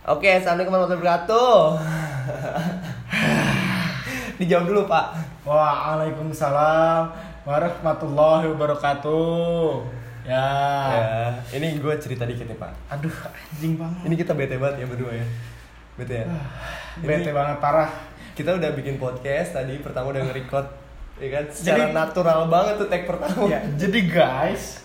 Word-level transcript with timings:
Oke, 0.00 0.32
assalamualaikum 0.32 0.72
warahmatullahi 0.72 1.02
wabarakatuh. 1.04 1.56
Dijawab 4.40 4.64
dulu 4.72 4.82
Pak. 4.88 5.06
Waalaikumsalam 5.44 7.02
warahmatullahi 7.44 8.48
wabarakatuh. 8.48 9.68
Ya. 10.24 10.48
Ya, 10.88 11.12
ini 11.52 11.76
gue 11.76 11.94
cerita 12.00 12.24
dikit 12.24 12.48
nih 12.48 12.56
Pak. 12.56 12.72
Aduh, 12.96 13.12
anjing 13.12 13.76
banget. 13.76 14.00
Ini 14.08 14.14
kita 14.16 14.32
bete 14.32 14.56
banget 14.56 14.80
ya 14.80 14.86
berdua 14.88 15.12
ya. 15.12 15.26
Bete 16.00 16.24
ya. 16.24 16.26
Bete 17.04 17.28
Ini 17.28 17.36
banget 17.36 17.56
parah. 17.60 17.92
Kita 18.32 18.56
udah 18.56 18.72
bikin 18.72 18.96
podcast 18.96 19.52
tadi 19.52 19.84
pertama 19.84 20.16
udah 20.16 20.24
nge-record 20.24 20.64
ya 21.20 21.28
kan 21.28 21.44
secara 21.52 21.76
Jadi- 21.84 21.92
natural 21.92 22.40
banget 22.48 22.74
tuh 22.80 22.88
tag 22.88 23.04
pertama. 23.04 23.52
Ya, 23.52 23.60
jadi 23.76 24.00
guys, 24.08 24.80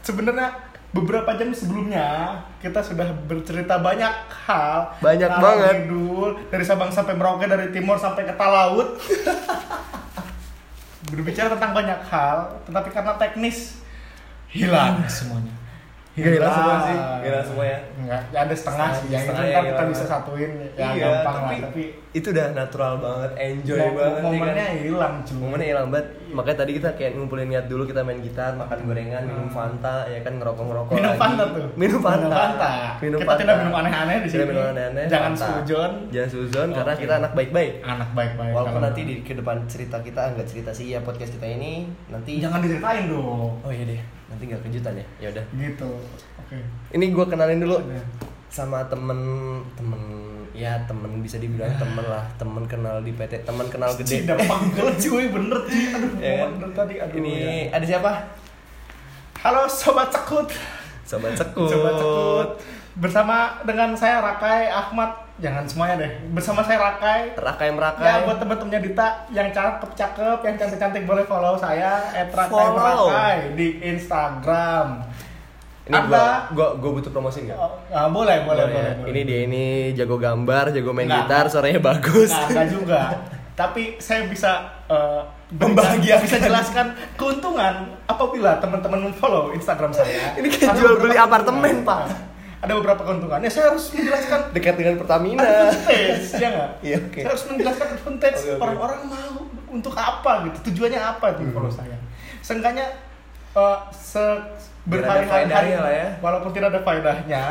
sebenarnya 0.00 0.56
beberapa 0.94 1.34
jam 1.34 1.50
sebelumnya 1.50 2.38
kita 2.62 2.78
sudah 2.78 3.10
bercerita 3.26 3.82
banyak 3.82 4.14
hal. 4.46 4.94
Banyak 5.02 5.30
banget. 5.42 5.90
ngidul, 5.90 6.38
dari 6.48 6.62
Sabang 6.62 6.94
sampai 6.94 7.18
Merauke, 7.18 7.50
dari 7.50 7.74
timur 7.74 7.98
sampai 7.98 8.22
ke 8.22 8.34
Talaut. 8.38 8.94
Berbicara 11.10 11.58
tentang 11.58 11.74
banyak 11.74 12.00
hal, 12.08 12.62
tetapi 12.70 12.88
karena 12.94 13.12
teknis 13.18 13.82
hilang 14.48 15.02
semuanya. 15.10 15.63
Hilang 16.14 16.46
semua 16.48 16.76
sih, 16.80 16.98
hilang 17.20 17.42
semua 17.42 17.64
ya. 17.66 17.78
Enggak, 17.94 18.20
ya 18.30 18.38
ada 18.40 18.54
setengah 18.54 18.88
sih. 18.92 19.06
Yang 19.08 19.18
itu 19.18 19.26
Setengah 19.26 19.50
kan 19.50 19.64
kita 19.66 19.84
bisa 19.90 20.04
satuin 20.06 20.50
ya 20.54 20.86
iya, 20.86 21.02
gampang 21.10 21.34
tapi, 21.34 21.50
lah, 21.50 21.60
tapi 21.64 21.82
itu 22.14 22.26
udah 22.30 22.46
natural 22.54 22.92
banget, 22.96 23.30
enjoy 23.34 23.78
mo- 23.80 23.90
banget 23.92 24.14
ya 24.14 24.22
momennya 24.22 24.54
kan. 24.64 24.74
hilang 24.78 25.14
cuy. 25.20 25.34
Momennya 25.36 25.66
hilang 25.66 25.88
banget. 25.90 26.06
Makanya 26.30 26.56
tadi 26.56 26.72
kita 26.72 26.88
kayak 26.94 27.10
ngumpulin 27.14 27.46
niat 27.48 27.66
dulu 27.66 27.82
kita 27.82 28.00
main 28.00 28.20
gitar, 28.20 28.54
makan 28.54 28.78
gorengan, 28.84 29.22
minum 29.24 29.42
Hmm. 29.44 29.54
Fanta, 29.54 29.96
ya 30.04 30.18
kan 30.20 30.32
ngerokok-ngerokok 30.36 30.92
minum 30.92 31.06
lagi. 31.08 31.18
Fanta 31.18 31.44
tuh. 31.48 31.66
Minum 31.74 32.00
Fanta. 32.00 32.42
Minum 33.00 33.18
kita 33.18 33.26
Fanta. 33.26 33.40
tidak 33.40 33.54
minum 33.58 33.74
aneh-aneh 33.74 34.16
di 34.16 34.28
sini. 34.28 34.36
Tidak 34.36 34.48
minum 34.48 34.64
aneh-aneh. 34.68 35.04
Jangan 35.06 35.32
Fanta. 35.32 35.46
sujon. 35.48 35.90
Jangan 36.08 36.30
suzon 36.30 36.68
karena 36.70 36.92
kita 36.94 37.14
anak 37.16 37.32
baik-baik. 37.34 37.72
Anak 37.82 38.08
baik-baik. 38.12 38.52
Walaupun 38.52 38.80
nanti 38.80 39.00
di 39.02 39.14
ke 39.20 39.34
depan 39.34 39.66
cerita 39.66 39.98
kita 39.98 40.30
enggak 40.30 40.46
cerita 40.46 40.70
sih 40.70 40.86
ya 40.90 41.00
podcast 41.00 41.34
kita 41.34 41.46
ini 41.48 41.90
nanti 42.06 42.38
jangan 42.38 42.58
diceritain 42.60 43.06
dong. 43.08 43.58
Oh 43.58 43.70
iya 43.70 43.82
deh, 43.84 44.00
nanti 44.26 44.42
nggak 44.44 44.62
kejutan 44.62 44.94
ya. 44.94 45.06
Ya 45.18 45.28
udah. 45.30 45.44
Gitu. 45.52 45.90
Oke. 46.36 46.58
Ini 46.90 47.04
gue 47.08 47.24
kenalin 47.24 47.58
dulu 47.58 47.76
Iya. 47.84 48.02
sama 48.46 48.84
temen 48.84 49.18
temen 49.74 49.98
ya 50.52 50.78
temen 50.84 51.18
bisa 51.18 51.36
dibilang 51.36 51.66
temen 51.82 52.04
lah 52.04 52.22
temen 52.34 52.62
kenal 52.64 53.00
di 53.00 53.10
PT 53.10 53.42
temen 53.42 53.66
kenal 53.66 53.90
gede 53.94 54.22
Tidak 54.22 54.38
panggil 54.40 54.86
cuy 54.94 55.24
bener 55.28 55.58
cuy. 55.60 55.82
Aduh, 55.90 56.10
Ya 56.16 56.32
kan? 56.38 56.48
bener 56.54 56.70
tadi 56.72 56.94
aduh. 56.96 57.16
ini 57.16 57.32
ya. 57.66 57.74
ada 57.74 57.84
siapa 57.84 58.10
Halo 59.36 59.66
sobat 59.66 60.08
cekut. 60.08 60.48
sobat 61.02 61.34
sekut 61.34 61.66
Sobat 61.66 61.94
cekut. 61.94 62.48
Bersama 62.94 63.36
dengan 63.62 63.90
saya 63.92 64.22
Rakai 64.22 64.70
Ahmad. 64.70 65.23
Jangan 65.34 65.66
semuanya 65.66 65.94
deh. 65.98 66.10
Bersama 66.30 66.62
saya 66.62 66.78
Rakai. 66.80 67.34
rakai 67.34 67.68
merakai 67.68 68.06
Ya 68.06 68.22
buat 68.22 68.38
temen-temennya 68.38 68.80
Dita 68.80 69.06
yang 69.28 69.50
cakep-cakep, 69.50 70.38
yang 70.40 70.54
cantik-cantik 70.54 71.02
boleh 71.02 71.24
follow 71.24 71.54
saya 71.54 71.98
Follow. 72.30 73.10
@rakai 73.10 73.52
di 73.52 73.82
Instagram. 73.84 75.02
ini 75.84 75.92
Anda- 75.92 76.08
gua 76.08 76.24
gua 76.48 76.68
gua 76.80 76.90
butuh 76.94 77.12
promosi 77.12 77.44
nggak 77.44 77.58
Oh, 77.58 77.76
ah, 77.90 78.08
boleh, 78.08 78.40
boleh, 78.40 78.64
boleh, 78.64 78.72
ya? 78.72 78.92
boleh. 78.96 79.10
ini 79.10 79.20
dia 79.22 79.38
ini 79.44 79.64
jago 79.92 80.16
gambar 80.16 80.72
jago 80.72 80.90
main 80.90 81.04
Nggak. 81.04 81.28
gitar 81.28 81.44
suaranya 81.46 81.76
bagus 81.78 82.32
Nah, 82.32 82.48
enggak 82.48 82.66
juga. 82.70 83.00
Tapi 83.60 83.82
saya 83.98 84.24
bisa 84.24 84.64
Membahagiakan. 85.52 86.24
bisa 86.24 86.36
jelaskan 86.40 86.86
keuntungan 87.14 87.74
apabila 88.04 88.56
teman-teman 88.56 89.12
follow 89.12 89.52
Instagram 89.52 89.92
saya. 89.92 90.32
Ini 90.34 90.48
kayak 90.48 90.74
jual 90.74 90.96
beli 90.96 91.14
apartemen. 91.14 91.84
Pak. 91.84 92.33
Ada 92.64 92.72
beberapa 92.74 93.02
keuntungannya. 93.02 93.46
Saya 93.46 93.68
harus 93.68 93.92
menjelaskan 93.92 94.40
dekat 94.56 94.74
dengan 94.74 94.94
Pertamina 94.96 95.40
ada 95.40 95.68
footage, 95.68 96.28
ya 96.34 96.48
nggak? 96.48 96.70
Iya, 96.80 96.96
oke. 96.98 97.20
Saya 97.20 97.30
harus 97.30 97.44
menjelaskan 97.46 97.88
footage 98.00 98.40
Oke, 98.40 98.50
oke. 98.50 98.60
orang-orang 98.60 99.00
mau 99.04 99.32
untuk 99.68 99.92
apa 99.92 100.32
gitu, 100.46 100.58
tujuannya 100.72 100.96
apa 100.98 101.24
itu 101.30 101.40
Hmm. 101.44 101.52
follow 101.52 101.68
saya. 101.68 101.96
Seenggaknya 102.40 102.86
eh, 103.52 103.78
se 103.92 104.24
berhari-hari 104.84 105.72
ya. 105.72 106.08
walaupun 106.18 106.50
tidak 106.50 106.72
ada 106.72 106.80
faedahnya, 106.80 107.44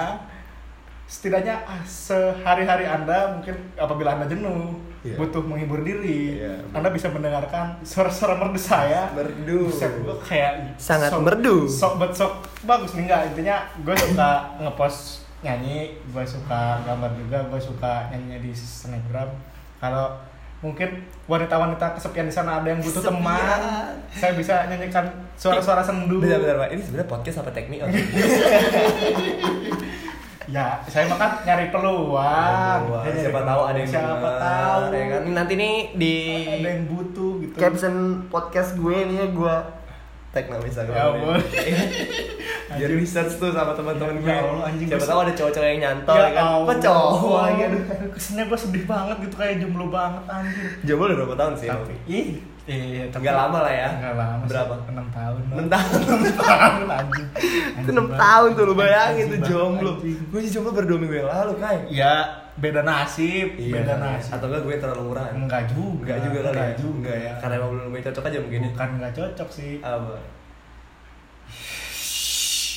setidaknya 1.05 1.61
ah, 1.63 1.81
sehari-hari 1.83 2.83
anda 2.83 3.37
mungkin 3.37 3.55
apabila 3.75 4.15
anda 4.15 4.25
jenuh 4.25 4.79
Iya. 5.03 5.19
butuh 5.19 5.43
menghibur 5.43 5.83
diri, 5.83 6.39
Iya. 6.39 6.63
anda 6.71 6.87
bisa 6.87 7.11
mendengarkan 7.11 7.75
suara-suara 7.83 8.39
merdu 8.39 8.55
saya. 8.55 9.11
merdu 9.11 9.67
gue 9.67 10.15
kayak 10.23 10.79
Sangat 10.79 11.11
sok- 11.11 11.27
merdu. 11.27 11.67
Sok 11.67 11.93
bet 11.99 12.15
sok 12.15 12.31
bagus 12.63 12.95
nih 12.95 13.11
enggak 13.11 13.21
intinya 13.27 13.67
gue 13.77 13.91
suka 13.93 14.29
ngepost 14.57 15.27
nyanyi, 15.43 15.99
gue 16.07 16.23
suka 16.23 16.79
gambar 16.81 17.11
juga, 17.19 17.43
gue 17.51 17.59
suka 17.59 18.07
nyanyi 18.09 18.39
di 18.39 18.51
snapgram. 18.55 19.27
Kalau 19.83 20.15
mungkin 20.63 21.03
wanita-wanita 21.27 21.99
kesepian 21.99 22.23
di 22.23 22.31
sana 22.31 22.63
ada 22.63 22.71
yang 22.71 22.79
butuh 22.79 23.03
Kesepian. 23.03 23.19
teman, 23.19 23.59
saya 24.09 24.31
bisa 24.39 24.55
nyanyikan 24.65 25.03
suara-suara 25.35 25.83
sendu. 25.83 26.23
Bentar, 26.23 26.39
Pak. 26.57 26.71
Ini 26.71 26.79
sebenarnya 26.81 27.09
podcast 27.11 27.37
apa 27.43 27.51
teknik? 27.51 27.83
Ya, 30.53 30.77
saya 30.85 31.09
mah 31.09 31.17
kan 31.17 31.31
nyari 31.41 31.73
peluang. 31.73 32.79
Nyari 32.85 33.17
siapa 33.17 33.41
tahu 33.41 33.61
ada 33.65 33.77
yang 33.81 33.89
siapa 33.89 34.13
denger, 34.21 34.37
tahu. 34.37 34.81
ya 34.93 35.05
kan? 35.09 35.21
Ini 35.25 35.31
nanti 35.33 35.53
nih 35.57 35.75
di 35.97 36.15
ada 36.61 36.69
yang 36.69 36.85
butuh 36.85 37.31
gitu. 37.41 37.55
caption 37.57 37.95
podcast 38.29 38.77
gue 38.77 38.97
nih 39.01 39.17
ya 39.17 39.27
gue 39.33 39.55
tag 40.29 40.49
nama 40.49 40.61
Instagram 40.61 40.93
Ya 40.93 41.05
boleh. 41.09 41.45
Biar 42.77 42.89
research 42.89 43.37
tuh 43.37 43.49
sama 43.49 43.73
teman-teman 43.73 44.17
gue. 44.17 44.29
Ya 44.29 44.41
Allah, 44.41 44.65
anjing, 44.65 44.87
Siapa 44.89 45.05
tahu 45.05 45.19
ada 45.25 45.33
cowok-cowok 45.33 45.67
yang 45.69 45.81
nyantol 45.81 46.15
Ya 46.17 46.21
ya 46.21 46.29
kan. 46.33 46.45
Kok 46.65 46.77
cowok 46.81 47.37
lagi 47.41 47.61
aduh. 47.69 47.81
Kesannya 48.13 48.43
gue 48.45 48.59
sedih 48.61 48.83
banget 48.85 49.17
gitu 49.25 49.35
kayak 49.37 49.55
jomblo 49.57 49.85
banget 49.89 50.23
anjir. 50.29 50.69
Jomblo 50.85 51.05
udah 51.09 51.17
berapa 51.17 51.35
tahun 51.37 51.53
sih? 51.57 51.69
Tapi 51.69 51.93
ih, 52.05 52.27
iya, 52.65 53.03
tapi 53.11 53.27
lama 53.27 53.59
lah 53.59 53.73
ya. 53.73 53.89
Enggak 53.91 54.15
lama. 54.15 54.43
Berapa? 54.47 54.73
6 54.87 54.95
tahun. 55.11 55.41
6 55.51 55.67
tahun. 55.67 55.99
6 56.23 56.39
tahun 56.39 56.85
anjing. 56.87 57.27
6 57.91 58.23
tahun 58.23 58.49
tuh 58.55 58.63
lu 58.63 58.73
bayangin 58.73 59.25
tuh 59.35 59.39
jomblo. 59.43 59.91
Gue 60.01 60.39
sih 60.41 60.51
jomblo 60.51 60.71
baru 60.71 60.95
2 60.95 61.01
minggu 61.03 61.15
yang 61.19 61.29
lalu, 61.29 61.59
Kai. 61.59 61.77
Ya, 61.91 62.13
beda 62.55 62.81
nasib, 62.81 63.59
beda 63.59 63.99
nasib. 63.99 64.31
Atau 64.31 64.47
enggak 64.47 64.63
gue 64.63 64.75
terlalu 64.79 65.03
murah? 65.11 65.27
Enggak 65.35 65.63
juga. 65.69 66.15
Enggak 66.15 66.19
juga 66.23 66.39
kali 66.39 66.51
Enggak 66.55 66.69
ya. 66.69 66.75
juga. 66.79 66.95
Enggak 67.03 67.17
ya. 67.19 67.33
Karena 67.43 67.53
emang 67.59 67.71
belum 67.75 67.93
cocok 67.99 68.23
aja 68.29 68.37
mungkin. 68.39 68.59
ya. 68.59 68.69
Bukan 68.71 68.89
enggak 68.95 69.13
cocok 69.13 69.49
sih. 69.51 69.73
Apa? 69.83 70.15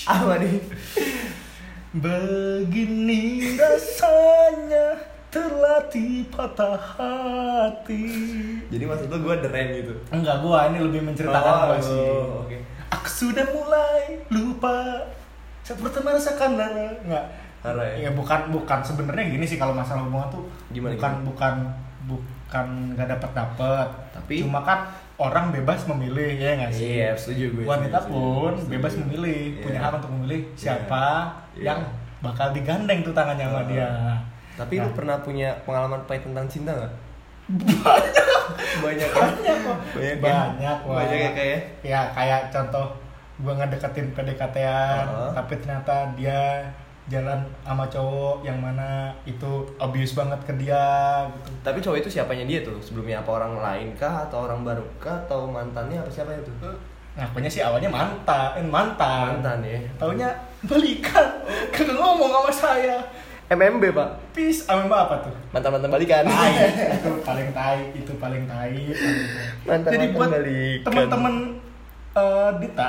Apa 0.06 0.32
nih? 0.38 0.56
Begini 1.96 3.22
rasanya 3.56 4.86
terlatih 5.36 6.24
patah 6.26 6.80
hati. 6.96 8.04
Jadi 8.66 8.84
maksud 8.84 9.06
lu 9.06 9.18
gue 9.20 9.36
deren 9.38 9.68
gitu. 9.74 9.92
Enggak, 10.08 10.40
gua 10.40 10.68
ini 10.68 10.80
lebih 10.80 11.04
menceritakan 11.04 11.54
Oh, 11.68 11.76
sih. 11.78 12.08
Oke. 12.40 12.56
Aku 12.88 13.04
sudah 13.06 13.44
mulai 13.46 14.00
lupa 14.28 15.04
seperti 15.60 15.98
merasakan 15.98 16.54
lara 16.54 16.94
enggak 16.96 17.26
Lara 17.58 17.82
ya? 17.90 18.06
ya 18.06 18.10
bukan 18.12 18.54
bukan 18.54 18.78
sebenarnya 18.80 19.26
gini 19.28 19.42
sih 19.42 19.58
kalau 19.58 19.74
masalah 19.74 20.06
hubungan 20.06 20.30
tuh 20.30 20.46
Gimana, 20.70 20.94
bukan 20.94 21.10
gimana? 21.12 21.26
bukan 21.26 21.54
bukan 22.06 22.66
nggak 22.94 23.08
dapat 23.10 23.30
dapat 23.34 23.88
Tapi- 24.14 24.38
cuma 24.40 24.62
kan 24.62 24.86
orang 25.16 25.50
bebas 25.50 25.82
memilih 25.88 26.38
ya 26.38 26.54
nggak 26.56 26.70
sih 26.70 26.86
Iya, 26.96 27.10
setuju 27.12 27.44
gue. 27.52 27.64
wanita 27.64 27.98
setuju, 27.98 28.14
pun 28.14 28.52
setuju. 28.54 28.70
bebas 28.70 28.92
memilih 28.96 29.38
Iya. 29.50 29.58
punya 29.60 29.78
hak 29.80 29.92
untuk 29.98 30.10
memilih 30.12 30.40
siapa 30.54 31.04
Iya. 31.52 31.64
yang 31.66 31.80
bakal 32.20 32.46
digandeng 32.52 33.02
tuh 33.02 33.10
tangannya 33.10 33.44
sama 33.44 33.58
Ah. 33.58 33.66
dia 33.66 33.88
Tapi 34.56 34.74
lu 34.76 34.82
Nah. 34.82 34.94
pernah 34.94 35.16
punya 35.18 35.48
pengalaman 35.62 36.00
pahit 36.04 36.22
tentang 36.22 36.46
cinta 36.46 36.72
nggak? 36.72 36.92
Banyak. 37.46 38.26
Banyak 38.78 39.08
kan? 39.10 39.30
banyak 39.30 39.56
kok 39.60 39.78
Banyak, 39.92 40.02
ya? 40.08 40.14
banyak 40.18 40.78
wah. 40.82 40.96
Banyak 40.98 41.18
ya 41.18 41.30
kayak. 41.32 41.60
ya 41.82 42.00
kayak 42.10 42.40
contoh 42.50 42.86
gua 43.38 43.52
ngedeketin 43.54 44.10
PDKT-an 44.10 45.04
Heeh. 45.04 45.30
tapi 45.32 45.52
ternyata 45.56 45.94
dia 46.12 46.64
jalan 47.06 47.38
sama 47.62 47.86
cowok 47.86 48.42
yang 48.42 48.58
mana 48.58 49.14
itu 49.24 49.46
abuse 49.76 50.10
banget 50.12 50.40
ke 50.42 50.52
dia 50.56 50.82
gitu 51.30 51.50
Tapi 51.62 51.78
cowok 51.78 51.98
itu 52.00 52.08
siapanya 52.10 52.42
dia 52.42 52.60
tuh? 52.60 52.80
Sebelumnya 52.80 53.20
apa 53.20 53.30
orang 53.32 53.54
lain 53.56 53.88
kah 53.94 54.26
atau 54.26 54.42
orang 54.42 54.64
baru 54.64 54.82
kah 54.96 55.14
atau 55.22 55.46
mantannya 55.46 55.96
apa 55.96 56.10
siapa 56.10 56.34
itu? 56.34 56.50
ngakunya 57.14 57.48
sih 57.48 57.62
awalnya 57.62 57.88
mantan 57.88 58.52
eh, 58.54 58.66
mantan 58.66 59.40
Mantan 59.40 59.58
ya. 59.62 59.80
taunya 59.96 60.28
balikan 60.62 61.24
kagak 61.70 61.94
ngomong 61.94 62.28
sama 62.28 62.52
saya 62.52 62.96
MMB, 63.48 63.84
Pak. 63.90 64.08
peace 64.32 64.66
mbak 64.66 65.00
apa 65.06 65.16
tuh 65.22 65.34
Mantan-mantan 65.50 65.86
balikan. 65.88 66.22
tai 66.22 66.52
itu 66.98 67.10
paling 67.22 67.48
tai 67.50 67.78
itu 67.94 68.12
paling 68.16 68.42
tai 68.44 68.74
Mantan-mantan 69.62 69.92
jadi 69.92 70.06
buat 70.10 70.28
balikan. 70.28 70.82
teman-teman 70.84 71.34
eh, 72.12 72.50
Dita 72.58 72.88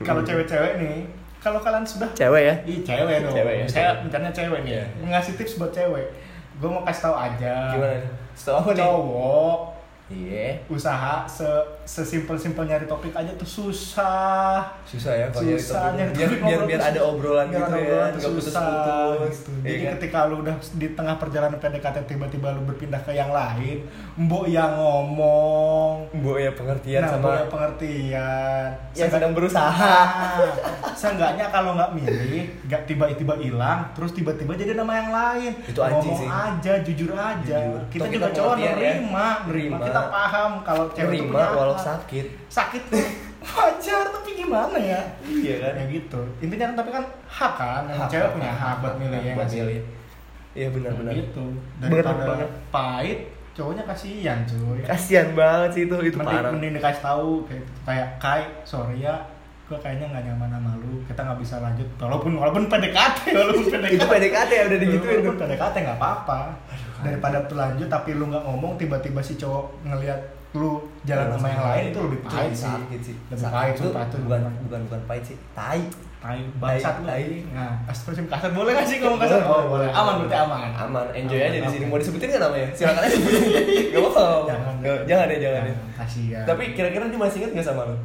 kalau 0.00 0.20
Hmm. 0.20 0.28
cewek-cewek 0.28 0.72
nih 0.76 0.98
kalau 1.38 1.60
kalian 1.60 1.84
sudah 1.84 2.08
Cewek 2.10 2.42
ya? 2.42 2.54
Ih, 2.64 2.80
cewek 2.80 3.16
dong. 3.20 3.30
Cewek 3.30 3.54
ya, 3.54 3.66
Saya 3.68 3.88
rencananya 4.00 4.32
cewek 4.32 4.60
nih. 4.64 4.72
Iya. 4.74 4.84
Ngasih 5.06 5.36
tips 5.36 5.54
buat 5.54 5.70
cewek. 5.70 6.08
Gue 6.56 6.66
mau 6.66 6.80
kasih 6.82 7.02
tahu 7.04 7.14
aja. 7.14 7.54
Gimana? 7.70 8.00
Setelah 8.32 8.58
apa 8.58 8.70
nih? 8.70 8.80
Cowok 8.80 9.58
Iya. 10.06 10.48
usaha 10.66 11.14
se 11.24 11.46
sesimpel-simpel 11.84 12.64
nyari 12.64 12.84
topik 12.84 13.12
aja 13.12 13.32
tuh 13.32 13.44
susah 13.44 14.64
susah 14.84 15.12
ya 15.14 15.26
kalau 15.28 15.44
nyari 15.44 15.58
susah 15.58 15.80
topik. 15.80 15.94
nyari 15.94 16.10
biar 16.10 16.26
topik 16.26 16.40
biar 16.40 16.50
ngobrol 16.50 16.66
biar 16.66 16.80
tuh 16.80 16.86
ada 16.86 17.00
obrolan 17.02 17.46
Biar 17.46 17.56
gitu 17.56 17.72
ya 17.72 17.78
obrolan 17.78 18.08
nggak 18.10 18.22
susah, 18.22 18.32
putus-putus 18.34 19.36
gitu. 19.38 19.50
Iya 19.54 19.64
jadi 19.64 19.80
kan? 19.80 19.92
ketika 19.94 20.18
lu 20.24 20.36
udah 20.40 20.54
di 20.74 20.88
tengah 20.90 21.16
perjalanan 21.16 21.56
PDKT 21.56 21.96
tiba-tiba 22.06 22.48
lu 22.50 22.60
berpindah 22.64 23.00
ke 23.00 23.12
yang 23.12 23.30
lain 23.30 23.76
mbok 24.16 24.44
yang 24.46 24.72
ngomong 24.72 25.92
Bu 26.14 26.36
ya 26.36 26.50
pengertian 26.50 27.00
nah, 27.00 27.10
sama 27.10 27.20
mbok 27.20 27.34
yang 27.34 27.50
pengertian 27.50 28.66
yang 28.92 29.10
sedang 29.10 29.32
berusaha 29.32 29.96
Nah, 30.24 30.50
seenggaknya 30.92 31.46
kalau 31.48 31.74
nggak 31.74 31.92
milih 31.92 32.42
nggak 32.64 32.82
tiba-tiba 32.84 33.34
hilang 33.36 33.90
terus 33.92 34.12
tiba-tiba 34.12 34.54
jadi 34.54 34.72
nama 34.74 34.92
yang 34.94 35.10
lain 35.10 35.52
Itu 35.62 35.80
ngomong 35.80 36.16
sih. 36.16 36.28
aja 36.28 36.72
jujur 36.80 37.10
aja 37.12 37.56
Jujur. 37.60 37.80
kita 37.88 38.00
Toh 38.00 38.10
juga 38.10 38.26
kita 38.26 38.36
cowok 38.36 38.54
pengertian 38.54 38.64
ya. 38.64 38.92
nerima 38.94 39.26
nerima 39.44 39.52
Nerima. 39.74 39.78
kita 39.84 40.02
paham 40.08 40.50
kalau 40.62 40.84
cewek 40.90 41.14
itu 41.16 41.24
punya 41.26 41.48
walau 41.74 41.82
hak. 41.82 41.86
sakit. 42.06 42.26
Sakit. 42.46 42.82
Tuh 42.88 43.06
wajar 43.44 44.04
tapi 44.08 44.30
gimana 44.38 44.78
ya? 44.80 45.00
Iya 45.26 45.54
kan? 45.60 45.72
Ya 45.76 45.84
gitu. 45.92 46.20
Intinya 46.40 46.64
kan 46.72 46.76
tapi 46.80 46.90
kan 46.94 47.04
hak 47.28 47.52
kan 47.58 47.82
Hak, 47.90 48.08
cewek 48.08 48.30
punya 48.32 48.52
hak, 48.52 48.76
buat 48.80 48.94
milih 48.96 49.20
ya 49.20 49.34
buat 49.36 49.50
milih. 49.52 49.80
Iya 50.54 50.68
benar-benar 50.70 51.12
gitu. 51.12 51.46
Daripada 51.82 52.24
banget. 52.24 52.50
pahit 52.70 53.20
cowoknya 53.54 53.82
kasihan 53.86 54.38
cuy. 54.46 54.80
Kasian 54.82 55.28
banget 55.38 55.70
sih 55.74 55.82
itu 55.86 55.96
itu 56.02 56.16
mending, 56.18 56.38
parah. 56.42 56.50
mending 56.50 56.72
dikasih 56.78 57.02
tahu 57.02 57.30
kayak 57.46 57.64
kayak 57.86 58.08
Kai 58.18 58.42
sorry 58.66 58.98
ya 59.02 59.14
gue 59.64 59.78
kayaknya 59.80 60.12
nggak 60.12 60.24
nyaman 60.28 60.50
sama 60.58 60.72
lu. 60.82 60.94
Kita 61.06 61.20
nggak 61.22 61.40
bisa 61.40 61.54
lanjut 61.62 61.88
walaupun 61.96 62.32
walaupun 62.36 62.64
PDKT 62.66 63.18
walaupun 63.38 63.64
PDKT 63.70 63.94
itu 63.96 64.06
PDKT 64.06 64.50
ya 64.50 64.64
udah 64.66 64.78
digituin 64.82 65.18
walaupun 65.22 65.36
PDKT 65.46 65.74
nggak 65.86 65.98
apa-apa. 66.02 66.40
Daripada 67.04 67.38
berlanjut 67.46 67.88
tapi 67.90 68.10
lu 68.16 68.24
nggak 68.30 68.44
ngomong 68.44 68.72
tiba-tiba 68.80 69.20
si 69.22 69.38
cowok 69.38 69.86
ngelihat 69.86 70.20
lu 70.54 70.78
jalan 71.02 71.26
sama 71.30 71.50
yang 71.50 71.62
lain 71.62 71.84
itu 71.90 71.98
lebih 72.00 72.20
pahit 72.22 72.54
sih. 72.54 72.62
sakit 72.64 73.00
sih. 73.02 73.16
Lebih 73.26 73.42
Sakit. 73.42 73.54
pahit 73.54 73.74
itu 73.74 73.88
itu 73.90 74.16
bukan 74.22 74.40
bukan 74.64 74.80
bukan 74.86 75.00
pahit 75.04 75.24
sih. 75.26 75.36
Tai. 75.50 75.82
Tai 76.22 76.40
bangsat 76.56 76.94
lu. 76.98 77.06
Tai. 77.10 77.24
nah 77.52 77.70
astagfirullahaladzim 77.84 78.26
kasar 78.30 78.50
boleh 78.54 78.70
nggak 78.72 78.86
sih 78.86 78.96
ngomong 79.02 79.20
kasar? 79.20 79.40
Oh 79.44 79.62
boleh. 79.68 79.88
Aman 79.90 80.14
berarti 80.22 80.36
aman. 80.38 80.70
Aman 80.72 81.06
enjoy 81.12 81.36
Aman, 81.36 81.50
aja 81.50 81.58
di 81.58 81.68
sini. 81.68 81.84
Mau 81.84 81.98
disebutin 81.98 82.26
nggak 82.30 82.42
namanya? 82.42 82.68
Silakan 82.70 83.02
aja 83.02 83.12
sebutin 83.12 83.42
nggak 83.92 84.00
apa 84.00 84.22
Jangan, 84.46 84.74
jangan 85.04 85.24
deh 85.26 85.38
jangan 85.38 85.60
deh. 85.66 85.76
Kasihan. 85.94 86.44
Tapi 86.46 86.62
kira-kira 86.72 87.04
dia 87.04 87.18
masih 87.18 87.38
inget 87.42 87.52
nggak 87.52 87.66
sama 87.66 87.82
lo 87.84 87.96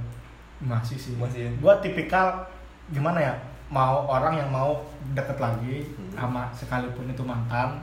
masih 0.59 0.97
sih. 0.99 1.13
Masih 1.15 1.47
ya? 1.47 1.49
gua 1.63 1.77
tipikal 1.79 2.43
gimana 2.89 3.21
ya 3.21 3.33
mau 3.69 4.03
orang 4.03 4.35
yang 4.35 4.49
mau 4.49 4.81
deket 5.13 5.37
lagi 5.37 5.85
Hmm. 5.93 6.09
sama 6.17 6.41
sekalipun 6.51 7.05
itu 7.05 7.21
mantan 7.21 7.77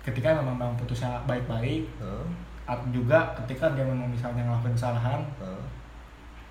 ketika 0.00 0.32
memang 0.32 0.54
memang 0.54 0.72
putusnya 0.78 1.18
baik-baik 1.26 1.84
atau 2.64 2.86
juga 2.88 3.18
ketika 3.38 3.68
dia 3.70 3.82
memang 3.82 4.08
misalnya 4.08 4.42
ngelakuin 4.42 4.72
kesalahan 4.72 5.20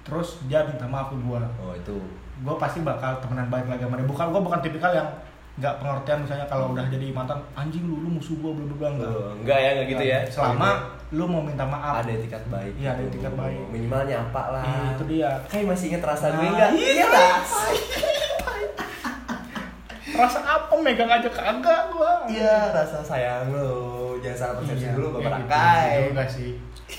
terus 0.03 0.43
dia 0.45 0.61
minta 0.63 0.83
maaf 0.83 1.09
ke 1.09 1.17
gua. 1.17 1.39
Oh 1.57 1.71
itu. 1.71 1.95
Gua 2.41 2.55
pasti 2.57 2.81
bakal 2.81 3.17
temenan 3.17 3.47
baik 3.47 3.65
lagi 3.65 3.81
sama 3.81 3.95
dia. 3.95 4.03
Bukan 4.03 4.25
gua 4.29 4.41
bukan 4.41 4.59
tipikal 4.59 4.91
yang 4.91 5.07
nggak 5.53 5.77
pengertian 5.77 6.19
misalnya 6.19 6.45
kalau 6.45 6.73
udah 6.73 6.81
jadi 6.89 7.13
mantan 7.13 7.37
anjing 7.53 7.85
lu 7.85 8.01
lu 8.01 8.09
musuh 8.11 8.33
gua 8.37 8.51
bla 8.51 8.65
bla 8.65 8.75
bla 8.75 8.89
enggak 8.91 9.07
Oh, 9.07 9.31
enggak 9.37 9.57
ya 9.57 9.69
enggak 9.71 9.87
gitu 9.87 10.03
ya? 10.03 10.19
Selama 10.27 10.69
lu 11.09 11.23
mau 11.23 11.39
minta 11.39 11.63
maaf. 11.63 12.01
Ada 12.01 12.11
etikat 12.11 12.43
baik 12.49 12.73
Iya, 12.75 12.89
ada 12.91 13.01
gitu. 13.01 13.09
etikat 13.15 13.33
baik. 13.33 13.57
minimal 13.69 14.01
nyapa 14.03 14.43
lah. 14.49 14.63
Iya, 14.65 14.81
itu 14.91 15.03
dia. 15.07 15.29
Kayak 15.45 15.65
masih 15.71 15.85
inget 15.87 16.03
rasa 16.03 16.25
gue 16.29 16.41
Nah, 16.41 16.51
enggak 16.51 16.69
iya, 16.73 17.05
ras 17.07 17.49
rasa 20.13 20.39
apa 20.39 20.73
megang 20.75 21.09
aja 21.09 21.25
kagak 21.25 21.81
gua. 21.89 22.23
Iya 22.25 22.71
rasa 22.71 22.99
sayang 22.99 23.49
lo 23.49 23.69
jangan 24.17 24.37
salah 24.37 24.55
persepsi 24.57 24.85
Iya, 24.85 24.93
dulu 24.93 25.07
ya 25.09 25.13
bapak 25.19 25.39
gitu 25.39 25.49
rakai. 25.49 25.97
juga 26.07 26.23
sih. 26.27 26.51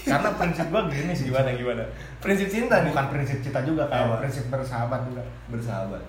Karena 0.04 0.28
prinsip 0.34 0.66
gua 0.68 0.82
gini 0.86 1.12
sih 1.12 1.24
gimana 1.28 1.48
gimana? 1.50 1.84
Prinsip 2.18 2.48
cinta 2.48 2.82
nih. 2.82 2.90
Bukan 2.90 3.06
prinsip 3.08 3.38
kita 3.40 3.60
juga 3.62 3.86
kayak 3.86 4.06
Apa? 4.06 4.16
prinsip 4.20 4.44
bersahabat 4.48 5.00
juga. 5.06 5.22
Bersahabat. 5.48 6.02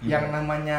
Yang 0.00 0.24
namanya 0.30 0.78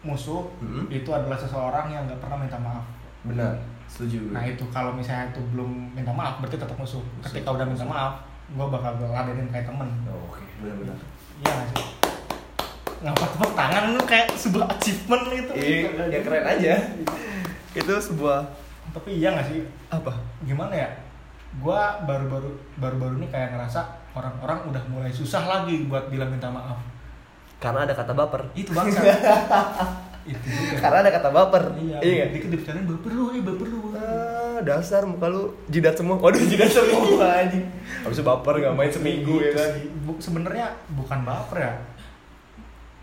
musuh 0.00 0.46
Hmm. 0.58 0.86
itu 0.88 1.08
adalah 1.08 1.34
seseorang 1.34 1.88
yang 1.88 2.06
nggak 2.06 2.18
pernah 2.18 2.38
minta 2.38 2.56
maaf. 2.56 2.84
Benar. 3.22 3.52
Setuju. 3.86 4.30
Nah 4.30 4.42
itu 4.42 4.62
kalau 4.68 4.90
misalnya 4.90 5.30
itu 5.30 5.40
belum 5.50 5.92
minta 5.92 6.10
maaf 6.10 6.38
berarti 6.38 6.56
tetap 6.56 6.74
musuh. 6.74 7.02
Ketika 7.20 7.48
udah 7.50 7.66
minta 7.66 7.82
maaf 7.82 8.22
gua 8.52 8.66
bakal 8.68 8.94
ladenin 9.02 9.50
kayak 9.50 9.66
temen. 9.66 9.88
Oh, 10.06 10.30
oke 10.30 10.42
benar-benar. 10.60 10.94
Iya 11.42 11.54
sih 11.70 11.95
ngapa 13.04 13.24
tepuk 13.28 13.52
tangan 13.52 13.84
lu 13.92 14.00
kayak 14.08 14.28
sebuah 14.32 14.66
achievement 14.72 15.22
gitu. 15.28 15.52
Iya 15.52 15.88
ya 16.08 16.18
keren 16.24 16.44
aja. 16.44 16.74
Itu 17.76 17.92
sebuah 17.92 18.48
tapi 18.96 19.20
iya 19.20 19.36
nggak 19.36 19.46
sih? 19.52 19.60
Apa? 19.92 20.12
Gimana 20.48 20.72
ya? 20.72 20.88
Gua 21.60 22.00
baru-baru 22.04 22.52
baru-baru 22.80 23.20
ini 23.20 23.28
kayak 23.28 23.52
ngerasa 23.56 23.84
orang-orang 24.16 24.72
udah 24.72 24.82
mulai 24.88 25.12
susah 25.12 25.44
lagi 25.44 25.84
buat 25.84 26.08
bilang 26.08 26.32
minta 26.32 26.48
maaf. 26.48 26.80
Karena 27.60 27.84
ada 27.84 27.92
kata 27.92 28.12
baper. 28.16 28.48
Itu 28.56 28.72
bangsa 28.72 29.00
itu 30.26 30.42
juga. 30.42 30.76
Karena 30.80 30.98
ada 31.04 31.10
kata 31.12 31.28
baper. 31.28 31.64
Iya 31.76 31.98
iya 32.00 32.24
dikit 32.32 32.48
dibicarain 32.48 32.88
baper 32.88 33.12
lu 33.12 33.24
eh 33.36 33.42
baper 33.44 33.66
lu. 33.68 33.78
Ah, 33.92 34.58
dasar 34.64 35.04
muka 35.04 35.28
lu. 35.28 35.52
Jidat 35.68 36.00
semua. 36.00 36.16
Waduh 36.16 36.40
jidat 36.52 36.72
semua 36.72 37.44
anjing. 37.44 37.64
Habis 38.04 38.20
baper 38.24 38.54
nggak 38.64 38.74
main 38.76 38.92
seminggu 38.92 39.40
ya 39.40 39.52
Gitu 39.52 39.56
kan 39.60 39.70
sebenarnya 40.16 40.66
bukan 40.96 41.20
baper 41.24 41.58
ya 41.60 41.72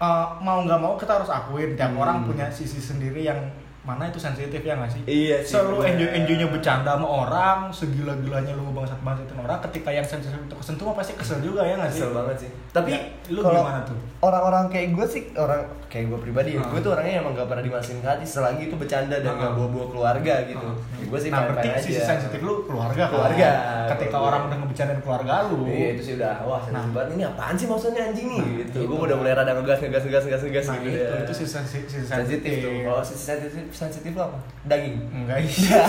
Eh, 0.04 0.26
mau 0.44 0.60
nggak 0.60 0.80
mau 0.84 1.00
kita 1.00 1.16
harus 1.16 1.32
akuin 1.32 1.80
tiap 1.80 1.96
Hmm. 1.96 2.02
orang 2.02 2.18
punya 2.28 2.52
sisi 2.52 2.84
sendiri 2.84 3.24
yang 3.24 3.40
mana 3.84 4.08
itu 4.08 4.16
sensitif 4.16 4.60
ya 4.60 4.74
nggak 4.74 4.88
sih 4.90 5.02
Iya 5.04 5.38
sih, 5.38 5.54
selalu 5.54 5.76
bener. 5.78 5.90
enjoy 5.90 6.10
enjoynya 6.16 6.48
bercanda 6.48 6.92
sama 6.94 7.04
orang 7.04 7.58
segila 7.70 8.16
gilanya 8.16 8.52
lu 8.54 8.64
ngebangsat 8.66 8.96
bangsatin 8.98 9.36
orang 9.38 9.60
ketika 9.62 9.90
yang 9.92 10.04
sensitif 10.04 10.40
itu 10.40 10.56
kesentuh 10.56 10.86
mah 10.86 10.96
pasti 10.96 11.14
kesel 11.14 11.40
juga 11.40 11.62
ya 11.62 11.76
nggak 11.76 11.92
sih 11.92 12.00
Kesel 12.00 12.12
banget 12.14 12.38
sih. 12.40 12.50
Tapi 12.72 12.90
Ya, 12.90 13.00
lu 13.30 13.40
kalau 13.40 13.60
gimana 13.62 13.84
tuh? 13.84 13.98
Orang-orang 14.20 14.64
kayak 14.68 14.88
gue 14.94 15.06
sih, 15.06 15.24
orang 15.36 15.62
kayak 15.86 16.08
gue 16.08 16.16
pribadi 16.18 16.50
ya, 16.50 16.60
Ah. 16.60 16.66
gue 16.66 16.80
tuh 16.80 16.92
orangnya 16.92 17.20
emang 17.20 17.36
gak 17.36 17.46
pernah 17.46 17.62
dimasukin 17.62 18.00
ke 18.00 18.08
hati 18.08 18.26
selagi 18.26 18.64
itu 18.66 18.76
bercanda 18.76 19.14
dan 19.16 19.30
Ah. 19.30 19.40
gak 19.42 19.52
bawa-bawa 19.54 19.86
keluarga 19.86 20.34
gitu. 20.44 20.64
Ah. 20.64 20.76
Ya, 20.96 21.06
gue 21.06 21.20
sih 21.20 21.30
nah 21.30 21.42
berarti 21.44 21.68
sisi 21.84 22.00
sensitif 22.02 22.40
lu 22.40 22.64
keluarga 22.64 23.04
kan? 23.04 23.12
Keluarga. 23.12 23.50
ketika 23.86 24.10
Keluarga. 24.10 24.26
orang 24.26 24.42
udah 24.44 24.58
ngebicarain 24.58 25.00
keluarga 25.02 25.34
lu 25.46 25.68
Iya 25.68 25.88
itu 25.92 26.02
sih 26.02 26.14
udah, 26.16 26.34
wah 26.42 26.58
sensitif 26.58 26.80
Nah. 26.82 26.96
banget 26.96 27.10
ini 27.14 27.24
apaan 27.26 27.54
sih 27.54 27.68
maksudnya 27.68 28.02
anjing 28.06 28.28
nih 28.30 28.40
Nah, 28.40 28.48
gitu. 28.58 28.78
itu. 28.80 28.88
Gue 28.88 29.00
udah 29.04 29.18
mulai 29.20 29.34
rada 29.34 29.52
ngegas 29.54 29.78
ngegas 29.78 30.04
ngegas 30.08 30.24
ngegas 30.42 30.66
nah 30.66 30.78
gitu 30.80 30.88
itu 30.90 31.04
deh. 31.06 31.22
itu 31.22 31.34
sisi, 31.36 31.58
sisi 31.62 32.00
sensitif 32.02 32.52
tuh. 32.58 32.72
Sisi 33.04 33.24
sensitif 33.28 33.64
sensitif 33.74 34.12
lu 34.12 34.22
apa? 34.24 34.40
Daging. 34.64 34.96
enggak 35.12 35.38
iya 35.44 35.82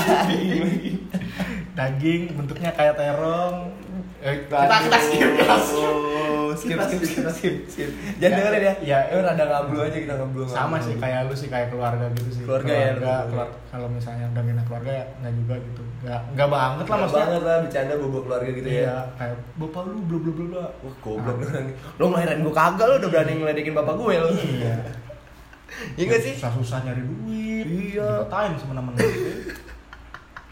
daging 1.74 2.20
bentuknya 2.32 2.70
kayak 2.70 2.94
terong 2.94 3.70
eh, 4.18 4.36
kita 4.42 4.76
kita 4.80 4.98
skip 5.00 5.30
kita 5.36 5.56
skip 5.60 5.94
skip, 6.54 6.78
skip, 6.78 7.00
skip. 7.02 7.02
skip, 7.02 7.26
skip, 7.28 7.54
skip. 7.66 7.90
Jangan 8.16 8.30
Ya, 8.30 8.38
dengerin 8.40 8.62
ya. 8.62 8.74
ya, 8.80 8.98
Eh, 9.08 9.20
rada 9.20 9.44
ngablu 9.44 9.78
aja 9.80 9.98
kita 9.98 10.14
ngablu. 10.14 10.46
sama 10.46 10.78
sih 10.78 10.94
kayak 10.94 11.26
lu 11.26 11.34
sih 11.34 11.48
kayak 11.48 11.68
keluarga 11.68 12.06
gitu 12.12 12.30
sih 12.32 12.42
Keluarga 12.42 12.70
ya, 12.70 12.94
keluarga, 12.94 13.10
lu. 13.18 13.28
keluar- 13.28 13.54
kalau 13.66 13.88
misalnya 13.88 14.26
udah 14.30 14.42
minta 14.44 14.62
keluarga 14.62 14.90
ya 14.92 15.04
nggak 15.18 15.34
juga 15.34 15.54
gitu 15.60 15.82
nggak 16.00 16.20
nggak 16.30 16.48
banget 16.48 16.84
lah 16.84 16.96
maksudnya 16.96 17.26
banget 17.26 17.42
lah 17.42 17.56
bercanda 17.58 17.94
bobo 17.96 18.18
keluarga 18.22 18.50
gitu 18.52 18.68
ya. 18.68 18.78
iya 18.78 18.96
kayak 19.14 19.36
bapak 19.56 19.82
lu 19.84 19.98
bla 20.00 20.18
bla 20.20 20.30
bla 20.30 20.44
bla 20.46 20.64
Wah 20.78 20.94
goblok 20.96 21.34
lu 21.34 21.44
orang. 21.44 21.66
Lo 21.92 22.04
ngelahirin 22.06 22.38
gue 22.40 22.54
kagak 22.54 22.86
lo 22.86 22.94
udah 22.96 23.10
berani 23.10 23.32
ngeledekin 23.34 23.74
bapak 23.74 23.94
gue 23.96 24.14
lo. 24.14 24.28
iya 24.30 24.74
Iya 25.96 26.04
gak 26.08 26.20
sih? 26.20 26.32
susah 26.34 26.50
susah 26.52 26.78
nyari 26.82 27.02
duit 27.02 27.64
Iya. 27.64 28.22
dikatain 28.22 28.52
sama 28.54 28.72
temen 28.76 28.94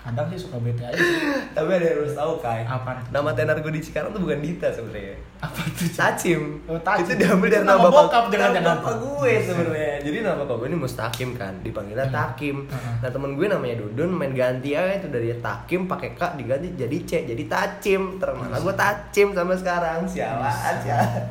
kadang 0.03 0.27
sih 0.27 0.39
suka 0.41 0.59
bete 0.59 0.83
aja 0.83 0.99
sih 0.99 1.15
Tapi 1.55 1.71
ada 1.71 1.85
yang 1.85 1.97
harus 1.97 2.11
tahu 2.13 2.35
Kai. 2.37 2.67
Apaan? 2.67 2.99
Nama 3.09 3.31
tenar 3.33 3.55
gue 3.57 3.71
di 3.71 3.79
Cikarang 3.79 4.11
tuh 4.11 4.19
bukan 4.19 4.43
Dita 4.43 4.67
sebenarnya. 4.67 5.15
apa 5.39 5.63
tuh 5.63 5.87
Cik? 5.87 5.95
Tacim. 5.95 6.43
Oh, 6.67 6.75
Tacim. 6.77 7.07
Itu 7.07 7.15
diambil 7.17 7.47
dari 7.49 7.63
nama 7.63 7.79
nama 7.79 7.87
bapak, 7.87 8.03
bokap 8.03 8.25
jangan- 8.29 8.51
nama 8.57 8.75
bapak 8.77 8.95
gue 8.99 9.33
sebenarnya. 9.41 9.95
Jadi 10.01 10.17
nama 10.21 10.37
bapak 10.43 10.55
gue 10.57 10.67
ini 10.67 10.79
Mustakim 10.81 11.31
kan, 11.33 11.55
dipanggilnya 11.63 12.03
Hmm. 12.05 12.15
Takim. 12.17 12.57
Hmm. 12.67 12.95
Nah 12.99 13.09
temen 13.09 13.31
gue 13.33 13.47
namanya 13.47 13.75
Dudun 13.79 14.11
main 14.11 14.33
ganti 14.33 14.71
aja 14.73 14.91
itu 14.93 15.07
dari 15.07 15.31
Takim 15.37 15.87
pakai 15.87 16.11
K 16.13 16.35
diganti 16.35 16.75
jadi 16.75 16.97
C 17.01 17.11
jadi 17.25 17.45
Tacim. 17.47 18.03
Termalah 18.19 18.59
gue 18.59 18.75
Tacim 18.75 19.29
sampai 19.31 19.55
sekarang. 19.57 20.03
Sialan, 20.03 20.75
sialan. 20.79 21.23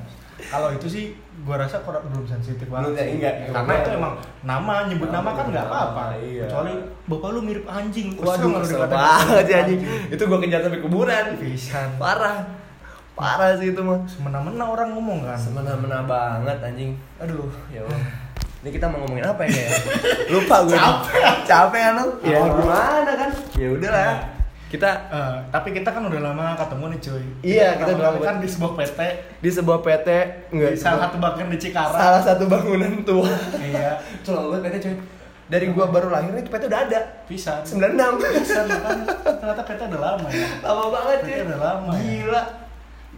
kalau 0.41 0.71
itu 0.71 0.87
sih 0.87 1.05
gua 1.41 1.55
rasa 1.57 1.81
kurang 1.81 2.05
belum 2.05 2.23
sensitif 2.23 2.63
Belum, 2.63 2.91
banget 2.91 2.91
ya, 2.93 3.03
sih. 3.03 3.11
enggak. 3.17 3.33
karena 3.49 3.73
itu 3.75 3.89
emang 3.91 4.13
nama 4.41 4.75
nyebut 4.85 5.09
Nama, 5.09 5.17
nama 5.17 5.29
kan 5.33 5.45
nggak 5.49 5.65
apa-apa 5.65 6.03
iya. 6.19 6.43
kecuali 6.45 6.73
bapak 7.03 7.29
lu 7.29 7.39
mirip 7.41 7.65
anjing 7.65 8.07
Waduh, 8.13 8.49
kesel 8.61 8.85
banget 8.85 9.43
sih 9.43 9.55
anjing. 9.55 9.79
Itu 10.07 10.23
gue 10.23 10.39
kejar 10.39 10.59
sampai 10.61 10.79
kuburan. 10.79 11.25
pisan 11.35 11.87
Parah. 11.95 12.37
Parah 13.11 13.51
sih 13.55 13.69
itu 13.69 13.81
mah. 13.81 13.99
semena-mena 14.05 14.63
orang 14.65 14.89
ngomong 14.91 15.19
kan 15.23 15.35
Semena-mena 15.35 16.01
banget 16.03 16.57
anjing. 16.61 16.91
Aduh, 17.17 17.49
ya 17.67 17.81
Allah. 17.81 17.99
Ini 18.61 18.69
kita 18.69 18.85
mau 18.85 19.01
ngomongin 19.01 19.25
apa 19.25 19.41
ya? 19.43 19.73
Lupa 20.29 20.61
gue. 20.63 20.77
Capek. 20.77 21.21
Capek 21.43 21.81
kan 21.81 21.93
lu? 21.97 22.07
Ya 22.21 22.37
gimana 22.39 23.11
kan? 23.11 23.29
Ya 23.57 23.67
udahlah. 23.71 24.13
Kita 24.71 24.89
Eh, 25.05 25.37
tapi 25.51 25.69
kita 25.71 25.89
kan 25.89 25.99
udah 26.01 26.21
lama 26.23 26.55
ketemu 26.55 26.85
nih 26.87 26.99
cuy 27.01 27.23
Iya, 27.43 27.67
kita 27.75 27.91
pertama 27.91 27.99
udah 27.99 28.07
kali 28.07 28.15
lama. 28.15 28.25
kan 28.25 28.35
di 28.37 28.47
sebuah 28.47 28.71
PT 28.73 28.99
di 29.37 29.49
sebuah 29.51 29.79
PT 29.81 30.07
enggak 30.47 30.69
di 30.69 30.77
salah 30.77 30.99
satu 31.03 31.17
bagian 31.17 31.47
di 31.47 31.59
Cikarang 31.59 31.91
salah 31.93 32.21
satu 32.21 32.43
bangunan 32.45 32.93
tua. 33.03 33.27
iya 33.59 33.99
banget 34.23 34.61
PT 34.65 34.77
coy. 34.81 34.95
dari 35.45 35.65
gua 35.69 35.85
baru 35.85 36.07
lahir 36.09 36.31
itu 36.33 36.47
peta 36.47 36.65
udah 36.65 36.81
ada 36.81 36.99
Pisan. 37.25 37.59
96 37.61 37.91
Pisan 38.33 38.63
makanya 38.65 39.03
ternyata 39.35 39.63
peta 39.65 39.83
udah 39.85 39.99
lama 40.01 40.27
ya. 40.29 40.47
lama 40.61 40.83
banget 40.89 41.17
cuy 41.21 41.39
udah 41.43 41.59
lama 41.59 41.91
ya. 41.91 42.01
gila 42.01 42.43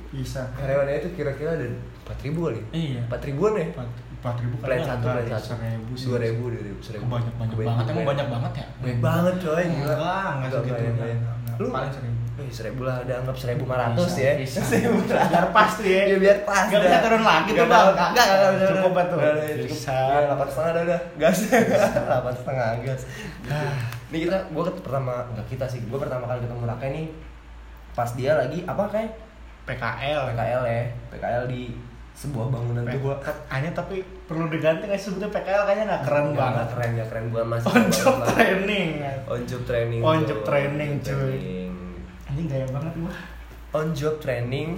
Bisa. 0.09 0.41
karyawannya 0.53 0.95
itu 0.95 1.09
kira-kira 1.11 1.53
ada 1.53 1.65
4000 2.03 2.33
kali 2.39 2.61
Iya. 2.71 3.01
4 3.07 3.27
ribuan 3.29 3.53
ya 3.55 3.65
Empat 3.69 3.89
empat 4.15 4.39
ribu 4.39 4.55
plan 4.57 4.71
kayaknya 4.71 4.87
satu 4.87 5.03
enggak 5.03 5.11
plan 5.11 5.19
deh, 5.19 5.33
satu 5.35 5.47
seribu 5.51 5.91
sih. 5.93 6.05
dua 6.07 6.17
ribu 6.17 6.43
dua 6.47 6.63
ribu 6.63 6.79
seribu 6.79 7.03
banyak 7.05 7.33
banyak 7.35 7.55
banget 7.59 7.85
emang 7.85 8.05
banyak. 8.07 8.27
banget 8.31 8.53
ya 8.55 8.65
banyak 8.73 8.99
banget 9.03 9.35
coy 9.37 9.63
enggak 9.65 9.97
Enggak 9.99 10.49
segitu 10.55 10.83
lu 11.59 11.69
paling 11.69 11.93
seribu 11.93 12.23
Eh, 12.33 12.49
seribu 12.49 12.81
lah, 12.81 13.05
ada 13.05 13.21
anggap 13.21 13.37
seribu 13.37 13.69
lima 13.69 13.77
ratus 13.77 14.17
ya. 14.17 14.33
Seribu 14.73 15.05
biar 15.05 15.53
pas 15.53 15.69
tuh 15.77 15.85
ya 15.85 16.09
Ya 16.09 16.17
biar 16.17 16.41
pas. 16.41 16.65
Dah. 16.65 16.81
bisa 16.81 16.97
turun 17.05 17.21
lagi 17.21 17.49
tuh, 17.53 17.65
Bang. 17.69 17.93
nggak, 17.93 18.09
nggak 18.09 18.49
bisa 18.57 18.65
Cukup 18.73 18.93
cukup. 19.05 19.21
Bisa. 19.69 19.97
Delapan 20.25 20.47
setengah 20.49 20.71
dah 20.73 20.81
udah. 20.81 21.01
Gas. 21.21 21.37
Delapan 21.93 22.33
setengah 22.33 22.67
gas. 22.81 23.01
Ini 24.09 24.17
kita, 24.25 24.37
gue 24.49 24.63
pertama 24.81 25.13
nggak 25.29 25.45
kita 25.45 25.65
sih, 25.69 25.85
gue 25.85 25.99
pertama 26.01 26.25
kali 26.25 26.41
ketemu 26.41 26.65
Raka 26.65 26.85
ini 26.89 27.03
pas 27.93 28.09
dia 28.17 28.33
lagi 28.33 28.65
apa 28.65 28.89
kayak 28.89 29.13
PKL 29.69 30.33
PKL 30.33 30.63
ya, 30.65 30.83
PKL 31.13 31.43
di 31.45 31.61
sebuah 32.13 32.45
bangunan 32.47 32.85
tuh. 32.85 32.99
gua 32.99 33.15
hanya 33.49 33.69
tapi 33.71 33.99
perlu 34.23 34.45
diganti 34.47 34.85
nggak 34.85 34.95
sih 34.95 35.09
sebutnya 35.09 35.29
PKL 35.29 35.61
kayaknya 35.63 35.85
nggak 35.87 36.03
keren 36.03 36.23
Nggak, 36.23 36.37
banget 36.37 36.53
nggak 36.55 36.69
keren, 36.69 36.89
nggak 36.93 37.07
keren 37.09 37.23
bukan 37.27 37.45
masih. 37.47 37.67
on 37.67 37.83
job 37.89 38.15
training 38.23 38.89
On 39.25 39.41
job 39.43 39.61
training. 39.63 40.01
On 40.01 40.19
job 40.21 40.39
training, 40.41 40.91
cuy. 40.99 41.37
anjing 42.23 42.45
gaya 42.47 42.65
banget 42.67 42.93
gua 42.95 43.13
On 43.73 43.87
job 43.91 44.15
training 44.17 44.69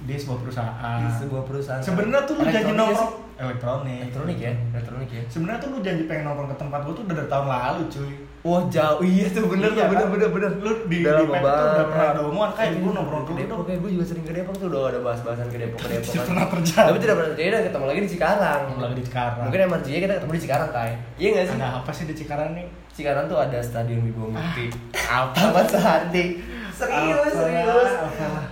di 0.00 0.14
sebuah 0.14 0.38
perusahaan 0.40 0.98
di 0.98 1.10
sebuah 1.16 1.42
perusahaan. 1.44 1.78
sebenarnya 1.80 2.22
tuh 2.24 2.34
lu 2.34 2.44
janji 2.44 2.72
nongkrong 2.72 3.12
elektronik 3.38 3.98
Elektronik 4.02 4.38
ya, 4.38 4.52
elektronik 4.72 5.08
ya. 5.08 5.22
sebenarnya 5.26 5.58
tuh 5.58 5.68
lu 5.70 5.78
janji 5.78 6.02
pengen 6.04 6.24
nongkrong 6.26 6.50
ke 6.50 6.58
tempat 6.58 6.80
gua 6.82 6.92
tuh 6.92 7.04
udah 7.04 7.14
dari 7.16 7.28
tahun 7.28 7.46
lalu 7.48 7.82
cuy 7.88 8.12
Wah 8.42 8.66
jauh 8.66 8.98
iya 9.00 9.30
tuh 9.30 9.46
bener 9.46 9.70
Iya, 9.70 9.86
tuh 9.86 9.86
bener 9.88 10.02
kan? 10.02 10.10
bener 10.10 10.28
bener 10.28 10.50
Lu 10.58 10.72
di- 10.90 10.98
Udah 11.00 11.14
di 11.14 11.24
Pep 11.24 11.38
itu 11.38 11.62
udah 11.62 11.86
pernah 11.86 12.08
ada 12.10 12.20
omongan, 12.22 12.50
kayak 12.52 12.68
Iya, 12.68 12.80
gua 12.82 12.92
nongkrong 12.92 13.22
ke 13.22 13.32
Depok 13.38 13.58
kayak 13.62 13.78
gue 13.78 13.90
juga 13.94 14.04
sering 14.04 14.24
ke 14.26 14.32
Depok 14.34 14.54
tuh 14.58 14.66
udah 14.66 14.80
ada 14.84 14.98
bahas-bahasan 14.98 15.46
ke 15.46 15.58
Depok 15.62 15.78
ke 15.78 15.88
Depok 15.88 16.10
kan. 16.12 16.24
pernah 16.26 16.46
terjadi. 16.48 16.82
Tapi 16.82 16.98
tidak 16.98 17.14
pernah 17.14 17.30
terjadi 17.30 17.48
dan 17.48 17.62
ketemu 17.62 17.84
lagi 17.86 18.00
di 18.00 18.10
Cikarang. 18.10 18.60
Ketemu 18.60 18.82
lagi 18.82 18.94
di 18.94 19.04
Cikarang. 19.06 19.44
Mungkin 19.46 19.60
emang 19.62 19.80
dia 19.80 19.98
kita 20.00 20.12
ketemu 20.18 20.32
di 20.32 20.42
Cikarang 20.42 20.68
kai. 20.70 20.92
Iya 21.14 21.28
nggak 21.30 21.44
sih? 21.46 21.56
ada 21.56 21.68
apa 21.72 21.90
sih 21.94 22.04
di 22.04 22.14
Cikarang 22.14 22.50
nih 22.52 22.66
Cikarang 22.92 23.24
tuh 23.24 23.38
ada 23.38 23.58
Stadion 23.62 24.00
Wibawa 24.02 24.28
Mukti. 24.28 24.66
apa 25.16 25.30
Taman 25.32 25.64
Sehati. 25.64 26.24
Serius 26.72 27.30
serius. 27.30 27.90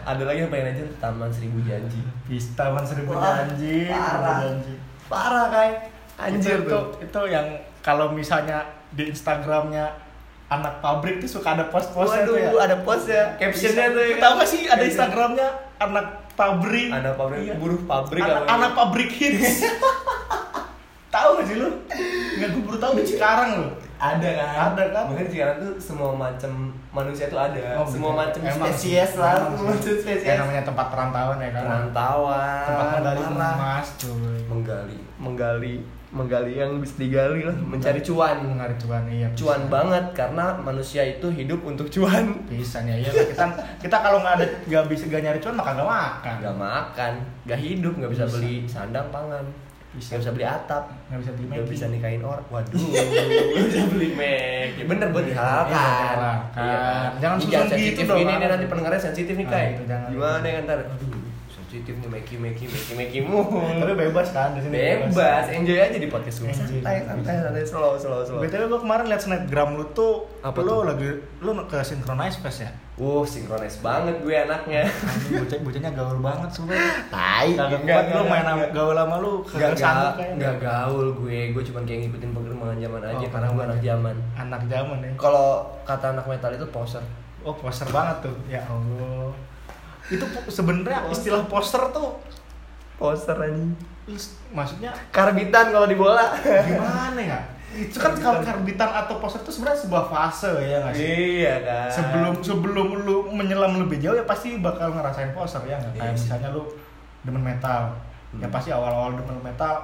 Ada 0.06 0.22
lagi 0.22 0.38
yang 0.38 0.50
pengen 0.50 0.70
aja 0.70 0.82
Taman 0.96 1.30
Seribu 1.34 1.58
Janji. 1.60 1.98
Pistawan 2.24 2.86
seribu 2.86 3.10
janji 3.12 3.90
parah. 3.90 4.38
Parah 5.10 5.46
kai. 5.50 5.70
Anjir 6.14 6.62
itu, 6.62 6.68
tuh. 6.68 6.84
itu 7.00 7.20
yang 7.26 7.46
kalau 7.80 8.12
misalnya 8.12 8.64
di 8.92 9.08
Instagramnya 9.08 9.88
anak 10.50 10.82
pabrik 10.82 11.22
tuh 11.22 11.30
suka 11.30 11.54
ada 11.54 11.70
post-postnya 11.70 12.26
Waduh, 12.26 12.34
tuh 12.34 12.58
ya. 12.58 12.66
ada 12.66 12.76
post 12.82 13.06
ya, 13.06 13.24
captionnya 13.38 13.86
tuh 13.94 14.02
ya. 14.02 14.14
Gak 14.18 14.46
sih 14.46 14.60
ada 14.66 14.74
Caption. 14.74 14.90
Instagramnya 14.90 15.48
anak 15.78 16.06
pabrik? 16.34 16.90
Anak 16.90 17.14
pabrik, 17.14 17.40
Iya. 17.46 17.54
buruh 17.54 17.80
pabrik 17.86 18.22
anak, 18.26 18.42
apa 18.42 18.50
anak 18.58 18.70
pabrik 18.74 19.10
hits. 19.14 19.62
Tahu 21.14 21.42
gak 21.42 21.46
sih 21.46 21.56
lu? 21.58 21.68
Nggak 22.38 22.48
gue 22.54 22.62
baru 22.66 22.78
tahu 22.78 22.92
di 22.98 23.04
Cikarang 23.06 23.50
lu. 23.58 23.66
Ada 24.00 24.28
kan? 24.32 24.48
Ada 24.72 24.84
kan? 24.94 25.04
mungkin 25.12 25.26
sekarang 25.28 25.56
tuh 25.60 25.72
semua 25.76 26.10
macam 26.16 26.52
manusia 26.88 27.26
tuh 27.28 27.36
ada. 27.36 27.58
Oh, 27.76 27.84
semua 27.84 28.14
macam 28.16 28.40
spesies 28.40 29.12
lah 29.18 29.44
semua 29.44 29.74
macam 29.74 29.82
spesies 29.82 30.22
ya 30.24 30.34
namanya 30.40 30.62
tempat 30.64 30.86
perantauan 30.88 31.36
ya 31.36 31.50
kan? 31.52 31.62
Perantauan. 31.66 32.62
Tempat 32.64 32.86
menggali 32.96 33.22
emas 33.26 33.86
cuy. 34.00 34.38
Menggali. 34.48 34.98
Menggali 35.20 35.74
menggali 36.10 36.52
yang 36.54 36.74
bisa 36.76 36.98
digali 36.98 37.46
lah 37.46 37.54
mencari 37.54 38.00
cuan 38.00 38.42
mengari 38.42 38.74
cuan 38.76 39.06
iya 39.06 39.30
cuan 39.32 39.62
bisa. 39.62 39.70
banget 39.70 40.04
karena 40.10 40.58
manusia 40.58 41.02
itu 41.02 41.30
hidup 41.30 41.62
untuk 41.62 41.86
cuan 41.86 42.34
bisa 42.44 42.82
ya 42.82 42.98
iya 42.98 43.10
kita 43.14 43.46
kita 43.78 43.96
kalau 43.96 44.18
nggak 44.18 44.34
ada 44.36 44.46
nggak 44.66 44.84
bisa 44.86 45.06
nggak 45.06 45.22
nyari 45.22 45.38
cuan 45.38 45.54
maka 45.54 45.70
nggak 45.72 45.86
makan 45.88 46.34
nggak 46.42 46.56
makan 46.58 47.12
nggak 47.44 47.60
hidup 47.60 47.92
nggak 47.94 48.10
bisa, 48.10 48.24
Bisa. 48.26 48.34
beli 48.34 48.54
sandang 48.66 49.06
pangan 49.08 49.46
Bisa. 49.90 50.08
nggak 50.10 50.20
bisa 50.20 50.30
beli 50.32 50.46
atap 50.46 50.84
nggak 51.06 51.20
bisa 51.22 51.30
beli 51.32 51.44
nggak 51.46 51.68
bisa 51.70 51.84
nikahin 51.86 52.22
orang 52.22 52.46
waduh 52.46 52.74
nggak 52.90 53.66
bisa 53.66 53.80
beli 53.86 54.08
Mac 54.10 54.70
ya 54.74 54.84
bener 54.86 55.06
buat 55.08 55.24
dihalalkan 55.24 55.70
Iya, 55.70 55.86
dihalalkan. 55.94 56.58
Iya. 56.58 56.78
Jangan 57.20 57.36
Ini 57.38 57.52
sensitif 57.52 57.92
gitu 57.94 58.02
dong, 58.08 58.18
ini 58.18 58.32
Bang. 58.34 58.50
nanti 58.50 58.64
pendengarnya 58.66 58.98
sensitif 59.00 59.34
nih 59.36 59.46
Ah, 59.46 59.62
jangan. 59.86 60.08
gimana 60.10 60.46
ya 60.48 60.58
ntar 60.64 60.78
sensitif 61.70 61.94
nih 61.96 62.10
Meki 62.10 62.34
Meki 62.34 62.66
Meki 62.66 62.92
Meki 62.98 63.18
mu 63.22 63.46
tapi 63.78 63.94
bebas 63.94 64.34
kan 64.34 64.58
di 64.58 64.60
sini 64.60 64.74
bebas. 64.74 65.46
Enjoy 65.54 65.78
aja 65.78 65.94
di 65.94 66.10
podcast 66.10 66.42
gue 66.42 66.50
santai 66.50 67.06
santai 67.06 67.34
santai 67.38 67.62
slow 67.62 67.94
slow 67.94 68.26
slow. 68.26 68.42
Btw 68.42 68.66
gue 68.66 68.80
kemarin 68.82 69.06
liat 69.06 69.22
snapgram 69.22 69.78
lu 69.78 69.86
tuh 69.94 70.26
Apa 70.42 70.58
lu 70.58 70.66
tuh? 70.66 70.80
lagi 70.90 71.08
lu 71.38 71.54
ke 71.64 71.78
synchronize 71.80 72.42
fest 72.42 72.66
ya? 72.66 72.70
Wuh, 72.98 73.22
sinkronis 73.22 73.78
banget 73.78 74.18
gue 74.18 74.34
anaknya. 74.34 74.82
Bocah 75.30 75.58
bocahnya 75.62 75.90
gaul 75.94 76.18
banget 76.18 76.50
sumpah. 76.50 76.74
Tai. 77.06 77.48
kagak 77.54 77.80
kuat 77.80 78.04
lu 78.10 78.22
main 78.26 78.42
sama 78.44 78.64
gaul 78.74 78.96
sama 78.98 79.14
lu 79.16 79.32
Gak, 79.40 79.54
kagak 79.54 79.78
sanggup 79.78 80.04
gak, 80.04 80.16
kayaknya. 80.18 80.42
Gak 80.42 80.56
gaul 80.58 81.06
gue, 81.14 81.38
gue 81.54 81.62
cuma 81.64 81.78
kayak 81.86 81.98
ngikutin 82.02 82.30
perkembangan 82.34 82.76
zaman 82.76 83.00
aja 83.06 83.14
Oh, 83.22 83.30
karena 83.30 83.46
gue 83.48 83.62
anak 83.64 83.80
zaman. 83.80 84.16
anak 84.34 84.62
zaman 84.66 84.98
ya. 85.00 85.10
Kalau 85.14 85.46
kata 85.86 86.06
anak 86.12 86.26
metal 86.26 86.50
itu 86.50 86.66
poser. 86.68 87.04
oh 87.40 87.54
poster 87.54 87.86
banget 87.88 88.26
tuh. 88.26 88.36
Ya 88.50 88.60
allah 88.66 89.30
itu 90.10 90.20
sebenarnya 90.46 91.06
istilah 91.08 91.46
poster 91.46 91.80
tuh 91.90 92.18
Poser 92.94 93.32
anjing. 93.34 93.72
is- 94.06 94.36
maksudnya 94.50 94.92
Karbitan 95.08 95.70
kalau 95.70 95.86
di 95.86 95.94
bola. 95.94 96.34
gimana 96.42 97.16
ya 97.16 97.40
itu 97.70 97.96
kan 97.96 98.10
kalau 98.12 98.42
karbitan 98.42 98.90
atau 98.90 99.16
poster 99.16 99.40
itu 99.40 99.52
sebenarnya 99.52 99.78
sebuah 99.80 100.04
fase 100.04 100.50
ya 100.60 100.76
nggak 100.80 100.90
sih 100.92 101.06
iya 101.38 101.54
kan. 101.62 101.86
sebelum 101.88 102.34
sebelum 102.40 102.86
lu 103.00 103.30
menyelam 103.30 103.78
lebih 103.78 103.96
jauh 103.96 104.12
ya 104.12 104.24
pasti 104.24 104.58
bakal 104.58 104.90
ngerasain 104.90 105.30
poser 105.30 105.62
ya 105.64 105.78
nggak 105.78 105.94
kayak 105.94 106.04
Iya 106.04 106.12
misalnya 106.12 106.48
lu 106.50 106.66
demen 107.22 107.40
metal 107.40 107.94
ya 108.32 108.42
Hmm. 108.42 108.50
pasti 108.50 108.68
awal-awal 108.68 109.14
demen 109.14 109.38
metal 109.40 109.74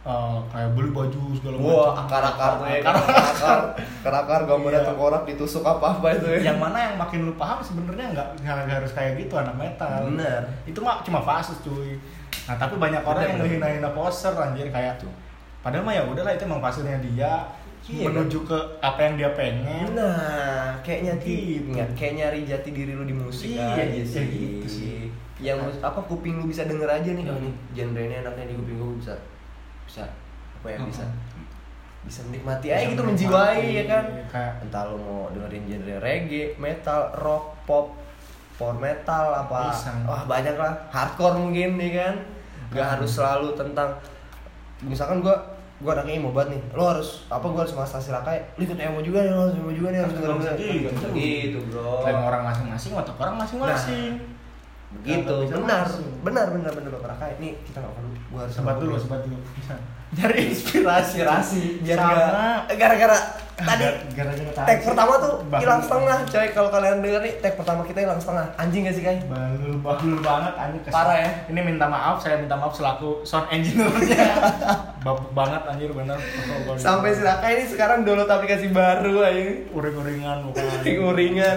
eh, 0.00 0.38
kayak 0.46 0.70
beli 0.72 0.90
baju 0.90 1.22
segala 1.34 1.56
Wah, 1.56 1.92
akar-akar 1.98 2.52
tuh 2.56 2.66
ya. 2.66 2.80
Akar-akar. 2.82 3.58
Akar-akar 4.00 4.40
gambarnya 4.44 4.80
Iya. 4.80 4.88
tengkorak 4.88 5.22
ditusuk 5.24 5.60
apa-apa 5.62 6.06
itu 6.14 6.26
ya. 6.30 6.50
yang 6.50 6.58
mana 6.58 6.78
yang 6.82 6.96
makin 6.96 7.20
lu 7.22 7.34
paham 7.34 7.60
sebenarnya 7.60 8.06
nggak 8.10 8.28
harus 8.70 8.90
kayak 8.90 9.18
gitu 9.18 9.34
anak 9.34 9.52
metal 9.54 10.08
Bener. 10.08 10.40
itu 10.64 10.78
mah 10.78 11.00
cuma 11.00 11.20
fase 11.20 11.52
cuy 11.60 12.00
nah 12.46 12.56
tapi 12.56 12.74
banyak 12.74 13.00
orang 13.00 13.20
Bener, 13.20 13.30
yang 13.30 13.38
ngehina-hina 13.60 13.90
poser 13.90 14.32
anjir 14.32 14.68
kayak 14.68 14.96
tuh 14.96 15.12
padahal 15.60 15.84
mah 15.84 15.92
ya 15.92 16.02
udahlah 16.02 16.32
itu 16.32 16.44
emang 16.44 16.60
fasenya 16.60 16.96
dia 16.98 17.44
Iya, 17.82 18.06
menuju 18.06 18.44
ke 18.44 18.54
apa 18.78 19.02
yang 19.02 19.14
dia 19.16 19.30
pengen 19.32 19.88
Nah, 19.92 20.78
kayak 20.80 21.00
nyati, 21.02 21.58
Gitu. 21.58 21.68
nggak- 21.70 21.90
kayak 21.92 22.12
nyari 22.14 22.40
jati 22.44 22.70
diri 22.70 22.92
lu 22.92 23.02
di 23.02 23.12
musik 23.12 23.50
Iya, 23.50 23.66
aja 23.74 23.82
iya, 23.82 24.04
sih. 24.04 24.26
gitu 24.30 24.68
sih. 24.70 24.98
Yang 25.38 25.58
mus- 25.64 25.82
apa 25.82 25.98
kuping 26.00 26.38
lu 26.38 26.46
bisa 26.46 26.64
denger 26.64 26.86
aja 26.86 27.10
nih, 27.10 27.24
oh 27.24 27.34
Hmm. 27.34 27.42
nih 27.42 27.54
genre 27.74 28.00
ini 28.00 28.14
enaknya 28.16 28.44
di 28.46 28.54
kuping 28.54 28.76
gue 28.78 28.90
bisa 28.96 29.14
bisa 29.90 30.06
apa 30.54 30.68
ya 30.68 30.78
bisa 30.86 31.02
bisa 32.00 32.20
menikmati 32.24 32.70
aja 32.70 32.86
gitu 32.86 33.02
menjiwai 33.02 33.60
ya 33.74 33.84
kan. 33.84 34.04
kayak- 34.30 34.62
Entah 34.62 34.86
lu 34.86 34.96
mau 34.96 35.28
dengerin 35.28 35.66
genre 35.66 35.96
reggae, 35.98 36.54
metal, 36.56 37.10
rock, 37.14 37.58
pop, 37.66 37.92
power 38.54 38.72
metal 38.74 39.34
apa 39.36 39.68
wah 40.06 40.22
banyak 40.24 40.54
lah. 40.54 40.72
Hardcore 40.88 41.36
mungkin 41.36 41.74
nih 41.74 41.90
kan? 41.92 42.14
Nggak 42.70 42.80
Hmm. 42.82 42.94
harus 42.96 43.10
selalu 43.10 43.52
tentang 43.52 43.90
misalkan 44.80 45.20
gua 45.20 45.36
gua 45.76 45.92
anaknya 45.94 46.16
emo 46.18 46.30
banget 46.30 46.54
nih 46.54 46.62
lo 46.72 46.84
harus 46.88 47.24
apa 47.26 47.42
gua 47.42 47.60
harus 47.60 47.74
mas 47.74 47.90
hasil 47.90 48.12
rakai 48.14 48.40
lu 48.54 48.62
ikut 48.62 48.76
emo 48.76 49.00
juga 49.00 49.20
nih 49.20 49.32
lo 49.32 49.40
harus 49.42 49.56
emo 49.56 49.70
juga 49.70 49.88
nih 49.90 49.98
harus 49.98 50.14
Kan 50.14 50.22
dengerin 50.22 50.76
gitu. 50.86 51.06
Gitu 51.10 51.58
bro. 51.66 52.00
Dan 52.00 52.16
orang 52.16 52.42
masing-masing 52.46 52.92
otak 52.94 53.16
orang 53.18 53.36
masing-masing. 53.36 54.12
Gitu 54.16 54.38
Bisa 54.90 55.56
benar. 55.62 55.86
benar 56.26 56.46
benar 56.50 56.72
benar 56.74 56.90
bapak 56.98 57.08
rakai 57.14 57.32
nih 57.38 57.52
kita 57.62 57.78
nggak 57.78 57.94
perlu 57.94 58.10
gua 58.34 58.40
harus 58.42 58.54
sebat 58.58 58.76
dulu 58.82 58.94
sebat 58.98 59.20
dulu. 59.22 59.38
Bisa. 59.54 59.74
Nyari 60.10 60.40
inspirasi 60.50 61.14
inspirasi. 61.22 61.62
biar 61.86 61.98
Sama. 62.02 62.66
gara-gara 62.74 63.18
tadi 63.60 63.84
tag 64.52 64.78
pertama 64.82 65.12
tuh 65.16 65.32
hilang 65.54 65.80
setengah 65.80 66.18
coy 66.24 66.46
kalau 66.50 66.68
kalian 66.68 66.98
denger 66.98 67.20
nih 67.20 67.34
tag 67.38 67.54
pertama 67.54 67.80
kita 67.82 67.98
hilang 68.00 68.18
setengah. 68.18 68.46
Anjing 68.56 68.82
gak 68.82 68.94
sih 68.94 69.02
kai? 69.02 69.18
Balul, 69.22 69.74
balul 69.78 70.18
banget 70.18 70.54
anjir 70.56 70.80
kesel. 70.80 70.94
Parah 70.94 71.16
ya? 71.18 71.30
Ini 71.46 71.60
minta 71.60 71.86
maaf, 71.86 72.16
saya 72.18 72.36
minta 72.36 72.54
maaf 72.54 72.72
selaku 72.72 73.22
sound 73.22 73.46
engineer-nya. 73.50 74.24
Babuk 75.04 75.32
banget 75.32 75.62
anjir 75.66 75.90
bener. 75.90 76.18
sampai 76.76 77.10
si 77.10 77.22
Raka 77.22 77.48
ini 77.48 77.64
sekarang 77.64 78.04
download 78.04 78.28
aplikasi 78.28 78.68
baru 78.68 79.22
aja 79.22 79.42
uring-uringan 79.70 80.44
bukan. 80.44 80.64
uringan 81.02 81.56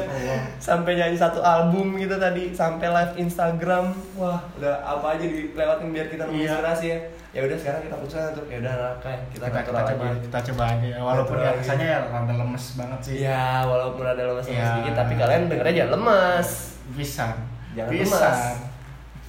sampai 0.57 0.95
nyanyi 0.95 1.17
satu 1.17 1.39
album 1.39 1.95
gitu 1.97 2.15
tadi 2.15 2.51
sampai 2.51 2.87
live 2.87 3.13
Instagram. 3.17 3.91
Wah 4.15 4.39
udah 4.55 4.79
apa 4.81 5.05
aja 5.13 5.25
dilewatin 5.25 5.87
biar 5.89 6.07
kita 6.07 6.23
Iya. 6.25 6.55
inspirasi 6.55 6.85
ya. 6.87 6.99
Ya 7.33 7.41
udah 7.41 7.57
sekarang 7.57 7.81
kita 7.81 7.95
putuskan 7.97 8.29
untuk 8.29 8.45
ya 8.45 8.57
udah 8.59 8.73
Raka 8.77 9.09
kita, 9.09 9.17
Kita, 9.25 9.45
kita 9.49 9.57
natural 9.73 9.83
coba 9.89 10.05
kita 10.21 10.39
coba 10.47 10.63
aja 10.69 10.89
walaupun 11.01 11.35
ya 11.35 11.49
rasanya 11.51 11.85
ya 11.93 11.99
rada 12.03 12.33
lemes 12.33 12.65
banget 12.73 12.99
sih. 12.99 13.13
Iya, 13.21 13.45
walaupun 13.63 14.03
ada 14.03 14.21
lemes 14.25 14.45
Iya. 14.45 14.65
sedikit, 14.67 14.93
tapi 14.95 15.13
kalian 15.13 15.41
denger 15.45 15.67
aja 15.67 15.83
lemes. 15.89 16.49
Bisa. 16.91 17.27
Jangan 17.71 17.89
Bisa. 17.89 18.17
lemes. 18.19 18.41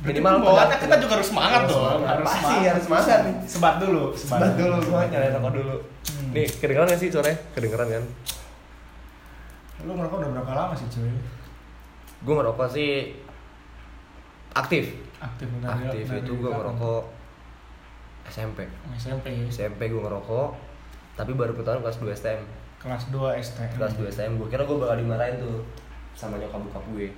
minimal 0.05 0.37
pembawaannya 0.37 0.69
tegak- 0.75 0.85
kita 0.85 0.97
juga 1.01 1.13
harus 1.15 1.29
semangat 1.31 1.61
Harus 1.61 1.71
dong 1.71 1.81
semangat. 1.97 2.17
Pasti 2.23 2.55
harus 2.63 2.83
semangat 2.85 3.19
nih. 3.23 3.35
sebat 3.47 3.75
dulu 3.79 4.03
Sebat 4.13 4.53
dulu 4.55 4.77
gua 4.85 5.01
nyalain 5.07 5.33
rokok 5.33 5.53
dulu. 5.55 5.77
Hmm. 6.05 6.31
Nih, 6.31 6.47
kedengeran 6.51 6.87
gak 6.87 7.01
sih 7.01 7.09
suaranya? 7.09 7.39
Kedengeran 7.53 7.89
kan? 7.91 8.05
lu 9.81 9.93
ngerokok 9.93 10.17
udah 10.19 10.31
berapa 10.35 10.53
lama 10.55 10.75
sih 10.75 10.89
cuy 10.89 11.09
Gue 12.21 12.35
ngerokok 12.35 12.69
sih 12.71 12.91
aktif. 14.53 14.85
aktif 15.19 15.47
Aktif 15.63 16.05
dari 16.05 16.21
itu 16.21 16.33
gue 16.35 16.51
ngerokok 16.51 17.03
SMP. 18.27 18.65
SMP 18.95 19.27
SMP 19.47 19.81
gue 19.87 20.01
ngerokok, 20.01 20.49
tapi 21.15 21.31
baru 21.33 21.53
ketahuan 21.53 21.81
kelas 21.81 21.99
2 21.99 22.11
STM. 22.13 22.41
kelas 22.77 23.05
2 23.09 23.17
STM 23.41 23.71
Kelas 23.73 23.93
2 23.95 24.05
STM 24.09 24.33
gue 24.37 24.47
kira 24.47 24.63
gue 24.63 24.77
bakal 24.77 24.97
dimarahin 24.97 25.39
tuh 25.39 25.63
sama 26.13 26.37
nyokap 26.37 26.61
bokap 26.61 26.85
gue. 26.91 27.09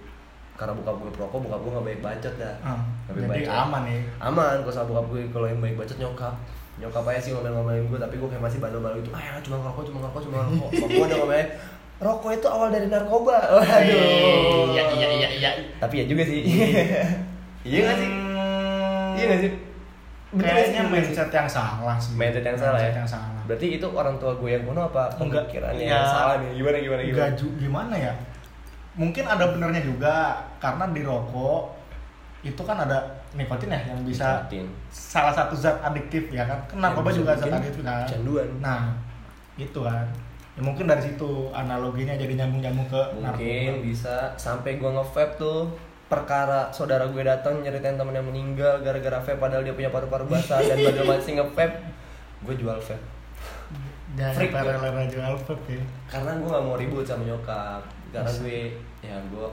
Karena 0.54 0.72
bokap 0.72 0.96
gue 0.96 1.10
perokok, 1.10 1.38
bokap 1.42 1.60
gue 1.60 1.70
gak 1.70 1.84
baik 1.84 2.00
bacot 2.00 2.34
dah. 2.36 2.54
Ah, 2.60 2.80
Lebih 3.08 3.20
jadi 3.26 3.44
baik. 3.44 3.60
aman 3.60 3.82
ya 3.84 3.98
Aman 4.22 4.56
kalau 4.60 4.72
sama 4.72 4.86
bokap 4.90 5.06
gue, 5.10 5.22
kalau 5.28 5.46
yang 5.46 5.58
baik 5.58 5.76
bacot 5.76 5.96
nyokap. 5.96 6.34
Nyokap 6.76 7.04
aja 7.06 7.18
sih 7.18 7.32
ngomel-ngomelin 7.32 7.84
gue, 7.86 7.98
tapi 7.98 8.14
gue 8.14 8.24
kayak 8.26 8.40
masih 8.40 8.58
bandel-bandel 8.58 9.00
gitu. 9.00 9.10
Ah 9.10 9.20
ya 9.20 9.32
cuma 9.40 9.56
ngerokok, 9.58 9.82
cuma 9.84 9.98
ngerokok, 10.00 10.20
cuma 10.22 10.34
ngerokok. 10.38 10.68
Bokap 10.70 10.88
gue 10.88 11.04
udah 11.04 11.18
ngomelin, 11.18 11.48
rokok 11.98 12.30
itu 12.32 12.46
awal 12.46 12.68
dari 12.70 12.86
narkoba. 12.86 13.36
Waduh. 13.50 14.64
iya 14.76 14.84
iya 14.92 15.08
iya 15.10 15.28
iya 15.34 15.50
Tapi 15.76 15.94
ya 16.00 16.04
juga 16.06 16.22
sih. 16.22 16.40
iya 17.68 17.78
gak 17.82 17.96
sih? 17.96 18.08
Hmm, 18.08 19.16
Iya 19.16 19.24
gak 19.26 19.40
sih? 19.42 19.52
Kayaknya 20.28 20.82
mindset 20.84 21.30
yang 21.30 21.46
salah 21.46 21.94
sih 21.96 22.12
Mindset 22.12 22.42
yang 22.42 22.58
salah 22.58 22.76
ya? 22.76 22.90
Yang 22.92 23.14
salah 23.14 23.38
Berarti 23.46 23.66
itu 23.72 23.86
orang 23.86 24.16
tua 24.16 24.34
gue 24.34 24.50
yang 24.50 24.64
kuno 24.64 24.80
apa 24.84 25.06
pemikirannya 25.12 25.78
ya. 25.80 25.94
yang 25.94 26.04
salah 26.04 26.34
nih? 26.38 26.50
Gimana 26.56 26.76
gimana 26.76 27.00
gimana? 27.00 27.14
Enggak 27.14 27.30
ju- 27.34 27.54
gimana 27.56 27.94
ya 27.94 28.12
mungkin 28.96 29.22
ada 29.22 29.52
benernya 29.52 29.84
juga 29.84 30.32
karena 30.56 30.88
di 30.88 31.04
rokok 31.04 31.68
itu 32.40 32.56
kan 32.58 32.80
ada 32.80 32.96
nikotin 33.30 33.68
ya 33.68 33.80
yang 33.86 34.00
bisa 34.02 34.40
Nikotin. 34.40 34.64
salah 34.88 35.28
satu 35.30 35.52
zat 35.52 35.76
adiktif 35.84 36.32
ya 36.32 36.42
kan 36.42 36.56
kan 36.64 36.80
Yang 36.80 37.04
bisa 37.04 37.12
juga 37.14 37.32
zat 37.36 37.52
adiktif 37.52 37.84
kan 37.84 38.08
Canduan. 38.08 38.48
nah 38.56 38.96
itu 39.54 39.78
kan 39.78 40.08
ya 40.52 40.64
mungkin 40.64 40.88
dari 40.88 41.04
situ 41.04 41.28
analoginya 41.52 42.16
jadi 42.16 42.32
nyambung 42.34 42.64
nyambung 42.64 42.88
ke 42.88 43.02
Mungkin 43.14 43.76
narkoba. 43.76 43.84
bisa 43.84 44.14
sampai 44.34 44.80
gue 44.80 44.88
nge-vape 44.88 45.36
tuh 45.36 45.68
perkara 46.06 46.70
saudara 46.70 47.10
gue 47.10 47.22
datang 47.26 47.58
nyeritain 47.60 47.98
temen 47.98 48.14
yang 48.14 48.26
meninggal 48.26 48.78
gara-gara 48.78 49.18
vape 49.18 49.42
padahal 49.42 49.66
dia 49.66 49.74
punya 49.74 49.90
paru-paru 49.90 50.30
basah 50.30 50.62
dan 50.62 50.78
badal 50.78 51.04
masih 51.06 51.42
nge-vape 51.42 51.76
gue 52.46 52.54
jual 52.54 52.78
vape. 52.78 53.06
Jangan 54.16 54.34
freak 54.38 54.52
ya. 54.54 54.62
rela-rela 54.62 55.04
jual 55.10 55.34
vape 55.34 55.74
ya. 55.74 55.84
Karena 56.06 56.30
gue 56.38 56.48
gak 56.48 56.64
mau 56.64 56.76
ribut 56.78 57.04
sama 57.04 57.26
nyokap 57.26 57.82
karena 58.14 58.30
gue 58.38 58.58
ya 59.02 59.16
gue 59.18 59.46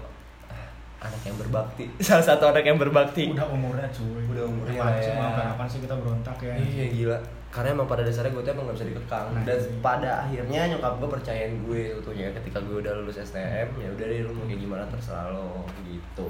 ah, 0.47 0.67
anak 1.09 1.21
yang 1.25 1.37
berbakti. 1.41 1.83
Salah 2.05 2.25
satu 2.25 2.43
anak 2.53 2.63
yang 2.63 2.77
berbakti. 2.77 3.33
Udah 3.33 3.49
umurnya 3.49 3.89
cuy. 3.89 4.23
Udah 4.29 4.45
umurnya 4.45 4.81
sih, 5.01 5.09
ya. 5.09 5.17
mau 5.17 5.33
kapan 5.33 5.67
sih 5.67 5.79
kita 5.81 5.95
berontak 5.97 6.37
ya? 6.37 6.53
Iya 6.53 6.85
gila 6.93 7.19
Karena 7.53 7.69
emang 7.71 7.85
pada 7.85 8.01
dasarnya 8.01 8.31
gue 8.31 8.41
tuh 8.41 8.51
emang 8.51 8.65
gak 8.65 8.75
bisa 8.75 8.87
dikekang 8.87 9.27
Nah, 9.29 9.43
Dan 9.43 9.55
iya. 9.55 9.77
pada 9.79 10.09
akhirnya 10.19 10.61
nyokap 10.67 10.93
gue 10.95 11.09
percayain 11.11 11.53
gue 11.61 11.81
Tentunya 11.95 12.27
ketika 12.33 12.57
gue 12.59 12.77
udah 12.79 12.93
lulus 12.95 13.17
STM 13.19 13.69
Ya 13.77 13.87
udah 13.87 14.05
deh 14.05 14.19
lu 14.19 14.31
mau 14.31 14.43
kayak 14.43 14.57
gimana 14.59 14.83
terserah 14.87 15.29
lo 15.29 15.61
Gitu 15.79 16.29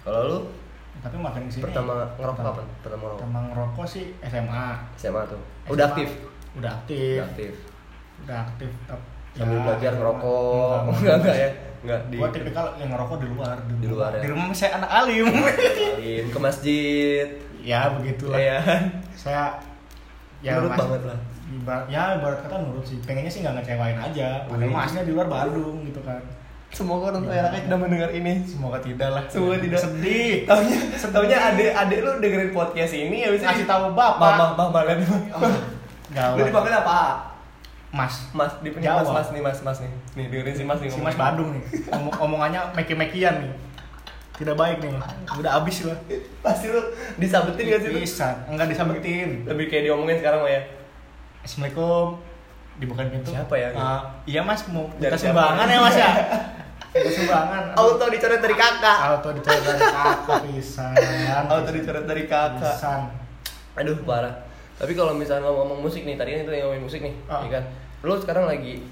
Kalau 0.00 0.22
lu 0.24 0.38
tapi 0.96 1.16
makin 1.16 1.42
ke 1.44 1.52
sini 1.52 1.62
pertama 1.64 2.06
ngerokok 2.12 2.32
pertama- 2.32 2.54
kapan? 2.54 2.66
Pertama 2.80 3.02
ngerokok? 3.04 3.18
pertama 3.20 3.38
ngerokok 3.46 3.84
sih 3.84 4.04
SMA 4.22 4.66
SMA 4.94 5.22
tuh 5.26 5.40
Udah 5.66 5.84
SMA. 5.84 5.90
aktif? 5.92 6.08
udah 6.54 6.70
aktif 6.72 7.12
Udah 7.12 7.24
aktif 7.26 7.54
udah 8.16 8.36
aktif 8.40 8.70
tap- 8.84 9.08
Sambil 9.32 9.52
ya, 9.52 9.62
belajar 9.64 9.92
ngerokok 9.92 10.70
enggak, 10.70 10.94
Enggak 10.94 11.16
enggak 11.18 11.36
ya? 11.36 11.50
Enggak 11.76 12.00
di 12.04 12.16
gua 12.16 12.28
tipikal 12.30 12.66
yang 12.74 12.88
ngerokok 12.88 13.16
di 13.16 13.26
luar 13.28 13.56
Di 13.60 13.86
luar 13.86 14.10
ya? 14.12 14.20
di 14.22 14.28
rumah 14.30 14.46
saya 14.50 14.70
anak 14.76 14.90
alim 14.94 15.26
Alim, 15.28 16.24
ke 16.26 16.38
masjid 16.38 17.26
ya 17.60 17.80
begitulah 17.92 18.38
Iya 18.38 18.58
saya 19.14 19.42
Nurut 20.52 20.70
mas- 20.70 20.78
banget 20.78 21.02
lah. 21.04 21.18
ibarat- 21.46 21.88
ya 21.88 22.02
ibarat 22.14 22.38
kata 22.40 22.56
nurut 22.60 22.82
sih. 22.82 22.98
Pengennya 23.00 23.28
sih 23.28 23.40
nggak 23.40 23.54
ngecewain 23.56 23.96
aja. 23.96 24.28
Padahal 24.44 24.60
Wih. 24.62 24.74
masnya 24.74 25.02
di 25.02 25.12
luar 25.12 25.26
Bandung 25.26 25.80
gitu 25.82 26.00
kan. 26.00 26.20
Semoga 26.68 27.08
orang 27.08 27.22
tua 27.22 27.32
anaknya 27.32 27.60
tidak 27.62 27.78
mendengar 27.78 28.10
ini. 28.10 28.32
Semoga 28.42 28.78
tidak 28.78 29.08
lah. 29.08 29.22
Semoga 29.24 29.56
tidak. 29.56 29.78
sedih. 29.78 30.42
Taunya, 30.42 30.76
taunya 31.08 31.38
adek 31.46 31.70
adek 31.72 31.98
lu 32.00 32.10
dengerin 32.18 32.50
podcast 32.50 32.92
ini 32.92 33.16
ya 33.16 33.30
bisa 33.30 33.46
kasih 33.46 33.64
tahu 33.64 33.94
bapak. 33.94 34.18
Mama, 34.34 34.46
mama 34.58 34.78
lihat 34.82 34.98
Oh, 35.30 35.38
Lu 35.38 36.12
gawat 36.12 36.44
dipanggil 36.44 36.74
apa? 36.74 36.98
mas. 37.90 38.14
Mas, 38.30 38.50
dipanggil 38.58 38.90
mas, 38.90 39.06
mas 39.08 39.28
nih, 39.30 39.38
mas, 39.40 39.58
mas 39.60 39.78
nih. 39.78 39.92
Nih 40.14 40.24
dengerin 40.28 40.52
si 40.52 40.62
mas 40.62 40.78
nih. 40.78 40.90
si 40.90 40.98
ngomong. 40.98 41.06
mas 41.06 41.16
Bandung 41.16 41.48
nih. 41.54 41.62
Omong- 41.88 42.18
omongannya 42.20 42.60
meki-mekian 42.74 43.34
nih 43.40 43.52
tidak 44.34 44.54
baik 44.54 44.76
nih 44.78 44.90
udah 45.32 45.62
abis 45.62 45.86
gua 45.86 45.94
Pasti 46.40 46.66
lu 46.66 46.82
disabetin 47.16 47.64
gak 47.64 47.80
sih 47.80 47.90
bisa 47.94 48.28
enggak 48.44 48.66
disabetin 48.66 49.46
Lebih 49.46 49.66
kayak 49.66 49.86
diomongin 49.86 50.18
sekarang 50.18 50.42
mah 50.42 50.50
ya. 50.50 50.62
Assalamualaikum 51.40 52.18
dibukain 52.76 53.08
pintu 53.08 53.30
Siapa 53.30 53.54
ya? 53.54 53.68
Ah, 53.72 54.00
iya 54.24 54.42
mas 54.42 54.66
mau 54.68 54.90
Dari 54.92 55.06
minta 55.06 55.16
sumbangan 55.16 55.66
ya 55.66 55.78
mas 55.78 55.94
ya 55.94 56.10
Minta 56.94 57.10
sumbangan 57.12 57.62
Auto 57.74 58.04
dicoret 58.06 58.40
dari 58.40 58.56
kakak. 58.56 58.98
auto 59.04 59.28
dicoret 59.30 59.62
dari 59.62 59.80
kakak 59.80 60.38
pisan 60.44 60.94
Auto 61.52 61.70
dicoret 61.70 62.04
dari 62.04 62.24
kakak. 62.24 62.74
pisan 62.74 63.00
Aduh 63.74 63.98
parah. 64.02 64.34
Tapi 64.74 64.92
kalau 64.92 65.14
misalnya 65.14 65.46
ngomong 65.46 65.78
musik 65.78 66.02
nih, 66.02 66.14
tadi 66.14 66.30
kan 66.30 66.42
itu 66.42 66.50
yang 66.50 66.66
ngomongin 66.66 66.82
musik 66.82 66.98
nih, 66.98 67.14
Ah. 67.26 67.42
iya 67.42 67.58
kan? 67.58 67.64
Lu 68.02 68.14
sekarang 68.18 68.46
lagi 68.46 68.82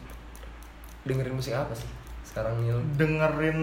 dengerin 1.02 1.34
musik 1.34 1.50
apa 1.52 1.70
sih? 1.70 1.86
Sekarang 2.22 2.58
nih 2.58 2.70
dengerin 2.94 3.58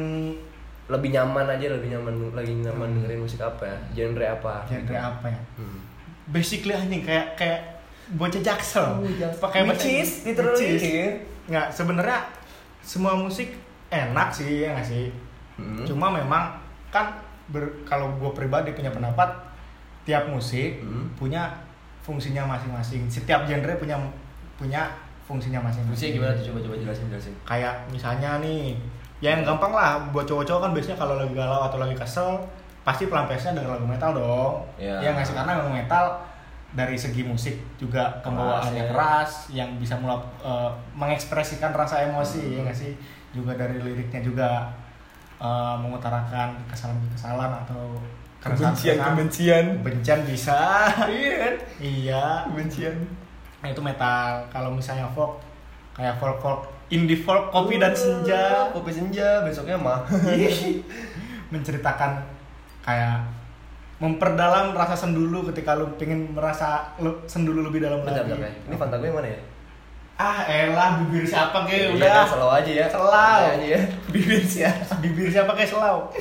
lebih 0.89 1.09
nyaman 1.09 1.45
aja, 1.47 1.69
lebih 1.69 1.89
nyaman, 1.89 2.13
lagi 2.31 2.53
nyaman 2.55 2.89
dengerin 2.91 3.21
musik 3.21 3.37
apa 3.39 3.61
ya? 3.63 3.77
Genre 3.95 4.25
apa? 4.27 4.65
genre 4.65 4.97
apa 4.97 5.27
ya 5.27 5.41
Hmm. 5.55 5.79
basically 6.27 6.73
anjing 6.73 7.01
kayak 7.01 7.33
kayak 7.35 7.61
bocah 8.11 8.37
jaksel 8.39 8.97
Oh, 8.97 9.05
pakai 9.39 9.63
Which 9.63 9.77
bahasa 9.79 9.89
is 9.95 10.09
literally 10.23 10.65
which 10.67 10.75
is. 10.75 10.81
here. 10.83 11.13
nggak 11.45 11.67
sebenarnya 11.69 12.19
semua 12.79 13.13
musik 13.13 13.53
enak 13.87 14.29
sih 14.29 14.61
ya 14.61 14.73
nggak 14.73 14.87
sih 14.87 15.05
Hmm. 15.55 15.81
cuma 15.83 16.09
memang 16.09 16.57
kan 16.87 17.13
ber- 17.47 17.81
kalau 17.83 18.09
gue 18.15 18.31
pribadi 18.31 18.71
punya 18.71 18.89
pendapat 18.89 19.29
tiap 20.03 20.25
musik 20.25 20.79
Hmm. 20.79 21.05
punya 21.13 21.49
fungsinya 21.99 22.45
masing-masing 22.47 23.05
setiap 23.05 23.45
genre 23.45 23.73
punya 23.75 23.93
punya 24.55 24.89
fungsinya 25.23 25.59
masing-masing 25.59 25.93
Musiknya 25.93 26.15
gimana 26.15 26.33
tuh? 26.33 26.45
Coba 26.47 26.59
coba 26.63 26.75
jelasin 26.79 27.05
jelasin. 27.07 27.33
kayak 27.43 27.73
misalnya 27.87 28.31
nih 28.39 28.73
ya 29.19 29.29
yang 29.29 29.43
gampang 29.43 29.69
lah 29.69 29.99
buat 30.09 30.23
cowok-cowok 30.23 30.61
kan 30.61 30.71
biasanya 30.71 30.97
kalau 30.97 31.15
lagi 31.15 31.33
galau 31.33 31.61
atau 31.61 31.77
lagi 31.77 31.93
kesel 31.93 32.39
pasti 32.81 33.05
pelampiasnya 33.05 33.53
dengan 33.53 33.75
lagu 33.75 33.85
metal 33.85 34.11
dong 34.13 34.53
Ya. 34.75 34.95
ya 34.99 35.09
nggak 35.11 35.23
sih 35.23 35.33
karena 35.33 35.59
lagu 35.59 35.69
metal 35.69 36.05
dari 36.69 36.95
segi 36.95 37.23
musik 37.23 37.57
juga 37.75 38.21
pembawaannya 38.21 38.77
ya. 38.79 38.89
keras 38.89 39.31
yang 39.49 39.75
bisa 39.75 39.95
mulai 39.95 40.15
eh, 40.39 40.69
mengekspresikan 40.93 41.71
rasa 41.71 42.05
emosi 42.05 42.39
Hmm. 42.41 42.53
ya 42.53 42.59
nggak 42.63 42.77
sih 42.77 42.91
juga 43.31 43.53
dari 43.53 43.77
liriknya 43.77 44.21
juga 44.21 44.49
eh, 45.37 45.75
mengutarakan 45.77 46.55
kesalahan-kesalahan 46.65 47.51
atau 47.63 47.99
keresahan-keresahan. 48.39 49.03
kebencian. 49.11 49.65
kebencian 49.77 50.19
bisa 50.23 50.59
Iya 51.05 51.33
kan? 51.37 51.53
iya 51.77 52.23
Kebencian. 52.45 52.95
nah 53.59 53.67
itu 53.67 53.81
metal 53.81 54.23
kalau 54.47 54.71
misalnya 54.71 55.03
folk 55.09 55.35
kayak 55.91 56.15
folk 56.15 56.39
folk 56.39 56.63
indie 56.89 57.15
folk 57.15 57.49
kopi 57.49 57.77
dan 57.77 57.93
senja 57.93 58.69
Kopi 58.69 58.89
senja, 58.89 59.41
besoknya 59.41 59.77
mah. 59.77 60.01
menceritakan 61.53 62.21
kayak 62.81 63.25
memperdalam 63.99 64.71
rasa 64.71 64.95
sendulu 64.95 65.49
ketika 65.51 65.75
lu 65.75 65.91
pengen 65.99 66.31
merasa 66.31 66.95
lu 66.97 67.11
sendulu 67.25 67.67
lebih 67.67 67.83
dalam 67.83 67.99
Bentar, 68.01 68.23
lagi. 68.23 68.31
bentar, 68.31 68.47
ya. 68.47 68.51
Ini 68.69 68.75
Fanta 68.79 68.95
gue 68.95 69.11
mana 69.11 69.27
ya? 69.27 69.39
Ah, 70.15 70.43
elah 70.45 70.99
bibir 70.99 71.23
siapa 71.23 71.63
kayak 71.63 71.95
udah. 71.95 72.27
Selalu 72.27 72.49
aja 72.53 72.71
ya. 72.75 72.85
Selau. 72.87 73.07
Aja 73.39 73.55
ya. 73.55 73.79
Bibir 74.13 74.43
siapa? 74.43 74.99
Bibir 74.99 75.27
siapa 75.27 75.51
kayak 75.55 75.71
selau. 75.71 76.11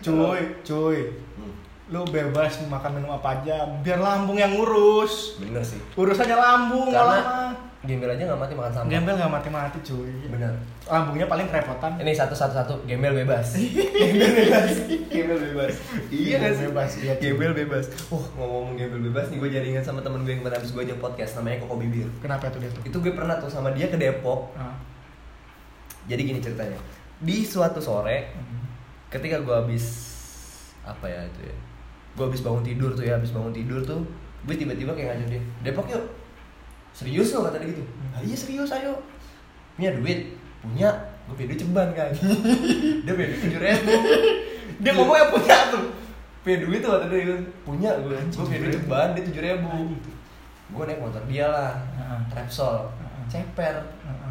Cuy, 0.00 0.40
cuy. 0.64 0.98
Hmm, 1.36 1.52
Lu 1.92 2.00
bebas 2.08 2.64
makan 2.64 2.96
minum 2.96 3.12
apa 3.12 3.36
aja, 3.36 3.68
biar 3.84 4.00
lambung 4.00 4.40
yang 4.40 4.56
ngurus. 4.56 5.36
Bener 5.36 5.60
sih. 5.60 5.76
Urusannya 5.94 6.32
lambung 6.32 6.88
Karena 6.88 7.16
lama. 7.20 7.40
Gembel 7.84 8.08
aja 8.08 8.22
nggak 8.24 8.40
mati 8.40 8.54
makan 8.56 8.72
sampah. 8.72 8.90
Gembel 8.90 9.14
nggak 9.14 9.32
mati-mati 9.32 9.78
cuy. 9.84 10.10
Bener. 10.26 10.52
Lambungnya 10.88 11.26
paling 11.28 11.46
kerepotan. 11.46 12.00
Ini 12.00 12.12
satu 12.16 12.32
satu 12.32 12.54
satu 12.56 12.74
gembel 12.88 13.12
bebas. 13.12 13.52
gembel 13.54 14.30
bebas. 14.32 14.72
Gembel 15.12 15.38
bebas. 15.38 15.74
Iya 16.08 16.34
nggak 16.40 16.52
sih? 16.56 16.64
Bebas, 16.66 16.90
iya. 16.98 17.12
Gembel 17.20 17.52
bebas. 17.52 17.86
Uh 18.08 18.24
ngomong 18.34 18.74
gembel 18.74 19.04
bebas 19.06 19.28
nih 19.28 19.38
gue 19.38 19.50
jadi 19.52 19.66
ingat 19.70 19.84
sama 19.84 20.00
temen 20.00 20.24
gue 20.24 20.32
yang 20.32 20.40
kemarin 20.40 20.58
habis 20.58 20.72
gue 20.72 20.82
ajak 20.82 20.98
podcast 20.98 21.32
namanya 21.38 21.62
Koko 21.62 21.76
Bibir. 21.76 22.08
Kenapa 22.18 22.48
itu 22.48 22.58
dia 22.58 22.70
tuh? 22.72 22.82
Itu 22.82 22.96
gue 22.98 23.12
pernah 23.12 23.36
tuh 23.36 23.50
sama 23.52 23.70
dia 23.70 23.86
ke 23.86 23.94
Depok. 23.94 24.56
Ah. 24.56 24.74
Jadi 26.06 26.22
gini 26.22 26.38
ceritanya. 26.40 26.78
Di 27.18 27.42
suatu 27.42 27.78
sore 27.78 28.32
Hmm. 28.34 28.66
ketika 29.08 29.38
gue 29.38 29.54
habis 29.54 29.84
apa 30.82 31.06
ya 31.06 31.22
itu 31.22 31.50
ya 31.50 31.56
gue 32.14 32.24
habis 32.24 32.40
bangun 32.40 32.62
tidur 32.62 32.90
tuh 32.92 33.04
ya 33.04 33.18
habis 33.18 33.30
bangun 33.30 33.50
tidur 33.50 33.82
tuh 33.82 34.00
gue 34.42 34.54
tiba-tiba 34.54 34.94
kayak 34.94 35.18
ngajak 35.18 35.28
dia 35.34 35.42
Depok 35.62 35.90
yuk 35.90 36.04
serius 36.96 37.36
lo 37.36 37.44
kata 37.44 37.60
dia 37.60 37.76
gitu? 37.76 37.84
Ah, 38.16 38.24
iya 38.24 38.32
serius 38.32 38.72
ayo. 38.72 38.96
Punya 39.76 39.92
duit? 40.00 40.32
Punya. 40.64 40.88
Gue 41.28 41.34
punya 41.36 41.48
duit 41.52 41.60
ceban 41.60 41.88
kan 41.92 42.08
dia 43.04 43.12
punya 43.12 43.28
duit 43.28 43.40
tujuh 43.44 43.60
ribu. 43.60 43.92
Dia 44.80 44.90
ngomongnya 44.96 45.26
punya 45.28 45.56
tuh. 45.68 45.84
Punya 46.40 46.56
duit 46.64 46.80
tuh 46.80 46.90
waktu 46.96 47.06
itu 47.20 47.34
punya 47.66 47.90
gue 48.00 48.16
gue 48.16 48.44
punya 48.46 48.60
duit 48.64 48.82
ban 48.88 49.12
dia 49.12 49.22
tujuh 49.28 49.42
ribu. 49.44 49.92
Gue 50.72 50.82
naik 50.88 51.04
motor 51.04 51.20
dia 51.28 51.46
lah. 51.50 51.72
Repsol. 52.32 52.88
Heeh. 52.88 53.22
ceper. 53.28 53.74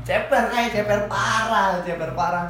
Ceper 0.02 0.44
kayak 0.50 0.70
ceper 0.74 1.00
parah 1.06 1.84
ceper 1.86 2.10
parah. 2.18 2.50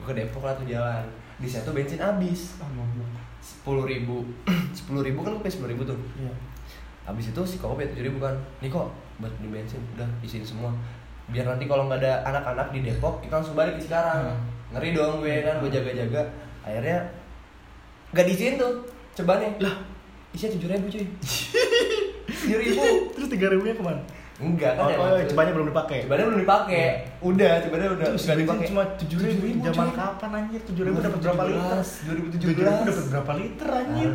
Gue 0.00 0.10
ke 0.10 0.14
Depok 0.18 0.42
lah 0.42 0.58
tuh 0.58 0.66
jalan. 0.66 1.04
Di 1.38 1.46
situ 1.46 1.70
bensin 1.70 2.02
habis. 2.02 2.58
Goblok. 2.58 3.06
sepuluh 3.38 3.84
ribu. 3.86 4.26
Sepuluh 4.78 5.02
ribu 5.06 5.22
kan 5.22 5.34
gue 5.38 5.50
sepuluh 5.50 5.70
ribu 5.74 5.82
tuh? 5.86 5.98
Iya. 6.18 6.32
habis 7.08 7.32
itu 7.32 7.42
si 7.46 7.56
pay 7.60 7.86
tujuh 7.88 8.04
ribu 8.10 8.18
kan. 8.20 8.34
Nih 8.60 8.68
kok 8.68 8.88
buat 9.18 9.32
di 9.36 9.48
bensin 9.48 9.82
udah 9.92 10.08
isiin 10.20 10.42
semua 10.42 10.70
biar 11.26 11.44
nanti 11.44 11.64
kalau 11.64 11.84
nggak 11.84 11.98
ada 11.98 12.24
anak-anak 12.24 12.70
di 12.70 12.80
Depok 12.82 13.20
kita 13.20 13.36
langsung 13.36 13.52
balik 13.52 13.76
ke 13.76 13.84
sekarang 13.84 14.18
Hmm. 14.24 14.40
ngeri 14.70 14.90
dong 14.92 15.18
gue 15.18 15.42
kan 15.42 15.58
gue 15.58 15.70
jaga-jaga 15.70 16.22
akhirnya 16.60 16.98
nggak 18.10 18.24
diizin 18.24 18.54
tuh 18.54 18.84
cobanya 19.14 19.48
lah 19.60 19.74
isinya 20.30 20.54
tujuh 20.54 20.68
ribu 20.68 20.86
cuy 20.88 21.04
tujuh 22.40 22.58
ribu 22.58 22.82
Terus 23.10 23.28
tiga 23.28 23.46
ribunya 23.48 23.72
ke 23.72 23.82
mana? 23.82 24.00
enggak 24.38 24.70
kan 24.72 24.86
Oh, 24.86 25.10
oh, 25.10 25.18
cobanya 25.26 25.50
belum 25.50 25.66
dipakai. 25.68 25.98
cobanya 26.06 26.24
belum 26.30 26.40
dipakai 26.40 26.84
udah 27.18 27.52
cobanya 27.58 27.86
udah 27.90 28.06
Terus 28.08 28.22
nggak 28.22 28.38
dipakai 28.38 28.64
cuma 28.70 28.82
tujuh 28.94 29.18
ribu. 29.18 29.44
Zaman 29.64 29.74
cuy. 29.84 29.96
kapan 29.98 30.30
anjir? 30.32 30.60
Tujuh 30.62 30.82
ribu 30.84 30.98
dapat 31.02 31.18
berapa 31.18 31.42
liter? 31.44 31.78
2017 31.82 32.54
dapat 32.86 33.06
berapa 33.10 33.32
liter 33.34 33.68
anjir? 33.68 34.10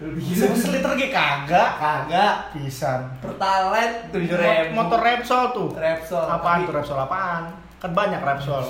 Bisa 0.00 0.48
seliter 0.50 0.92
ge 0.94 1.08
kagak. 1.08 1.70
kagak 1.76 2.34
Pisan. 2.52 3.00
pertalite 3.20 4.08
tujuh 4.08 4.32
ribu 4.34 4.72
Motor 4.72 4.98
Repsol 4.98 5.44
tuh. 5.52 5.68
Repsol 5.70 6.24
Apaan 6.24 6.40
Tapi- 6.56 6.66
tuh 6.66 6.74
Repsol 6.74 6.98
apaan? 6.98 7.42
Kan 7.76 7.90
banyak 7.90 8.16
Repsol. 8.18 8.64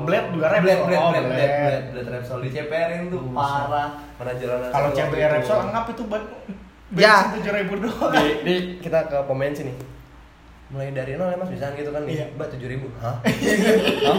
Blade 0.00 0.28
juga 0.30 0.46
Repsol. 0.48 0.64
Blade, 0.64 0.82
Blade, 0.84 0.98
Oh, 0.98 1.10
Blade, 1.10 1.22
Blade. 1.22 1.32
Blade, 1.32 1.56
Blade, 1.56 1.86
Blade 1.92 2.10
Repsol 2.12 2.38
diceperin 2.40 3.02
tuh 3.08 3.20
parah 3.30 3.88
mana 4.12 4.32
jalanan 4.34 4.68
Kalau 4.68 4.88
itu. 4.88 4.98
Repsol 5.32 5.58
anggap 5.64 5.84
itu 5.88 6.02
buat 6.04 6.24
Ya. 6.90 7.14
bensin 7.14 7.30
tujuh 7.36 7.52
ribu 7.54 7.72
doang. 7.78 8.12
di, 8.12 8.24
di 8.42 8.54
kita 8.78 8.98
ke 9.04 9.18
pom 9.22 9.36
bensin 9.36 9.68
nih 9.68 9.76
mulai 10.68 10.88
dari 10.90 11.14
nol 11.14 11.28
ya 11.28 11.36
mas 11.36 11.48
misalnya 11.48 11.76
gitu 11.76 11.90
kan 11.90 12.02
nih 12.02 12.12
Iya. 12.14 12.26
mbak 12.30 12.48
tujuh 12.50 12.64
ribu 12.66 12.86
hah 12.98 13.16
hah 14.04 14.18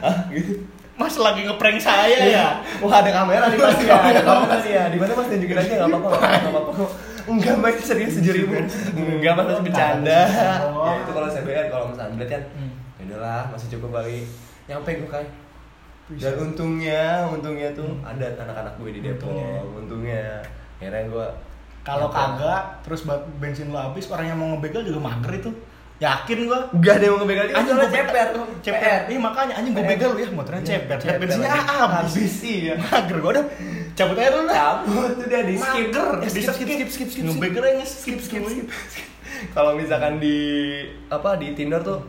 hah 0.00 0.16
gitu 0.28 0.62
Mas 0.92 1.16
lagi 1.16 1.40
ngeprank 1.42 1.78
saya 1.80 2.18
ya. 2.20 2.46
Wah 2.78 3.00
ada 3.00 3.10
kamera 3.10 3.48
nih 3.48 3.58
mas 3.58 3.80
ya, 3.80 3.96
ada 3.96 4.22
kamera 4.22 4.56
nih 4.60 4.72
ya. 4.76 4.84
Di 4.92 4.98
mana 5.00 5.12
mas 5.16 5.26
tunjukin 5.26 5.56
aja 5.56 5.72
nggak 5.80 5.88
apa-apa, 5.88 6.08
nggak 6.20 6.52
apa-apa 6.52 6.70
kok. 6.76 6.90
Enggak 7.22 7.56
mas 7.58 7.74
serius 7.80 8.12
tujuh 8.20 8.32
ribu. 8.34 8.54
Enggak 8.94 9.32
mas 9.34 9.46
masih 9.48 9.64
bercanda. 9.64 10.20
Oh. 10.68 10.84
Ya 10.84 10.92
itu 11.00 11.10
kalau 11.10 11.28
CBR 11.28 11.66
kalau 11.70 11.84
mas 11.90 12.00
Android 12.00 12.28
kan, 12.28 12.42
Hmm. 12.52 12.70
ya 13.00 13.02
udahlah 13.08 13.42
masih 13.48 13.66
cukup 13.72 13.90
kali. 13.96 14.28
Nyampe 14.68 14.90
gue 15.00 15.10
kan. 15.10 15.24
Dan 16.12 16.34
untungnya, 16.36 17.24
untungnya 17.24 17.72
tuh 17.72 17.88
ada 18.04 18.26
anak-anak 18.36 18.74
gue 18.76 18.90
di 18.92 19.00
Depok. 19.00 19.32
Untungnya. 19.32 19.58
Untungnya. 19.64 20.24
Akhirnya 20.76 21.04
gue 21.08 21.26
Kalau 21.82 22.06
kagak, 22.06 22.78
terus 22.86 23.02
bensin 23.42 23.74
lo 23.74 23.80
habis, 23.80 24.06
orang 24.06 24.30
yang 24.30 24.38
mau 24.38 24.54
ngebegal 24.54 24.86
juga 24.86 25.02
mager 25.02 25.42
itu. 25.42 25.50
Yakin 26.02 26.38
gua. 26.50 26.60
Nggak 26.74 26.94
ada 26.98 27.04
yang 27.06 27.14
mau 27.14 27.20
ngebegal 27.22 27.44
dia, 27.46 27.54
Anjing 27.54 27.76
gua 27.78 27.88
ceper. 27.94 28.28
Ceper. 28.58 29.00
Iya 29.06 29.18
makanya 29.22 29.52
anjing 29.54 29.72
gua 29.72 29.84
begal 29.86 30.10
lu 30.10 30.18
ya 30.18 30.28
motornya 30.34 30.62
ceper. 30.66 30.96
Ceper 30.98 31.16
bensinnya 31.22 31.50
ah, 31.54 31.86
habis. 31.86 32.12
Habis 32.18 32.36
iya. 32.42 32.74
Mager 32.74 33.16
gua 33.22 33.30
udah 33.38 33.46
cabut 33.94 34.16
aja 34.18 34.30
dulu 34.34 34.44
dah. 34.50 34.56
Cabut 34.58 35.10
tuh 35.14 35.26
dia 35.30 35.40
di 35.46 35.54
skip. 35.54 35.86
Mager. 35.94 36.08
Eh, 36.18 36.30
Bisa 36.34 36.50
skip, 36.50 36.66
skip, 36.66 36.88
skip, 36.90 37.08
skip. 37.14 37.22
Ngebegal 37.30 37.62
aja 37.70 37.86
skip 37.86 38.18
skip 38.18 38.42
skip. 38.42 38.66
Kalau 39.54 39.78
misalkan 39.78 40.18
di 40.18 40.38
apa 41.06 41.38
di 41.38 41.54
Tinder 41.54 41.78
tuh 41.86 42.02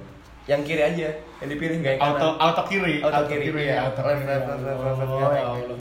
yang 0.50 0.66
kiri 0.66 0.84
aja 0.84 1.08
yang 1.40 1.50
dipilih 1.54 1.78
nggak 1.86 1.94
yang 1.96 2.02
kanan. 2.02 2.20
Auto 2.20 2.30
auto 2.42 2.62
kiri, 2.68 3.00
Auto 3.00 3.24
kiri, 3.30 3.48
iya. 3.64 3.88
auto 3.88 4.02
kiri. 4.04 4.26
left, 4.28 4.44
left, 4.44 4.46
left, 4.50 4.80
left, 4.82 5.00
left, 5.00 5.12
Oh, 5.14 5.32
ya 5.32 5.44
Allah. 5.54 5.78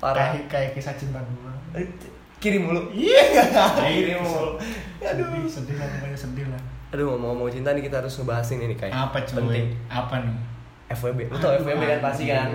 Parah. 0.00 0.32
Kayak 0.32 0.44
kayak 0.48 0.70
kisah 0.74 0.94
cinta 0.96 1.20
gua. 1.20 1.52
Kiri 2.40 2.56
mulu. 2.56 2.88
Iya. 2.96 3.44
Kiri 3.84 4.16
mulu. 4.16 4.56
Aduh, 5.04 5.44
sedih 5.44 5.76
lah 5.76 5.86
pokoknya 5.92 6.16
sedih 6.16 6.46
lah. 6.48 6.62
Aduh 6.90 7.14
ngomong-ngomong 7.14 7.54
cinta 7.54 7.70
nih 7.70 7.86
kita 7.86 8.02
harus 8.02 8.18
ngebahasin 8.18 8.58
ini 8.60 8.74
kayak 8.74 8.90
Apa 8.90 9.22
cuy? 9.22 9.36
penting. 9.38 9.66
Apa 9.86 10.14
nih? 10.26 10.36
FWB. 10.90 11.18
Lu 11.30 11.38
tau 11.38 11.54
FWB 11.54 11.82
kan 11.86 12.00
pasti 12.02 12.24
kan? 12.26 12.48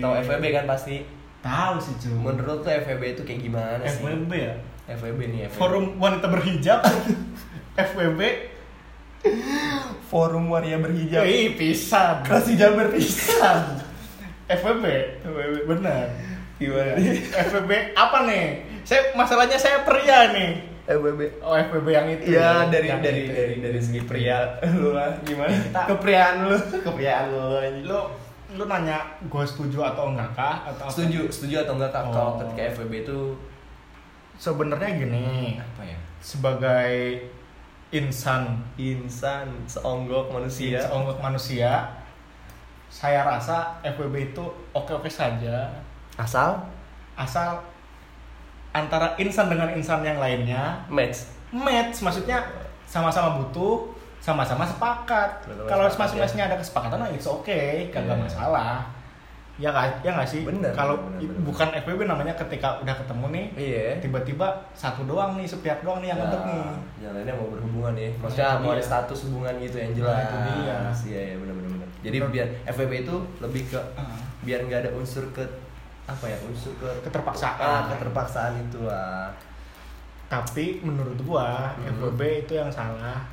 Tau 0.00 0.12
FWB 0.16 0.44
kan 0.50 0.64
pasti. 0.64 0.96
Tahu 1.44 1.74
sih 1.76 1.94
cuy. 2.00 2.16
Menurut 2.16 2.64
tuh 2.64 2.72
FWB 2.72 3.02
itu 3.12 3.22
kayak 3.22 3.40
gimana 3.44 3.84
sih? 3.84 4.00
FWB 4.00 4.32
ya? 4.32 4.54
FWB 4.88 5.20
nih 5.28 5.40
FWB. 5.48 5.58
Forum 5.60 5.84
wanita 5.96 6.26
berhijab. 6.28 6.80
FWB. 7.76 8.20
Forum 10.08 10.48
waria 10.48 10.80
berhijab. 10.80 11.24
Ih, 11.24 11.56
pisan. 11.56 12.24
Kelas 12.24 12.48
hijab 12.48 12.76
berpisan. 12.76 13.84
FWB. 14.48 14.84
FWB. 15.24 15.54
Benar. 15.68 16.08
Gimana? 16.56 16.92
FWB 17.52 17.70
apa 17.92 18.18
nih? 18.24 18.44
Saya 18.84 19.12
masalahnya 19.12 19.56
saya 19.56 19.84
pria 19.84 20.32
nih. 20.32 20.72
FWB. 20.84 21.20
Oh, 21.40 21.54
FWB 21.54 21.86
yang 21.88 22.06
itu. 22.08 22.22
Iya 22.30 22.68
dari 22.68 22.86
Yang 22.86 23.00
dari 23.02 23.20
itu. 23.20 23.32
dari 23.32 23.54
dari 23.58 23.80
segi 23.80 24.00
pria 24.02 24.38
lu 24.70 24.92
lah 24.92 25.16
gimana? 25.20 25.48
Kita- 25.50 25.86
Kepriaan 25.90 26.34
lu, 26.42 26.56
kepriaan 26.78 27.24
lu. 27.28 27.44
Lu 27.82 27.98
lu 28.54 28.64
nanya 28.64 29.00
gue 29.20 29.44
setuju 29.44 29.82
atau 29.82 30.12
enggak 30.12 30.30
kah 30.32 30.62
atau 30.64 30.86
apa? 30.86 30.92
setuju 30.92 31.26
setuju 31.26 31.64
atau 31.64 31.74
enggak 31.74 31.90
kak 31.90 32.04
Oh. 32.04 32.12
kalau 32.12 32.32
ketika 32.38 32.62
FWB 32.72 32.94
itu 33.02 33.18
Sebenarnya 34.34 34.90
gini, 34.94 35.56
apa 35.56 35.82
ya? 35.84 35.98
sebagai 36.18 37.22
insan 37.90 38.58
Insan 38.74 39.46
seonggok 39.64 40.28
manusia. 40.28 40.78
seonggok 40.80 41.18
manusia, 41.18 41.86
saya 42.88 43.22
rasa 43.22 43.78
FWB 43.80 44.32
itu 44.32 44.44
oke-oke 44.70 45.06
saja 45.06 45.70
Asal 46.14 46.62
asal 47.14 47.62
antara 48.74 49.14
insan 49.16 49.46
dengan 49.46 49.70
insan 49.70 50.02
yang 50.02 50.18
lainnya 50.18 50.82
match. 50.88 51.30
match 51.48 52.02
maksudnya 52.02 52.42
sama-sama 52.84 53.38
butuh 53.38 53.94
sama-sama 54.18 54.64
sepakat 54.64 55.46
kalau 55.64 55.86
masing-masingnya 55.86 56.48
ada 56.48 56.56
kesepakatan 56.56 56.98
nah 56.98 57.08
it's 57.08 57.24
okay 57.24 57.86
kagak 57.88 58.12
Iya. 58.12 58.24
masalah 58.24 58.74
ya 59.54 59.70
nggak 59.70 60.02
ya 60.02 60.10
nggak 60.10 60.26
sih 60.26 60.42
Bener, 60.42 60.74
kalau 60.74 60.98
bener, 60.98 61.20
i- 61.20 61.30
bener. 61.30 61.42
bukan 61.44 61.68
FWB 61.76 62.00
namanya 62.04 62.34
ketika 62.34 62.74
udah 62.80 62.90
ketemu 62.92 63.26
nih 63.30 63.46
Iya. 63.54 63.86
tiba-tiba 64.02 64.46
satu 64.74 65.06
doang 65.06 65.38
nih 65.38 65.46
sepihak 65.46 65.78
doang 65.80 66.02
nih 66.02 66.10
yang 66.10 66.18
Ya, 66.18 66.24
ngetek 66.24 66.42
nih 66.42 66.62
Yang 66.98 67.12
lainnya 67.14 67.34
mau 67.36 67.48
berhubungan 67.48 67.94
ya. 67.94 68.08
Nah, 68.08 68.18
Maksudnya 68.18 68.48
itu 68.50 68.58
mau 68.58 68.72
ada 68.72 68.82
status 68.84 69.18
hubungan 69.28 69.54
gitu 69.60 69.76
yang 69.76 69.86
Nah, 69.86 69.96
jelas. 69.96 70.18
itu 70.18 70.36
dia. 70.42 70.76
Iya, 71.06 71.20
iya 71.22 71.36
benar 71.38 71.54
benar 71.54 71.70
benar. 71.70 71.88
Jadi 72.02 72.16
biar 72.26 72.48
FWB 72.66 72.92
itu 72.98 73.14
lebih 73.38 73.62
ke 73.68 73.80
Ah, 73.94 74.18
biar 74.42 74.60
nggak 74.60 74.80
ada 74.80 74.90
unsur 74.92 75.24
ke 75.30 75.44
apa 76.04 76.24
ya 76.26 76.36
unsur 76.42 76.72
ke 76.76 76.88
keterpaksaan 77.02 77.56
ah, 77.58 77.82
keterpaksaan 77.90 78.52
itulah. 78.60 79.32
tapi 80.26 80.80
menurut 80.80 81.16
gua 81.22 81.72
Hmm. 81.74 81.88
FWB 81.90 82.20
itu 82.42 82.52
yang 82.54 82.68
salah 82.68 83.24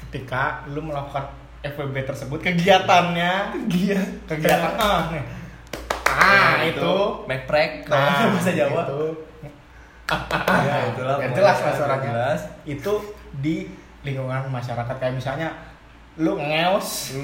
ketika 0.00 0.62
lu 0.68 0.80
melakukan 0.80 1.26
FWB 1.60 1.96
tersebut 2.04 2.38
kegiatannya 2.40 3.34
Iya. 3.66 3.98
kegiatan 4.26 4.72
ah 4.76 5.10
nih 5.10 5.24
ah 6.06 6.62
itu 6.62 6.94
Macprek 7.24 7.82
kalau 7.84 7.98
nah 7.98 8.14
nah, 8.16 8.30
bahasa 8.32 8.52
Jawa. 8.52 8.82
itu 8.84 9.02
ya 10.08 10.76
itulah. 10.88 11.16
pokoknya. 11.18 11.34
jelas 11.34 11.58
lah 11.60 11.72
suaranya 11.74 12.08
Jelas. 12.08 12.40
itu 12.64 12.92
di 13.36 13.56
lingkungan 14.00 14.46
masyarakat 14.48 14.96
kayak 14.96 15.14
misalnya 15.14 15.50
lu 16.18 16.34
ngeos 16.36 17.14
lu 17.14 17.22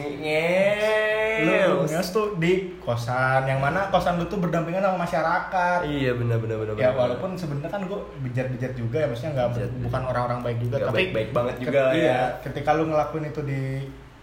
Ngeus. 1.37 1.91
ngeos 1.91 2.09
tuh 2.11 2.39
di 2.39 2.79
kosan 2.79 3.43
yang 3.43 3.59
mana 3.59 3.91
kosan 3.91 4.17
lu 4.17 4.25
tuh 4.25 4.39
berdampingan 4.39 4.79
sama 4.81 5.03
masyarakat 5.03 5.79
Iya 5.83 6.15
benar 6.15 6.39
benar 6.39 6.63
benar. 6.63 6.75
ya 6.77 6.91
walaupun 6.91 7.35
sebenarnya 7.35 7.69
kan 7.69 7.83
gue 7.83 7.99
bejat-bejat 8.23 8.73
juga 8.73 8.97
ya 8.97 9.07
maksudnya 9.07 9.33
nggak 9.35 9.49
Bejat, 9.53 9.71
bukan 9.81 9.91
bejat. 9.99 10.11
orang-orang 10.13 10.41
baik 10.41 10.59
juga 10.61 10.75
Nggak 10.77 10.87
tapi 10.87 10.97
baik-baik 11.01 11.29
banget 11.33 11.55
ket- 11.55 11.65
juga 11.65 11.83
iya, 11.91 12.07
ya. 12.07 12.23
ketika 12.41 12.71
lu 12.73 12.85
ngelakuin 12.87 13.27
itu 13.27 13.41
di 13.43 13.61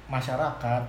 masyarakat 0.08 0.82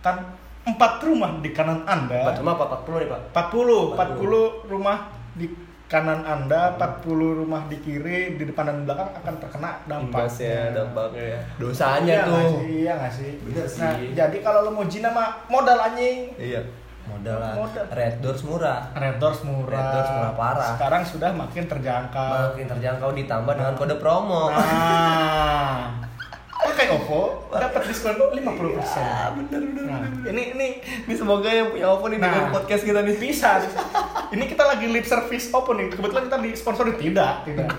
kan 0.00 0.16
empat 0.64 0.92
rumah 1.02 1.30
di 1.38 1.50
kanan 1.50 1.82
anda 1.84 2.22
Pak 2.24 2.38
cuma 2.38 2.54
apa 2.54 2.64
40 2.80 3.02
nih, 3.02 3.08
Pak? 3.10 3.20
40 3.34 3.92
40. 3.92 4.64
40 4.64 4.70
rumah 4.70 4.98
di 5.34 5.46
kanan 5.86 6.20
anda 6.22 6.74
40 6.74 7.04
rumah 7.36 7.62
di 7.64 7.76
kiri 7.76 8.34
di 8.34 8.44
depan 8.44 8.64
dan 8.64 8.78
belakang 8.82 9.12
akan 9.14 9.34
terkena 9.36 9.70
dampaknya 9.84 10.16
Imbasnya, 10.18 10.60
dampaknya 10.72 11.24
ya. 11.28 11.40
Dosanya 11.56 12.08
iya 12.10 12.22
tuh. 12.22 12.32
nggak 12.32 12.48
sih? 12.48 12.64
iya 12.74 12.92
nggak 12.94 13.12
sih 13.12 13.30
Bener 13.38 13.66
nah 13.70 13.92
sih. 13.94 14.08
jadi 14.12 14.36
kalau 14.40 14.60
lu 14.62 14.70
mau 14.72 14.84
zina 14.84 15.08
mah 15.08 15.28
modal 15.46 15.78
anjing 15.78 16.32
Iya. 16.34 16.62
Modal 17.04 17.36
lah. 17.36 17.52
Modal. 17.54 17.84
Red 17.90 18.16
Doors 18.18 18.40
murah. 18.42 18.80
Red 18.94 19.16
Doors 19.18 19.40
murah 19.42 19.76
Red 19.76 19.88
Doors 19.92 20.10
murah 20.10 20.32
parah. 20.34 20.68
sekarang 20.72 21.02
sudah 21.04 21.30
makin 21.30 21.64
terjangkau 21.64 22.30
Makin 22.48 22.64
terjangkau 22.66 23.10
ditambah 23.12 23.52
dengan 23.52 23.74
kode 23.74 23.96
promo. 23.96 24.48
Nah, 24.48 26.00
pakai 26.64 26.86
OVO 26.90 27.20
dapat 27.52 27.82
diskon 27.84 28.16
50%. 28.16 28.96
Ah, 28.96 29.36
bener 29.36 29.60
bener. 29.60 29.84
Nah, 29.84 30.00
ini 30.32 30.42
ini 30.56 30.68
Ini 31.04 31.14
semoga 31.14 31.46
yang 31.46 31.68
punya 31.68 31.86
Oppo 31.86 32.08
nih 32.08 32.16
Nah. 32.16 32.32
dengan 32.32 32.48
podcast 32.50 32.82
kita 32.82 33.00
nih. 33.04 33.16
bisa. 33.20 33.60
Ini 34.32 34.44
kita 34.48 34.64
lagi 34.64 34.86
lip 34.88 35.04
service 35.04 35.52
OVO 35.52 35.72
nih. 35.76 35.88
Kebetulan 35.92 36.22
kita 36.26 36.38
disponsori 36.40 36.92
tidak, 36.96 37.44
tidak. 37.44 37.68
Nah, 37.68 37.78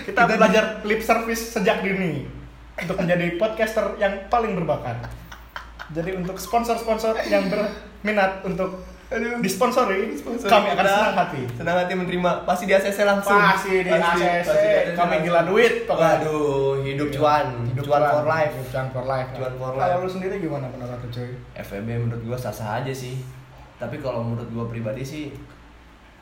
kita, 0.06 0.20
Kita 0.22 0.36
belajar 0.36 0.64
lip 0.84 1.00
service 1.00 1.42
sejak 1.50 1.80
dini 1.80 2.28
untuk 2.76 2.96
menjadi 2.96 3.26
podcaster 3.36 3.96
yang 3.96 4.28
paling 4.28 4.52
berbakat. 4.54 5.08
Jadi 5.92 6.16
untuk 6.16 6.36
sponsor-sponsor 6.36 7.20
yang 7.28 7.52
berminat 7.52 8.40
untuk 8.44 8.80
Aduh. 9.12 9.38
disponsori, 9.44 10.16
Sponsor 10.16 10.48
kami 10.48 10.68
akan 10.72 10.84
senang 10.88 11.16
hati. 11.20 11.42
Senang 11.52 11.76
hati 11.76 11.92
menerima. 11.92 12.30
Pasti 12.48 12.64
di 12.64 12.72
ACC 12.72 12.98
langsung. 13.04 13.36
Pasti 13.36 13.84
di 13.84 13.90
ACC, 13.92 14.22
pasti 14.48 14.66
di 14.66 14.76
ACC 14.80 14.96
kami 14.96 15.14
gila 15.20 15.40
duit 15.44 15.74
pokoknya. 15.84 16.24
Waduh, 16.24 16.80
hidup 16.80 17.08
cuan. 17.12 17.46
Hidup 17.68 17.84
cuan 17.84 18.02
for 18.08 18.24
life. 18.24 18.52
Hidup 18.56 18.68
cuan 18.72 18.86
for 18.88 19.04
life. 19.04 19.28
Cuan 19.36 19.52
for 19.60 19.70
Kalau 19.76 19.96
life. 19.98 20.04
lu 20.04 20.10
sendiri 20.10 20.34
gimana 20.40 20.66
pendapat 20.72 20.98
lu 21.04 21.08
cuy? 21.12 21.30
FEB 21.54 21.88
menurut 22.00 22.22
gua 22.24 22.38
sah-sah 22.40 22.80
aja 22.80 22.92
sih. 22.92 23.20
Tapi 23.76 24.00
kalau 24.00 24.24
menurut 24.24 24.48
gua 24.48 24.64
pribadi 24.66 25.04
sih 25.04 25.24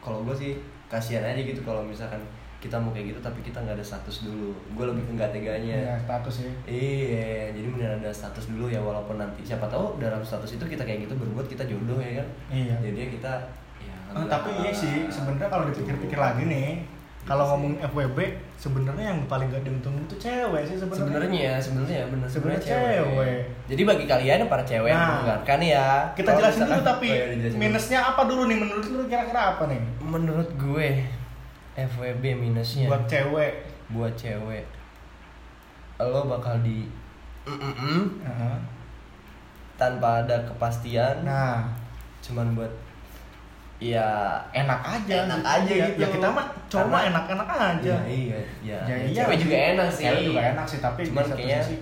kalau 0.01 0.25
gua 0.25 0.33
sih 0.33 0.57
kasihan 0.89 1.23
aja 1.23 1.39
gitu 1.39 1.61
kalau 1.63 1.85
misalkan 1.85 2.19
kita 2.61 2.77
mau 2.77 2.93
kayak 2.93 3.11
gitu 3.11 3.21
tapi 3.21 3.41
kita 3.41 3.57
nggak 3.59 3.73
ada 3.75 3.83
status 3.83 4.23
dulu. 4.23 4.53
Gua 4.73 4.93
lebih 4.93 5.03
ke 5.03 5.13
nggak 5.17 5.33
teganya. 5.33 5.77
Ya, 5.81 5.95
status 5.99 6.45
ya. 6.45 6.53
Iya, 6.65 7.29
jadi 7.51 7.67
mending 7.67 7.93
ada 7.99 8.11
status 8.11 8.45
dulu 8.47 8.69
ya 8.69 8.79
walaupun 8.79 9.17
nanti 9.17 9.41
siapa 9.41 9.65
tahu 9.67 9.97
dalam 9.97 10.21
status 10.21 10.55
itu 10.55 10.65
kita 10.67 10.85
kayak 10.85 11.05
gitu 11.05 11.17
berbuat 11.17 11.49
kita 11.49 11.65
jodoh 11.65 11.97
ya 11.97 12.21
kan. 12.21 12.29
Iya. 12.53 12.75
Jadi 12.79 12.99
ya 12.99 13.09
kita 13.11 13.33
ya 13.81 13.97
Eh, 14.13 14.27
tapi 14.27 14.51
iya 14.61 14.71
sih 14.71 15.09
sebenarnya 15.09 15.49
kalau 15.49 15.65
dipikir-pikir 15.67 16.15
lagi 16.15 16.45
nih 16.45 16.83
kalau 17.21 17.45
Iya 17.45 17.53
ngomong 17.53 17.73
FWB 17.87 18.19
sebenarnya 18.57 19.13
yang 19.13 19.21
paling 19.25 19.49
gak 19.49 19.61
diuntungin 19.61 20.03
itu 20.03 20.17
cewek 20.19 20.65
sih 20.65 20.75
sebenarnya 20.75 21.07
sebenarnya 21.07 21.53
sebenarnya 21.61 22.01
benar 22.09 22.27
Sebenarnya 22.27 22.61
cewek. 22.65 23.41
Jadi 23.69 23.83
bagi 23.85 24.05
kalian 24.05 24.37
yang 24.43 24.51
para 24.51 24.65
cewek 24.65 24.89
yang 24.89 24.99
Nah, 24.99 25.09
mendengarkan 25.15 25.59
ya. 25.63 25.87
kita 26.13 26.31
jelasin 26.35 26.65
dulu 26.67 26.83
tapi 26.83 27.09
Oh, 27.09 27.29
iya, 27.31 27.49
minusnya 27.55 27.99
apa 28.03 28.23
dulu 28.25 28.43
nih 28.49 28.57
menurut 28.59 28.85
lu 28.85 29.05
kira-kira 29.07 29.41
apa 29.55 29.63
nih 29.69 29.81
menurut 30.03 30.49
gue 30.59 30.89
FWB 31.75 32.25
minusnya. 32.35 32.87
Buat 32.87 33.05
cewek. 33.07 33.53
Buat 33.91 34.15
cewek. 34.15 34.65
Lo 35.99 36.27
bakal 36.27 36.61
di 36.61 36.89
Heeh. 37.45 38.57
tanpa 39.75 40.21
ada 40.21 40.37
kepastian. 40.43 41.23
Nah. 41.23 41.65
Cuman 42.21 42.53
buat 42.53 42.71
ya 43.79 44.37
enak 44.51 44.81
aja. 44.83 45.25
Enak 45.25 45.41
aja 45.43 45.73
Ya, 45.73 45.87
gitu. 45.89 45.99
ya 45.99 46.07
kita 46.11 46.29
mah 46.29 46.47
mah 46.87 47.03
enak-enak 47.07 47.49
aja. 47.49 47.95
Ya, 47.97 48.01
iya 48.07 48.39
ya, 48.61 48.79
Ya, 48.85 48.95
ya, 48.95 48.97
iya. 49.09 49.17
cewek 49.17 49.37
sih. 49.37 49.43
juga 49.43 49.57
enak 49.73 49.89
sih. 49.89 50.05
Cewek 50.05 50.23
juga 50.27 50.41
enak 50.53 50.67
sih 50.69 50.79
tapi 50.79 51.01
Cuman 51.03 51.23
di 51.23 51.29
satu 51.29 51.39
kayaknya- 51.41 51.65
sisi 51.65 51.77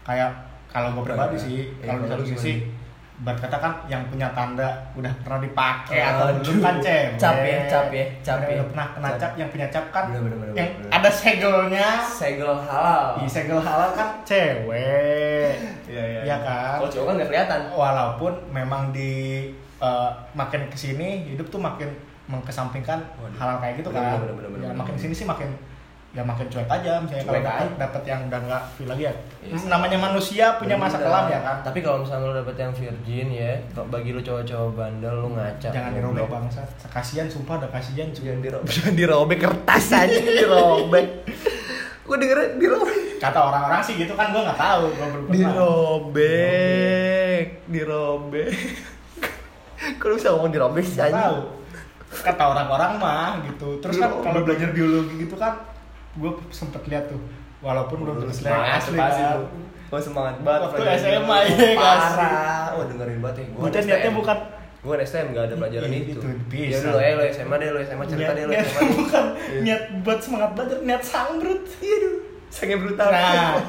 kayak 0.00 0.30
kalau 0.66 0.88
gue 0.92 1.04
pribadi 1.04 1.34
Iya. 1.34 1.42
sih 1.42 1.58
Iya, 1.60 1.86
kalau 1.86 2.00
di 2.00 2.08
satu 2.08 2.24
sisi 2.26 2.52
buat 3.20 3.36
kata 3.36 3.52
kan 3.54 3.72
yang 3.84 4.00
punya 4.08 4.32
tanda 4.32 4.64
udah 4.96 5.12
pernah 5.20 5.38
dipakai 5.38 6.00
atau 6.00 6.32
belum 6.34 6.56
kan 6.58 6.74
cewek 6.78 7.20
Cap 7.20 7.36
ya, 7.38 7.58
cap 7.68 7.86
ya, 7.92 8.04
cap 8.24 8.38
ya. 8.40 8.56
udah 8.56 8.66
pernah 8.72 8.86
kena 8.90 9.08
Cap. 9.10 9.20
cap 9.20 9.32
yang 9.36 9.48
punya 9.48 9.66
cap 9.68 9.84
kan 9.88 10.04
Bener, 10.08 10.20
bener, 10.24 10.36
bener, 10.40 10.54
yang 10.56 10.68
bener. 10.72 10.88
ada 10.90 11.10
segelnya 11.12 11.88
segel 12.00 12.48
halal 12.56 13.04
di 13.16 13.28
segel 13.28 13.60
halal 13.60 13.92
kan 13.92 14.08
cewek 14.24 15.52
Iya, 15.90 16.04
iya. 16.06 16.20
Iya 16.22 16.36
kan? 16.40 16.78
Kalau 16.78 16.88
cowok 16.88 17.04
kan 17.04 17.14
nggak 17.18 17.28
kelihatan. 17.28 17.60
walaupun 17.72 18.32
memang 18.48 18.82
di 18.88 19.12
eh, 19.76 20.10
makin 20.32 20.60
ke 20.66 20.78
sini 20.78 21.08
hidup 21.26 21.46
tuh 21.48 21.58
makin 21.58 21.90
mengkesampingkan 22.24 23.02
Waduh. 23.16 23.36
hal 23.36 23.58
kayak 23.58 23.74
gitu 23.76 23.90
Bener, 23.90 24.06
kan 24.06 24.22
bener, 24.22 24.34
bener, 24.34 24.50
bener, 24.50 24.62
ya 24.62 24.70
bener. 24.70 24.78
makin 24.80 24.94
ke 24.94 25.02
sini 25.02 25.12
sih 25.12 25.26
makin 25.26 25.50
ya 26.10 26.20
makin 26.20 26.42
cuek 26.44 26.66
aja 26.66 26.98
misalnya 26.98 27.22
kalau 27.22 27.38
dapat 27.40 27.70
dapat 27.78 28.02
yang 28.04 28.20
udah 28.26 28.40
nggak 28.42 28.62
feel 28.74 28.88
lagi 28.88 29.06
ya 29.06 29.14
Iya 29.40 29.54
sih. 29.56 29.66
namanya 29.66 29.94
manusia 29.96 30.58
punya 30.58 30.74
masa 30.74 30.98
Bener. 30.98 31.06
kelam 31.06 31.24
ya 31.26 31.38
kan 31.40 31.56
Tapi 31.62 31.78
kalau 31.80 31.98
misalnya 32.00 32.26
lo 32.26 32.34
dapet 32.36 32.56
yang 32.56 32.72
virgin 32.72 33.26
ya, 33.30 33.52
bagi 33.86 34.10
lo 34.10 34.20
cowok-cowok 34.20 34.70
bandel 34.72 35.14
lo 35.16 35.28
ngaca. 35.30 35.68
jangan 35.70 35.90
dirobek 35.92 36.26
bangsa 36.26 36.60
kasihan 36.84 37.24
sumpah 37.24 37.54
udah 37.56 37.70
kasihan 37.70 38.08
cuy 38.08 38.26
Jangan 38.26 38.42
dirobek. 38.42 38.68
Jangan 38.68 38.94
dirobek 39.00 39.38
kertas 39.40 39.86
aja 39.92 40.18
dirobek. 40.36 41.06
Gue 42.02 42.16
denger 42.16 42.38
dirobek. 42.56 42.98
kata 43.20 43.38
orang-orang 43.38 43.80
sih 43.80 43.94
gitu 43.94 44.12
kan 44.12 44.26
gue 44.28 44.40
nggak 44.40 44.58
tahu 44.58 44.84
gue 44.88 45.06
belum 45.06 45.24
pernah 45.24 45.36
Dirobek, 46.10 47.46
dirobek. 47.66 48.50
Kalau 49.96 50.14
bisa 50.14 50.28
ngomong 50.30 50.50
dirobek 50.50 50.82
sih 50.82 50.98
aja. 50.98 51.14
tahu 51.30 51.38
kata 52.10 52.42
orang-orang 52.44 52.98
mah 52.98 53.38
gitu 53.44 53.78
terus 53.78 53.94
kan 53.96 54.10
kalau 54.18 54.42
belajar 54.42 54.74
biologi 54.74 55.14
gitu 55.20 55.38
kan 55.38 55.54
gue 56.12 56.30
sempet 56.48 56.82
lihat 56.86 57.06
tuh 57.06 57.20
walaupun 57.60 58.02
belum 58.02 58.16
yang 58.20 58.32
Semangat 58.32 58.80
asli 58.80 58.96
pasti 58.96 59.22
kan. 59.22 59.38
Gue 59.86 60.00
semangat 60.00 60.34
banget. 60.40 60.60
Waktu 60.64 60.82
SMA, 60.96 61.36
sih? 61.44 61.74
Parah. 61.74 62.66
Wah 62.72 62.84
dengerin 62.84 63.18
banget 63.18 63.36
ya. 63.36 63.44
Gue 63.48 63.62
Gue 63.64 63.82
niatnya 63.84 64.12
bukan 64.12 64.38
Gue 64.80 64.96
STM 64.96 65.26
gak 65.30 65.44
ada 65.44 65.54
pelajaran 65.58 65.92
itu. 65.92 66.16
itu 66.16 66.28
Ya 66.56 66.78
dulu 66.80 66.98
ya 66.98 67.12
lo 67.12 67.22
SMA 67.28 67.54
deh, 67.54 67.68
lo 67.68 67.78
SMA 67.80 68.04
cerita 68.06 68.32
deh 68.32 68.44
lo 68.44 68.50
niat 68.50 68.64
SMA. 68.64 68.88
bukan 68.96 69.24
Iya. 69.36 69.60
niat 69.60 69.82
buat 70.00 70.18
semangat 70.18 70.50
belajar 70.54 70.78
niat 70.80 71.02
sangbrut 71.02 71.62
iya 71.76 71.96
dong 72.00 72.16
Sangat 72.48 72.78
brutal. 72.78 73.08
nah 73.08 73.60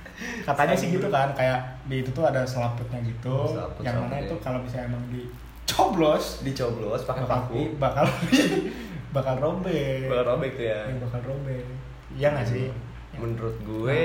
katanya 0.46 0.74
sih 0.74 0.88
gitu 0.90 1.08
kan 1.08 1.32
kayak 1.32 1.58
di 1.84 1.96
itu 1.98 2.10
tuh 2.10 2.22
ada 2.22 2.44
selaputnya 2.44 3.00
gitu 3.02 3.34
Selaput, 3.48 3.82
yang 3.82 3.98
mana 3.98 4.14
selaput, 4.14 4.22
itu 4.22 4.34
ya. 4.34 4.42
kalau 4.42 4.58
misalnya 4.60 4.86
emang 4.86 5.04
dicoblos 5.10 6.24
dicoblos 6.40 7.02
pakai 7.02 7.22
bakal 7.22 7.40
paku. 7.42 7.60
bakal 7.74 8.06
bakal 9.16 9.34
robek 9.36 10.06
Bakal 10.06 10.24
robek 10.28 10.50
tuh 10.54 10.64
ya. 10.66 10.80
Iya, 10.86 10.96
bakal 11.02 11.20
robek 11.24 11.64
iya 12.12 12.28
nggak 12.30 12.46
sih 12.46 12.66
Menurut 13.12 13.56
gue 13.60 14.04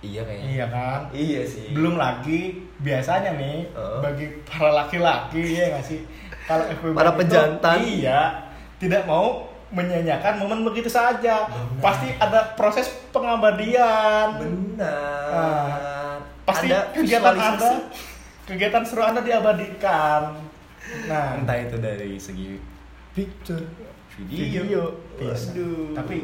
iya 0.00 0.22
kayaknya. 0.22 0.46
iya 0.48 0.64
kan 0.66 1.00
Iya 1.10 1.42
sih. 1.44 1.66
belum 1.70 1.94
lagi 1.94 2.40
biasanya 2.78 3.36
nih 3.36 3.68
Heeh. 3.68 3.98
bagi 4.00 4.26
para 4.42 4.70
laki-laki 4.74 5.42
ya 5.52 5.64
nggak 5.70 5.84
sih 5.84 6.00
kalau 6.42 6.64
FWB 6.72 6.94
Para 6.94 7.10
itu, 7.10 7.18
pejantan. 7.18 7.76
iya 7.78 8.20
tidak 8.76 9.04
mau 9.04 9.44
menyanyiakan 9.70 10.40
momen 10.40 10.64
begitu 10.64 10.88
saja 10.88 11.46
Benar. 11.46 11.78
pasti 11.80 12.08
ada 12.12 12.40
proses 12.54 12.86
pengabadian 13.10 14.34
Benar. 14.34 15.30
Ah. 15.30 16.16
pasti 16.42 16.66
Ada 16.66 16.90
kegiatan 16.90 17.36
anda 17.36 17.70
kegiatan 18.42 18.82
seru 18.82 19.02
anda 19.02 19.20
diabadikan 19.20 20.34
nah 21.06 21.36
Entah 21.36 21.54
itu 21.56 21.76
dari 21.76 22.16
segi 22.16 22.58
picture, 23.12 23.62
video, 24.16 24.62
video. 24.64 24.82
Waduh. 25.20 25.94
tapi 25.94 26.18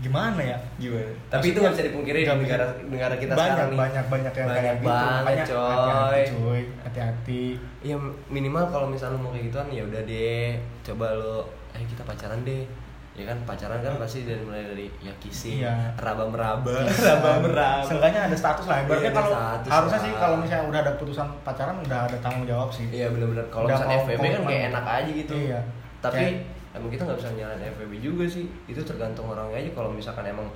gimana 0.00 0.40
ya 0.40 0.58
gimana? 0.76 1.12
Tapi 1.28 1.44
itu 1.46 1.58
nggak 1.58 1.72
bisa 1.72 1.84
dipungkiri 1.86 2.18
di 2.20 2.32
negara 2.40 2.64
negara 2.84 3.14
kita 3.14 3.32
banyak, 3.32 3.52
sekarang 3.52 3.68
nih. 3.68 3.78
banyak 3.78 4.04
banyak 4.06 4.32
yang 4.32 4.48
Banyak 4.48 4.62
kayak 4.62 4.74
gitu 4.74 4.88
banget, 4.88 5.20
Makanya 5.20 5.44
coy. 5.44 5.68
hati-hati 5.70 6.22
cuy 6.32 6.60
hati-hati 6.80 7.42
Ya 7.82 7.96
minimal 8.26 8.64
kalau 8.66 8.86
misalnya 8.86 9.16
mau 9.16 9.28
kayak 9.28 9.44
gituan 9.46 9.68
ya 9.68 9.82
udah 9.82 10.02
deh, 10.02 10.52
coba 10.82 11.06
lo, 11.12 11.44
eh 11.70 11.82
kita 11.82 12.02
pacaran 12.02 12.40
deh. 12.42 12.64
Ya 13.10 13.24
kan 13.26 13.36
pacaran 13.42 13.76
kan 13.78 13.92
pasti 13.96 14.22
dari 14.22 14.40
mulai 14.40 14.62
dari 14.62 14.86
ya 14.98 15.12
kissing, 15.18 15.60
Iya. 15.60 15.92
raba 15.94 16.24
meraba, 16.24 16.64
Bisa. 16.86 17.18
raba 17.18 17.42
meraba. 17.42 17.84
Seenggaknya 17.84 18.20
ada 18.24 18.36
status 18.38 18.64
lah. 18.64 18.80
Ibaratnya 18.80 19.04
Iya, 19.06 19.18
kalau 19.18 19.32
harusnya 19.66 19.92
lah. 19.92 20.00
sih 20.00 20.12
kalau 20.14 20.36
misalnya 20.38 20.64
udah 20.66 20.80
ada 20.80 20.92
putusan 20.94 21.26
pacaran 21.40 21.76
udah 21.78 21.98
ada 22.02 22.16
tanggung 22.18 22.46
jawab 22.46 22.68
sih. 22.70 22.88
Iya 22.88 23.08
benar-benar 23.10 23.44
kalau 23.48 23.66
misalnya 23.66 23.96
FVB 24.00 24.24
kan 24.30 24.42
kayak 24.46 24.64
enak 24.72 24.84
aja 24.86 25.10
gitu. 25.10 25.34
Iya. 25.34 25.60
Tapi 26.00 26.16
Kayak- 26.16 26.40
emang 26.72 26.88
kita 26.88 27.02
nggak 27.02 27.18
bisa 27.18 27.30
nyalain 27.32 27.62
FVB 27.68 27.92
juga 27.98 28.24
sih. 28.24 28.46
Itu 28.64 28.80
tergantung 28.80 29.26
orangnya 29.26 29.58
aja. 29.58 29.70
Kalau 29.70 29.90
misalkan 29.90 30.24
emang 30.24 30.46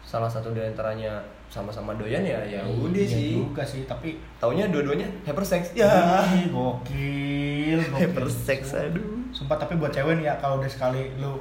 salah 0.00 0.26
satu 0.26 0.50
dari 0.50 0.68
antaranya 0.68 1.16
sama-sama 1.46 1.94
doyan 1.94 2.20
ya 2.20 2.36
ya 2.42 2.60
udah 2.62 2.92
Iya 2.94 3.08
sih. 3.08 3.30
juga 3.34 3.62
sih, 3.62 3.82
tapi 3.84 4.20
Taunya 4.36 4.68
dua-duanya 4.68 5.08
hypersex. 5.22 5.72
ya 5.72 5.86
Ya. 5.86 6.44
gokil, 6.48 7.78
gokil. 7.80 7.98
Hypersex 7.98 8.60
aduh. 8.74 9.24
Sumpah 9.30 9.56
tapi 9.56 9.74
buat 9.74 9.88
cewek 9.88 10.16
nih 10.16 10.26
ya 10.26 10.34
kalau 10.36 10.58
udah 10.58 10.68
sekali 10.68 11.08
lu 11.16 11.40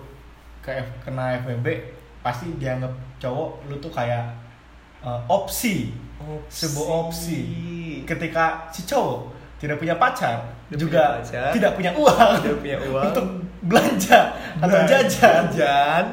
ke 0.59 0.71
F- 0.71 0.95
kena 1.01 1.35
FWB 1.37 1.67
pasti 2.19 2.55
dianggap 2.55 2.89
cowok 3.17 3.67
lu 3.67 3.75
tuh 3.77 3.91
kayak 3.91 4.31
uh, 4.99 5.19
opsi 5.27 5.91
sebuah 6.47 6.87
opsi 7.03 7.39
ketika 8.01 8.63
si 8.69 8.81
cowok 8.83 9.27
tidak 9.59 9.75
punya 9.75 9.95
pacar 9.95 10.39
Tidak 10.65 10.79
juga 10.79 11.19
punya 11.19 11.19
pacar. 11.19 11.49
tidak 11.51 11.71
punya 11.75 11.91
uang 11.93 12.31
Tidak 12.39 12.57
punya 12.57 12.77
uang. 12.87 13.03
untuk 13.05 13.25
belanja. 13.67 14.19
Atau 14.59 14.79
jajan. 14.85 15.43
Jajan. 15.51 16.05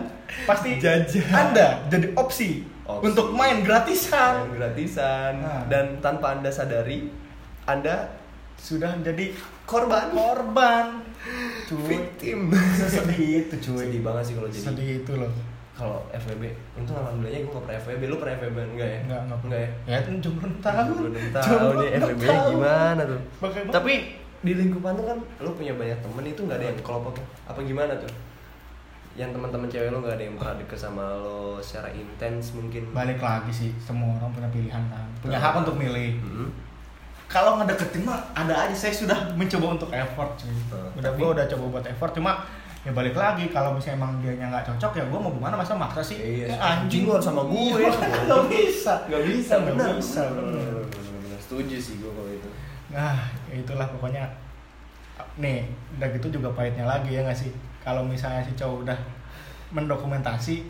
pasti 0.46 0.78
Jajan. 0.78 1.26
anda 1.34 1.82
jadi 1.90 2.14
opsi, 2.14 2.62
Opsi. 2.86 3.02
untuk 3.02 3.34
main 3.34 3.66
gratisan. 3.66 4.46
Dan 4.46 4.50
gratisan. 4.56 5.32
Nah. 5.42 5.62
dan 5.66 5.98
tanpa 5.98 6.38
anda 6.38 6.48
sadari 6.48 7.10
anda 7.66 8.14
sudah 8.56 8.94
menjadi 8.94 9.34
korban. 9.66 10.14
Korban. 10.14 10.86
Cuy. 11.66 11.86
Victim. 11.86 12.54
Sedih. 12.78 13.40
Itu 13.46 13.56
cuy. 13.58 13.90
Sedih 13.90 14.00
banget 14.02 14.22
sih 14.30 14.34
kalau 14.38 14.48
jadi. 14.48 14.64
Sedih 14.70 14.88
itu 15.02 15.12
loh. 15.16 15.32
Kalau 15.80 16.04
FWB 16.12 16.44
untung 16.76 16.92
alhamdulillahnya 16.92 17.40
gue 17.40 17.52
gak 17.56 17.64
pernah 17.64 17.78
FWB 17.80 18.02
lu 18.04 18.16
pernah 18.20 18.34
FWB 18.36 18.58
enggak 18.76 18.88
ya? 18.88 19.00
Enggak, 19.00 19.20
enggak. 19.24 19.38
enggak 19.40 19.60
ya? 19.60 19.70
Ya 19.88 19.96
itu 19.96 20.10
jomblo 20.20 20.48
tahu 20.60 20.90
belum 20.92 21.12
tahu 21.32 21.68
nih 21.80 21.88
FWB 21.96 22.24
gimana 22.52 23.02
tuh? 23.08 23.20
Bagaimana? 23.40 23.72
tapi 23.72 23.92
di 24.40 24.52
lingkupan 24.54 24.92
tuh 24.94 25.04
kan 25.04 25.18
lu 25.38 25.52
punya 25.52 25.72
banyak 25.72 25.96
temen 25.96 26.24
itu 26.24 26.40
nggak 26.40 26.56
ada 26.56 26.66
yang 26.66 26.78
kelompok 26.80 27.14
apa 27.44 27.60
gimana 27.60 27.92
tuh? 27.94 28.08
Yang 29.12 29.34
teman-teman 29.34 29.66
cewek 29.66 29.88
lu 29.88 29.98
nggak 30.00 30.14
ada 30.14 30.24
yang 30.24 30.34
pernah 30.34 30.54
deket 30.56 30.78
sama 30.78 31.04
lo 31.14 31.40
secara 31.58 31.90
intens 31.90 32.52
mungkin? 32.52 32.88
Balik 32.90 33.18
lagi 33.18 33.50
sih 33.50 33.70
semua 33.78 34.14
orang 34.14 34.30
punya 34.30 34.48
pilihan 34.48 34.82
kan. 34.86 35.04
Punya 35.20 35.36
hak 35.36 35.54
untuk 35.58 35.76
milih. 35.76 36.16
Hmm. 36.18 36.50
kalau 37.26 37.54
ngedeketin 37.56 38.02
mah 38.02 38.18
ada 38.32 38.50
aja 38.60 38.74
saya 38.74 38.90
sudah 38.92 39.14
mencoba 39.34 39.78
untuk 39.78 39.90
effort 39.90 40.34
cuy. 40.36 40.50
Hmm, 40.50 40.90
udah 40.92 41.02
tapi- 41.04 41.14
gue 41.16 41.28
udah 41.30 41.46
coba 41.46 41.64
buat 41.70 41.86
effort 41.86 42.10
cuma 42.10 42.42
ya 42.80 42.90
balik 42.90 43.14
lagi 43.14 43.46
kalau 43.46 43.70
misalnya 43.70 44.00
emang 44.00 44.18
dia 44.18 44.34
nggak 44.34 44.66
cocok 44.66 44.98
ya 44.98 45.04
gue 45.04 45.20
mau 45.20 45.30
gimana 45.30 45.54
masa 45.54 45.76
maksa 45.76 46.02
sih? 46.02 46.18
Iya, 46.18 46.50
Ya, 46.50 46.58
anjing. 46.58 47.06
lu 47.06 47.12
harus 47.12 47.22
sama 47.22 47.44
gue. 47.44 47.86
Nggak 48.26 48.44
bisa. 48.48 49.06
Nggak 49.06 49.22
bisa 49.22 49.52
Nggak 49.62 49.94
bisa, 49.94 50.20
Bener, 50.26 50.42
bener. 50.42 50.50
bener, 50.50 50.72
bener, 50.82 51.12
bener. 51.22 51.38
setuju 51.38 51.76
sih 51.78 51.94
gue 51.98 52.10
kalau 52.10 52.30
itu 52.32 52.48
Nah, 52.90 53.16
ya 53.46 53.54
itulah 53.56 53.86
pokoknya 53.88 54.26
nih, 55.36 55.62
udah 55.96 56.08
gitu 56.14 56.26
juga 56.32 56.50
pahitnya 56.52 56.84
lagi 56.84 57.14
ya 57.14 57.22
nggak 57.22 57.38
sih? 57.38 57.50
Kalau 57.80 58.02
misalnya 58.02 58.42
si 58.42 58.52
cowok 58.52 58.84
udah 58.84 58.98
mendokumentasi, 59.70 60.66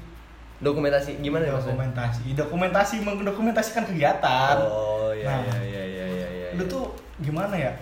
dokumentasi 0.60 1.18
gimana 1.18 1.48
ya 1.48 1.56
maksudnya 1.56 1.74
dokumentasi, 1.80 2.22
dokumentasi 2.36 2.94
mendokumentasikan 3.00 3.88
kegiatan. 3.88 4.56
oh 4.60 5.10
iya 5.10 5.26
Nah, 5.26 5.38
iya 5.40 5.58
iya 5.64 5.82
iya 5.84 6.06
iya 6.06 6.28
iya 6.28 6.48
Lu 6.54 6.64
tuh 6.66 6.92
gimana 7.18 7.56
ya? 7.56 7.72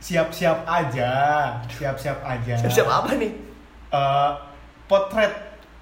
Siap-siap 0.00 0.66
aja, 0.66 1.12
siap-siap 1.70 2.18
aja. 2.24 2.54
siap 2.58 2.88
apa 2.88 3.14
nih 3.14 3.32
Eh, 3.92 4.30
potret, 4.88 5.32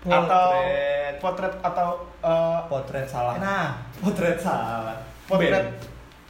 atau 0.03 0.51
Potret. 0.51 1.15
potret 1.23 1.55
atau 1.63 1.89
eh, 2.19 2.59
potret 2.67 3.07
salah 3.07 3.39
nah, 3.39 3.79
potret 4.03 4.35
salah 4.37 4.99
potret. 5.31 5.71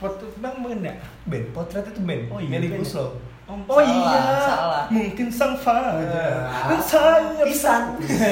Potret 0.01 0.33
bang 0.35 0.57
band 0.59 0.81
ya? 0.83 0.95
band 1.25 1.47
potret 1.53 1.85
itu 1.87 2.01
band 2.01 2.23
Oh 2.29 2.39
iya, 2.39 2.49
Melly 2.51 2.69
ya? 2.69 2.79
Guslo 2.79 3.07
Oh, 3.51 3.83
Salah, 3.83 3.83
iya, 3.83 4.23
salah. 4.41 4.85
mungkin 4.89 5.27
sang 5.29 5.59
fajar 5.59 6.47
dan 6.63 6.79
saya 6.81 7.43
Pisan. 7.43 7.83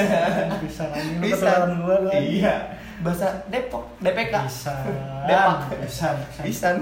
bisa 0.63 0.83
anjing 0.87 1.15
lu 1.15 1.21
Pisan. 1.21 1.35
ketularan 1.35 1.71
gua 1.77 1.95
lu 1.99 2.09
iya 2.15 2.55
bahasa 2.97 3.27
Depok 3.45 3.83
DPK 3.99 4.31
bisa 4.41 4.75
Depak. 5.23 5.75
bisa 5.77 6.07
Pisan 6.39 6.75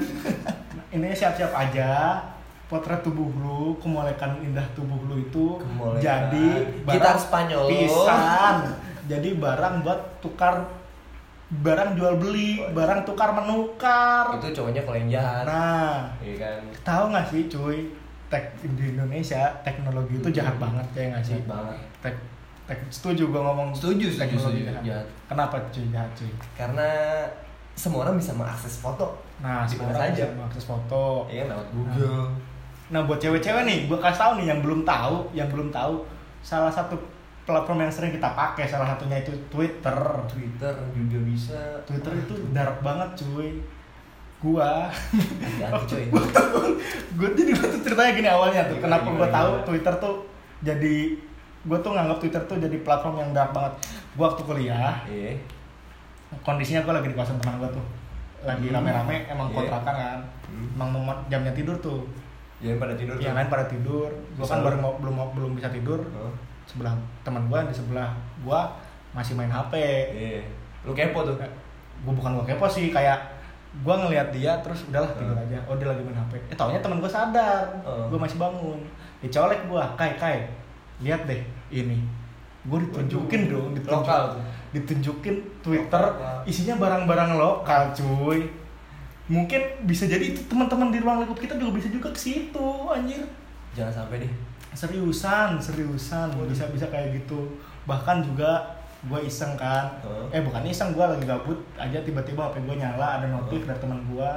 ini 0.87 1.09
siap-siap 1.11 1.49
aja 1.49 2.21
potret 2.63 3.01
tubuh 3.01 3.25
lu 3.33 3.73
kemolekan 3.77 4.37
indah 4.39 4.69
tubuh 4.71 5.01
lu 5.01 5.17
itu 5.19 5.57
Kemolekan. 5.57 5.97
jadi 5.99 6.47
Gitar 6.85 7.17
Spanyol. 7.17 7.65
pisan 7.67 8.55
jadi 9.03 9.29
barang 9.33 9.81
buat 9.81 9.99
tukar 10.19 10.61
barang 11.47 11.95
jual 11.95 12.19
beli 12.19 12.59
barang 12.75 13.07
tukar 13.07 13.31
menukar. 13.31 14.35
Itu 14.35 14.51
cowoknya 14.51 14.83
kalau 14.83 14.97
yang 14.99 15.11
jahat. 15.11 15.45
Nah 15.47 16.11
iya 16.19 16.35
kan? 16.35 16.59
tahu 16.83 17.03
nggak 17.15 17.25
sih 17.31 17.41
cuy? 17.47 17.79
Tek 18.27 18.59
di 18.59 18.91
Indonesia 18.91 19.47
teknologi 19.63 20.19
itu 20.19 20.29
jahat 20.35 20.59
banget 20.59 20.83
ya 20.91 21.03
nggak 21.15 21.23
sih? 21.23 21.39
Jahat 21.39 21.47
banget. 21.47 21.77
Tek 22.03 22.15
tek 22.67 22.79
setuju 22.91 23.31
gua 23.31 23.41
ngomong 23.47 23.71
Setuju, 23.71 24.11
setuju, 24.11 24.19
teknologi 24.19 24.67
setuju, 24.67 24.83
jahat. 24.83 25.05
kenapa 25.31 25.55
cuy 25.71 25.85
jahat 25.87 26.11
cuy? 26.11 26.31
Karena 26.59 26.89
semua 27.79 28.03
orang 28.03 28.19
bisa 28.19 28.35
mengakses 28.35 28.83
foto. 28.83 29.15
Nah 29.39 29.63
mana 29.63 29.69
sekarang 29.71 29.95
saja. 29.95 30.23
bisa 30.27 30.35
mengakses 30.35 30.65
foto. 30.67 31.31
Iya 31.31 31.47
lewat 31.47 31.67
Google. 31.71 32.27
Nah 32.91 32.99
buat 33.07 33.19
cewek-cewek 33.23 33.63
nih 33.63 33.79
gua 33.87 34.03
kasih 34.03 34.19
tahu 34.19 34.31
nih 34.43 34.45
yang 34.51 34.59
belum 34.59 34.83
tahu 34.83 35.15
yang 35.31 35.47
belum 35.47 35.71
tahu 35.71 36.03
salah 36.43 36.71
satu 36.71 36.99
platform 37.47 37.79
yang 37.79 37.93
sering 37.93 38.11
kita 38.11 38.27
pakai 38.35 38.67
salah 38.67 38.91
satunya 38.91 39.23
itu 39.23 39.31
Twitter. 39.47 39.95
Twitter 40.27 40.73
juga 40.91 41.17
bisa. 41.23 41.59
Twitter 41.87 42.11
itu 42.19 42.35
dark 42.51 42.83
banget 42.83 43.09
cuy. 43.15 43.63
Gua. 44.37 44.91
Gue 47.17 47.29
jadi 47.33 47.51
gue 47.57 47.67
tuh 47.73 47.81
ceritanya 47.81 48.11
gini 48.13 48.29
awalnya 48.29 48.61
tuh 48.69 48.77
Gimana, 48.77 49.01
kenapa 49.01 49.07
gue 49.09 49.29
tahu 49.33 49.49
gimana? 49.49 49.65
Twitter 49.65 49.93
tuh 49.97 50.15
jadi 50.61 50.95
gue 51.67 51.77
tuh 51.81 51.91
nganggap 51.91 52.17
Twitter 52.21 52.41
tuh 52.45 52.57
jadi 52.61 52.77
platform 52.85 53.15
yang 53.17 53.29
dark 53.33 53.51
banget. 53.55 53.73
Gue 54.13 54.25
waktu 54.27 54.41
kuliah 54.43 54.93
iya. 55.07 55.33
kondisinya 56.43 56.83
gue 56.83 56.93
lagi 56.93 57.07
di 57.09 57.15
kosan 57.17 57.39
teman 57.41 57.57
gue 57.57 57.69
tuh. 57.71 57.85
Lagi 58.45 58.67
Hmm. 58.69 58.75
rame-rame 58.77 59.25
emang 59.25 59.47
Iya. 59.49 59.55
kontrakan 59.57 59.95
kan. 59.95 60.19
Hmm. 60.45 60.67
emang 60.77 60.89
mau 60.93 61.15
jamnya 61.27 61.53
tidur 61.55 61.73
tuh. 61.81 62.05
Jangan 62.61 62.77
pada 62.77 62.93
tidur 62.93 63.15
yang 63.17 63.33
lain 63.33 63.49
pada 63.49 63.65
tidur. 63.65 64.09
Gue 64.37 64.45
kan 64.45 64.59
baru 64.61 64.77
mau 64.77 64.93
belum 65.01 65.15
belum 65.33 65.51
bisa 65.57 65.73
tidur. 65.73 66.01
Oh, 66.13 66.29
sebelah 66.67 66.93
teman 67.23 67.43
gue 67.43 67.59
di 67.63 67.73
sebelah 67.73 68.11
gue 68.37 68.59
masih 69.11 69.33
main 69.33 69.47
HP 69.47 69.73
iya 70.09 70.43
lu 70.83 70.91
kepo 70.91 71.23
tuh 71.23 71.33
gue 71.97 72.13
bukan 72.13 72.35
gue 72.35 72.45
kepo 72.45 72.67
sih 72.67 72.89
kayak 72.89 73.17
gue 73.77 73.95
ngelihat 73.95 74.29
dia 74.29 74.51
terus 74.59 74.83
udahlah 74.83 75.09
tidur 75.11 75.31
Hmm. 75.31 75.43
aja 75.43 75.57
oh 75.63 75.73
dia 75.73 75.87
lagi 75.87 76.01
main 76.01 76.17
HP 76.17 76.33
eh 76.45 76.55
taunya 76.55 76.77
teman 76.77 76.97
gue 76.97 77.07
sadar 77.07 77.65
Hmm. 77.81 78.07
gue 78.07 78.19
masih 78.19 78.37
bangun 78.37 78.79
dicolek 79.17 79.63
gue 79.63 79.81
kai 79.95 80.13
kai 80.13 80.37
lihat 80.99 81.23
deh 81.23 81.41
ini 81.69 82.03
gue 82.63 82.77
ditunjukin 82.83 83.41
Waduh. 83.45 83.53
dong 83.55 83.67
ditunjuk, 83.73 83.95
Lokal 83.97 84.21
tuh. 84.29 84.43
ditunjukin 84.71 85.35
Twitter 85.61 86.03
Lokal. 86.05 86.37
isinya 86.43 86.75
barang-barang 86.75 87.31
lokal 87.33 87.81
cuy 87.91 88.43
mungkin 89.27 89.59
bisa 89.83 90.03
jadi 90.03 90.31
itu 90.31 90.43
teman-teman 90.45 90.87
di 90.87 90.99
ruang 90.99 91.19
lingkup 91.19 91.35
kita 91.35 91.55
juga 91.55 91.75
bisa 91.75 91.87
juga 91.89 92.07
ke 92.09 92.19
situ 92.21 92.67
anjir 92.85 93.23
jangan 93.71 93.91
sampai 93.93 94.21
deh 94.21 94.33
seriusan 94.73 95.61
seriusan. 95.61 96.33
Waduh. 96.35 96.49
bisa 96.51 96.67
bisa 96.71 96.87
kayak 96.89 97.23
gitu. 97.23 97.55
Bahkan 97.87 98.25
juga 98.25 98.75
gue 99.05 99.19
iseng 99.23 99.53
kan. 99.55 99.93
Heeh. 100.03 100.39
eh 100.39 100.41
bukan 100.41 100.65
iseng 100.65 100.91
gue 100.91 101.05
lagi 101.05 101.23
gabut 101.23 101.59
aja 101.77 102.01
tiba-tiba 102.01 102.49
HP 102.49 102.65
gue 102.65 102.75
nyala 102.81 103.21
ada 103.21 103.27
notif 103.29 103.63
Heeh. 103.63 103.69
dari 103.69 103.79
teman 103.79 104.01
gue 104.09 104.31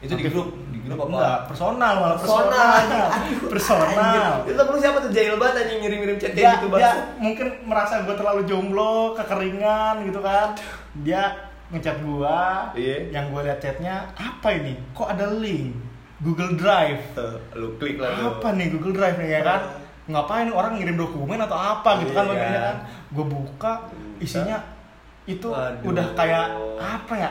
itu 0.00 0.16
di 0.16 0.24
grup? 0.32 0.48
Di 0.72 0.80
grup 0.80 0.96
apa? 1.04 1.12
Enggak 1.12 1.38
personal 1.52 1.92
malah 2.00 2.16
personal. 2.16 2.48
personal. 2.48 3.08
Personal. 3.52 3.88
Anjir. 3.92 4.56
itu 4.56 4.62
lu 4.64 4.78
siapa 4.80 4.98
tuh? 5.04 5.10
Jahil 5.12 5.36
banget 5.36 5.54
anjing 5.60 5.78
ngirim-ngirim 5.84 6.16
chat 6.16 6.32
kayak 6.32 6.56
gitu 6.56 6.66
dia 6.72 6.88
bang 6.88 6.98
mungkin 7.20 7.46
merasa 7.68 8.00
gue 8.08 8.14
terlalu 8.16 8.42
jomblo 8.48 9.12
kekeringan 9.12 10.08
gitu 10.08 10.20
kan. 10.24 10.56
Dia 11.04 11.22
ngechat 11.70 12.02
gua. 12.02 12.72
Iya. 12.74 13.12
yang 13.12 13.28
gue 13.30 13.40
lihat 13.44 13.60
chatnya 13.60 14.08
apa 14.16 14.48
ini? 14.56 14.74
Kok 14.96 15.08
ada 15.12 15.28
link 15.36 15.89
Google 16.20 16.52
Drive. 16.60 17.16
Tuh, 17.16 17.40
lu 17.56 17.80
klik 17.80 17.96
lah 17.96 18.12
tuh. 18.12 18.24
apa 18.36 18.48
nih 18.52 18.68
Google 18.76 18.92
Drive 18.92 19.16
nih 19.16 19.28
ya 19.32 19.40
kan? 19.40 19.60
Ngapain 20.10 20.48
orang 20.52 20.76
ngirim 20.76 20.96
dokumen 21.00 21.40
atau 21.40 21.56
apa 21.56 22.04
gitu 22.04 22.12
kan? 22.12 22.28
Iya. 22.28 22.32
makanya 22.36 22.60
kan? 22.60 22.76
Gue 23.08 23.24
buka 23.24 23.72
isinya 24.20 24.58
itu 25.24 25.48
Waduh. 25.48 25.88
udah 25.88 26.06
kayak 26.12 26.46
apa 26.76 27.14
ya? 27.16 27.30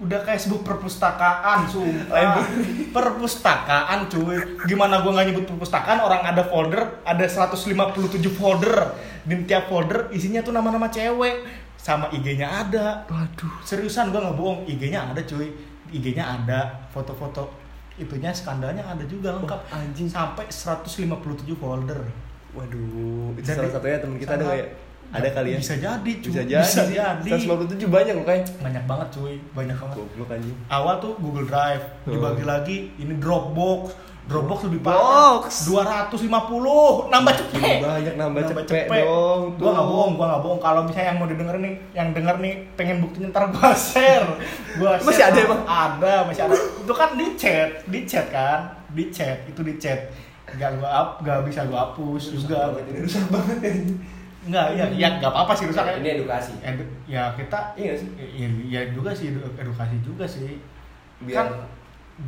Udah 0.00 0.18
kayak 0.24 0.40
sebuah 0.40 0.62
perpustakaan 0.64 1.68
sumpah. 1.68 2.40
Perpustakaan 2.88 4.08
cuy. 4.08 4.64
Gimana 4.64 5.04
gue 5.04 5.12
nggak 5.12 5.26
nyebut 5.30 5.44
perpustakaan? 5.44 6.00
Orang 6.00 6.24
ada 6.24 6.42
folder 6.48 7.04
ada 7.04 7.24
157 7.28 7.76
folder. 8.32 8.96
Di 9.22 9.36
tiap 9.44 9.68
folder 9.68 10.08
isinya 10.10 10.40
tuh 10.40 10.56
nama-nama 10.56 10.88
cewek. 10.88 11.44
Sama 11.76 12.08
IG-nya 12.16 12.48
ada. 12.48 13.04
Waduh. 13.12 13.60
Seriusan 13.60 14.08
gue 14.08 14.18
nggak 14.18 14.36
bohong 14.40 14.64
IG-nya 14.64 15.12
ada 15.12 15.20
cuy. 15.20 15.52
IG-nya 15.92 16.24
ada 16.24 16.88
foto-foto 16.88 17.59
itunya 18.00 18.32
skandalnya 18.32 18.80
ada 18.82 19.04
juga 19.04 19.36
lengkap. 19.36 19.60
Wah, 19.62 19.78
anjing. 19.78 20.08
sampai 20.08 20.48
157 20.48 21.04
folder. 21.54 22.00
Waduh 22.50 23.30
itu 23.32 23.44
Jadi, 23.44 23.58
salah 23.60 23.70
satunya 23.70 23.98
temen 24.00 24.16
kita 24.16 24.34
ada 24.34 24.44
kayak 24.48 24.68
ada 25.10 25.28
kali 25.28 25.48
ya. 25.50 25.58
bisa 25.58 25.74
jadi 25.76 26.12
cuy. 26.16 26.30
Bisa 26.30 26.42
jadi. 26.42 26.62
bisa 26.62 26.82
jadi 26.86 27.30
157 27.46 27.86
banyak 27.86 28.14
loh 28.14 28.24
kayak 28.24 28.42
banyak 28.58 28.84
banget 28.84 29.08
cuy. 29.10 29.34
Banyak 29.52 29.76
banget. 29.76 29.96
Goblok 29.96 30.30
anjing. 30.30 30.56
Awal 30.66 30.94
tuh 30.98 31.12
Google 31.18 31.46
Drive 31.46 31.84
dibagi 32.04 32.42
Hmm. 32.42 32.50
lagi 32.50 32.76
ini 32.96 33.14
Dropbox 33.16 33.82
Dropbox 34.30 34.58
lebih 34.70 34.80
parah. 34.80 35.42
Box. 35.42 35.66
250 35.66 37.10
nambah 37.10 37.34
cepet. 37.34 37.82
banyak 37.82 38.14
nambah 38.14 38.42
cepet 38.46 38.86
dong, 38.86 39.58
gua 39.58 39.70
nggak 39.74 39.84
tuh. 39.84 39.90
bohong 39.90 40.12
gua 40.14 40.26
nggak 40.30 40.42
bohong. 40.46 40.60
Kalau 40.62 40.80
misalnya 40.86 41.08
yang 41.10 41.18
mau 41.18 41.26
didengar 41.26 41.56
nih 41.58 41.74
yang 41.90 42.08
denger 42.14 42.36
nih 42.38 42.54
pengen 42.78 43.02
buktinya 43.02 43.26
ntar 43.34 43.50
gua 43.50 43.74
share. 43.90 44.30
Gua 44.78 44.94
share 44.96 45.10
Masih 45.10 45.24
ada 45.26 45.38
emang? 45.42 45.60
ada 45.66 46.14
masih 46.24 46.42
ada. 46.46 46.54
Itu 46.54 46.94
kan 46.94 47.18
di 47.18 47.26
chat 47.34 47.70
di 47.90 48.00
chat 48.06 48.26
kan? 48.30 48.60
Di 48.94 49.10
chat 49.10 49.42
itu 49.50 49.60
di 49.60 49.74
chat. 49.76 49.98
Gak 50.46 50.78
gua 50.78 50.88
up 50.88 51.08
gak 51.20 51.42
bisa 51.42 51.66
gua 51.66 51.90
hapus 51.90 52.30
juga. 52.30 52.70
Rusak 52.70 52.78
banget 52.78 52.86
ini, 52.86 52.98
rusak 53.02 53.24
banget 53.34 53.58
ya. 53.60 53.74
Ya 54.94 55.08
nggak 55.18 55.30
apa 55.30 55.38
apa 55.44 55.52
sih 55.52 55.66
rusak 55.66 55.84
ini 55.98 56.16
edukasi. 56.16 56.54
Edu- 56.62 56.86
ya 57.04 57.34
kita 57.34 57.74
iya 57.74 57.92
sih. 57.92 58.08
ya, 58.16 58.46
ya 58.46 58.80
juga 58.94 59.10
sih 59.10 59.34
edu- 59.34 59.52
edukasi 59.58 59.98
juga 60.00 60.22
sih. 60.24 60.62
Biar 61.20 61.44
kan 61.44 61.46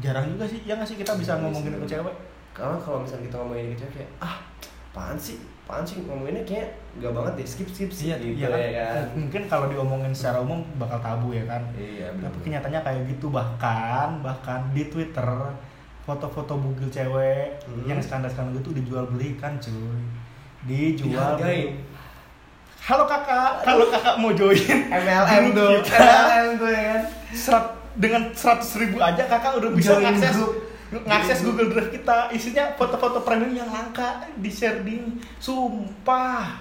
jarang 0.00 0.24
juga 0.26 0.44
sih 0.44 0.62
ya 0.62 0.72
nggak 0.72 0.86
sih 0.86 0.96
kita 0.96 1.12
bisa 1.14 1.32
Iya 1.32 1.40
ngomongin 1.42 1.74
ke 1.76 1.86
cewek? 1.86 2.14
Karena 2.52 2.76
kalau 2.76 2.98
misalnya 3.00 3.24
kita 3.26 3.36
ngomongin 3.36 3.66
ke 3.68 3.78
cewek 3.78 3.94
kayak 3.94 4.10
ah 4.18 4.36
apaan 4.88 5.16
sih? 5.16 5.36
Apaan 5.62 5.82
sih 5.82 6.00
ngomonginnya? 6.00 6.42
Kayak 6.42 6.68
gak 6.94 7.10
banget 7.10 7.32
deh 7.34 7.46
skip 7.46 7.64
skip 7.66 7.88
sih 7.88 8.08
gitu 8.08 8.24
iya 8.38 8.48
kan? 8.48 8.58
ya 8.58 8.84
kan. 8.86 9.04
Mungkin 9.16 9.42
kalau 9.46 9.66
diomongin 9.66 10.12
secara 10.12 10.38
umum 10.38 10.60
bakal 10.76 10.98
tabu 10.98 11.32
ya 11.32 11.44
kan? 11.44 11.62
Iya 11.72 12.08
tapi 12.10 12.18
benar 12.18 12.30
kenyataannya 12.44 12.80
kayak 12.82 13.02
gitu 13.08 13.26
bahkan 13.28 14.08
bahkan 14.20 14.60
di 14.70 14.86
Twitter 14.86 15.28
foto-foto 16.02 16.56
bugil 16.56 16.88
cewek 16.88 17.56
Hmm. 17.62 17.86
yang 17.86 17.98
skandal-skandal 17.98 18.58
itu 18.58 18.74
dijual 18.74 19.06
belikan 19.06 19.56
cuy. 19.56 20.02
Dijual 20.62 21.38
Dihargain. 21.38 21.78
halo 22.82 23.06
kakak 23.06 23.62
kalau 23.62 23.86
kakak 23.88 24.14
mau 24.16 24.30
join? 24.30 24.58
MLM 24.90 25.44
tuh 25.52 25.78
MLM 25.80 26.46
tuh 26.56 26.68
ya 26.68 26.82
kan 26.90 27.02
dengan 27.94 28.22
100 28.28 28.62
ribu 28.78 28.96
aja 28.98 29.22
kakak 29.22 29.56
udah 29.56 29.70
bisa 29.70 29.96
Join 29.96 30.04
ngakses 30.06 30.36
grup. 30.36 30.52
ngakses. 31.02 31.38
Google 31.40 31.68
Drive 31.68 31.90
kita. 31.90 32.28
Isinya 32.28 32.64
foto-foto 32.74 33.20
premium 33.20 33.52
yang 33.54 33.68
langka 33.68 34.08
di 34.34 34.48
share 34.48 34.80
di 34.80 35.00
sumpah. 35.38 36.60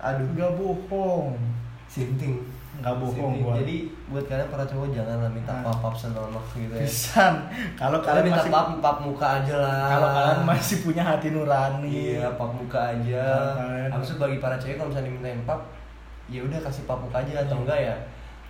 Aduh. 0.00 0.26
Nggak 0.32 0.52
bohong. 0.54 1.38
Sinting 1.86 2.38
nggak 2.80 2.96
bohong 2.96 3.32
gua. 3.38 3.60
Jadi 3.60 3.76
buat 4.08 4.24
kalian 4.24 4.48
para 4.48 4.64
cowok 4.64 4.88
jangan 4.90 5.20
lah 5.20 5.28
minta 5.28 5.52
Ah. 5.52 5.60
pap 5.62 5.78
pap 5.80 5.94
senonok 5.94 6.40
gitu 6.52 6.72
ya. 6.72 6.82
Pisan. 6.82 7.34
Kalau 7.74 7.98
kalian 7.98 8.24
kalian 8.24 8.24
minta 8.26 8.40
masih 8.40 8.50
pap 8.50 8.66
pap 8.80 8.96
muka 9.00 9.26
aja 9.36 9.54
lah. 9.54 9.84
Kalau 9.90 10.08
kalian 10.08 10.40
masih 10.48 10.76
punya 10.80 11.02
hati 11.04 11.28
nurani. 11.28 11.90
Iya 12.16 12.26
pap 12.34 12.50
muka 12.50 12.80
aja. 12.90 13.26
Habis 13.86 14.08
itu 14.08 14.18
bagi 14.18 14.38
para 14.38 14.56
cewek 14.56 14.76
kalau 14.76 14.88
misalnya 14.88 15.08
dimintain 15.08 15.42
pap 15.44 15.60
ya 16.26 16.40
udah 16.40 16.58
kasih 16.58 16.82
pap 16.84 16.98
muka 16.98 17.20
aja. 17.20 17.32
Atau 17.38 17.54
Iya. 17.54 17.62
enggak 17.62 17.80
ya 17.80 17.96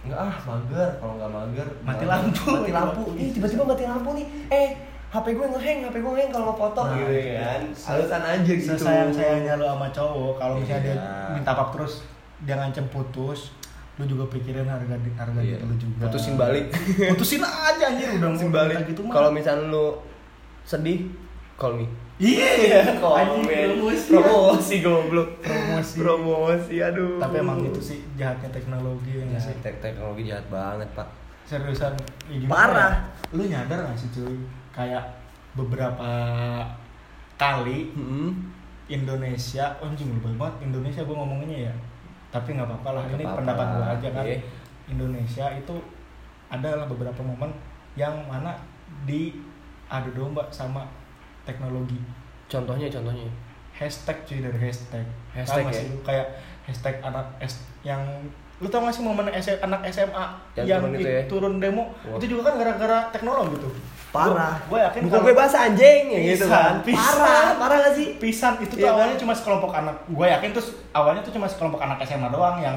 Enggak 0.00 0.20
ah, 0.22 0.34
mager. 0.42 0.88
Kalau 0.96 1.14
nggak 1.14 1.30
mager, 1.30 1.66
Mati 1.80 1.96
mager. 1.98 2.08
lampu. 2.08 2.44
Mati 2.50 2.72
lampu. 2.72 3.02
Ih, 3.14 3.28
tiba-tiba 3.30 3.62
mati 3.64 3.84
lampu 3.84 4.10
nih. 4.14 4.26
Eh, 4.48 4.68
HP 5.10 5.26
gue 5.34 5.46
ngeheng, 5.48 5.78
HP 5.84 5.96
gue 5.98 6.12
ngeheng 6.14 6.30
kalau 6.30 6.44
mau 6.48 6.56
foto 6.56 6.80
Nah, 6.82 6.94
gitu 6.96 7.12
ya 7.12 7.34
kan. 7.36 7.60
Alasan 7.68 8.22
aja 8.24 8.40
gitu. 8.46 8.70
Sesayang 8.70 9.10
sayangnya 9.10 9.54
lu 9.54 9.66
sama 9.66 9.88
cowok, 9.90 10.34
kalau 10.36 10.54
misalnya 10.56 10.82
dia 10.82 10.94
Iya. 10.94 11.34
minta 11.34 11.50
apa 11.50 11.64
terus 11.70 11.92
dia 12.40 12.54
ngancem 12.54 12.86
putus, 12.88 13.52
lu 13.96 14.06
juga 14.06 14.24
pikirin 14.30 14.64
harga 14.64 14.94
di 14.96 15.10
harga 15.12 15.40
Iya. 15.42 15.58
lu 15.60 15.74
juga. 15.76 16.06
Putusin 16.06 16.34
balik. 16.34 16.64
Putusin 17.10 17.42
aja 17.42 17.84
anjir 17.86 18.08
udah 18.08 18.22
mau 18.22 18.30
Putusin 18.32 18.50
balik. 18.50 18.76
gitu 18.86 19.00
mah. 19.02 19.12
Kalau 19.12 19.30
misalnya 19.30 19.66
lu 19.66 19.86
sedih, 20.62 21.10
call 21.54 21.74
me. 21.74 21.86
Iya, 22.20 23.00
anjing 23.00 23.42
me. 23.42 23.56
promosi. 23.72 24.06
Promosi 24.06 24.74
goblok. 24.78 25.30
Promosi. 25.40 25.94
Promosi, 25.96 26.74
aduh. 26.78 27.16
Tapi 27.16 27.36
emang 27.38 27.64
itu 27.64 27.80
sih 27.80 27.98
jahatnya 28.12 28.52
teknologi 28.52 29.16
ya 29.16 29.24
nggak 29.24 29.40
Ya, 29.40 29.46
sih. 29.48 29.54
tek 29.58 29.76
teknologi 29.80 30.22
jahat 30.28 30.44
banget, 30.46 30.88
Pak. 30.92 31.08
Seriusan 31.42 31.96
ya 32.28 32.44
Parah. 32.44 32.92
ya? 32.92 33.32
Lu 33.32 33.42
nyadar 33.42 33.82
gak 33.82 33.96
sih 33.96 34.12
cuy? 34.12 34.36
Kayak 34.70 35.02
beberapa 35.54 36.10
kali 37.34 37.90
Hmm. 37.90 38.52
Indonesia, 38.86 39.70
oh 39.78 39.86
anjing 39.86 40.10
lebay 40.10 40.34
banget 40.34 40.66
Indonesia 40.66 41.00
gue 41.00 41.16
ngomonginnya 41.16 41.70
ya. 41.70 41.74
Tapi 42.28 42.52
nggak 42.52 42.68
apa-apa 42.68 42.90
lah, 42.92 43.02
Nggak 43.02 43.16
ini 43.16 43.24
apa-apa. 43.24 43.38
pendapat 43.40 43.66
gue 43.66 43.86
aja 43.88 44.08
kan. 44.12 44.24
Iya. 44.26 44.38
Indonesia 44.86 45.46
itu 45.56 45.74
adalah 46.46 46.84
beberapa 46.84 47.20
momen 47.22 47.50
yang 47.94 48.12
mana 48.26 48.52
di 49.02 49.38
adu 49.86 50.10
domba 50.12 50.44
sama 50.50 50.84
teknologi. 51.42 51.98
Contohnya, 52.46 52.88
contohnya. 52.88 53.26
Hashtag 53.72 54.16
cuy 54.24 54.38
dari 54.40 54.58
hashtag. 54.60 55.04
Hashtag 55.30 55.64
ya? 55.64 55.72
sih 55.72 55.88
kayak 56.02 56.26
hashtag 56.62 56.94
anak 57.00 57.26
S 57.38 57.54
yang 57.80 58.02
lu 58.60 58.68
tau 58.68 58.84
gak 58.84 58.92
sih 58.92 59.00
momen 59.00 59.24
S- 59.32 59.56
anak 59.58 59.80
SMA 59.88 60.20
Yang 60.52 60.66
yang, 60.68 60.78
turun 60.78 60.92
itu 60.92 61.08
ya? 61.08 61.22
turun 61.24 61.54
demo 61.56 61.84
Wah. 62.04 62.20
itu 62.20 62.26
juga 62.28 62.42
kan 62.44 62.60
gara-gara 62.60 63.08
teknologi 63.08 63.56
tuh 63.56 63.72
Parah. 64.12 64.60
gue 64.60 64.76
yakin 64.76 65.00
Bukan 65.08 65.20
gue 65.22 65.32
bahasa 65.32 65.64
anjing 65.64 66.02
ya 66.12 66.20
gitu 66.28 66.44
kan. 66.44 66.84
pisan. 66.84 67.16
Parah, 67.16 67.56
parah 67.56 67.76
gak 67.80 67.94
sih? 67.96 68.20
pisan 68.20 68.60
itu 68.60 68.74
tuh 68.74 68.84
kan? 68.84 68.92
awalnya 68.92 69.16
cuma 69.16 69.32
sekelompok 69.32 69.72
anak 69.72 69.96
gue 70.04 70.26
yakin 70.28 70.48
terus 70.52 70.68
awalnya 70.92 71.24
tuh 71.24 71.32
cuma 71.32 71.48
sekelompok 71.48 71.80
anak 71.80 72.04
SMA 72.04 72.28
doang 72.28 72.60
yang 72.60 72.76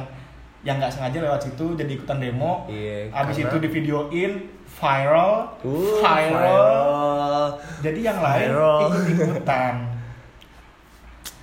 yang 0.64 0.76
nggak 0.78 0.89
sengaja 0.89 1.20
lewat 1.20 1.41
situ 1.41 1.76
jadi 1.76 1.91
ikutan 1.93 2.18
demo. 2.18 2.64
Iya, 2.66 3.11
abis 3.11 3.36
karena- 3.38 3.45
itu 3.45 3.55
di 3.59 3.70
videoin 3.70 4.32
viral 4.74 5.32
Uh, 5.61 5.99
viral. 5.99 7.55
jadi 7.80 7.99
yang 8.01 8.20
lain 8.20 8.47
Viral. 8.49 8.80
ikut 8.82 9.03
ikutan. 9.30 9.76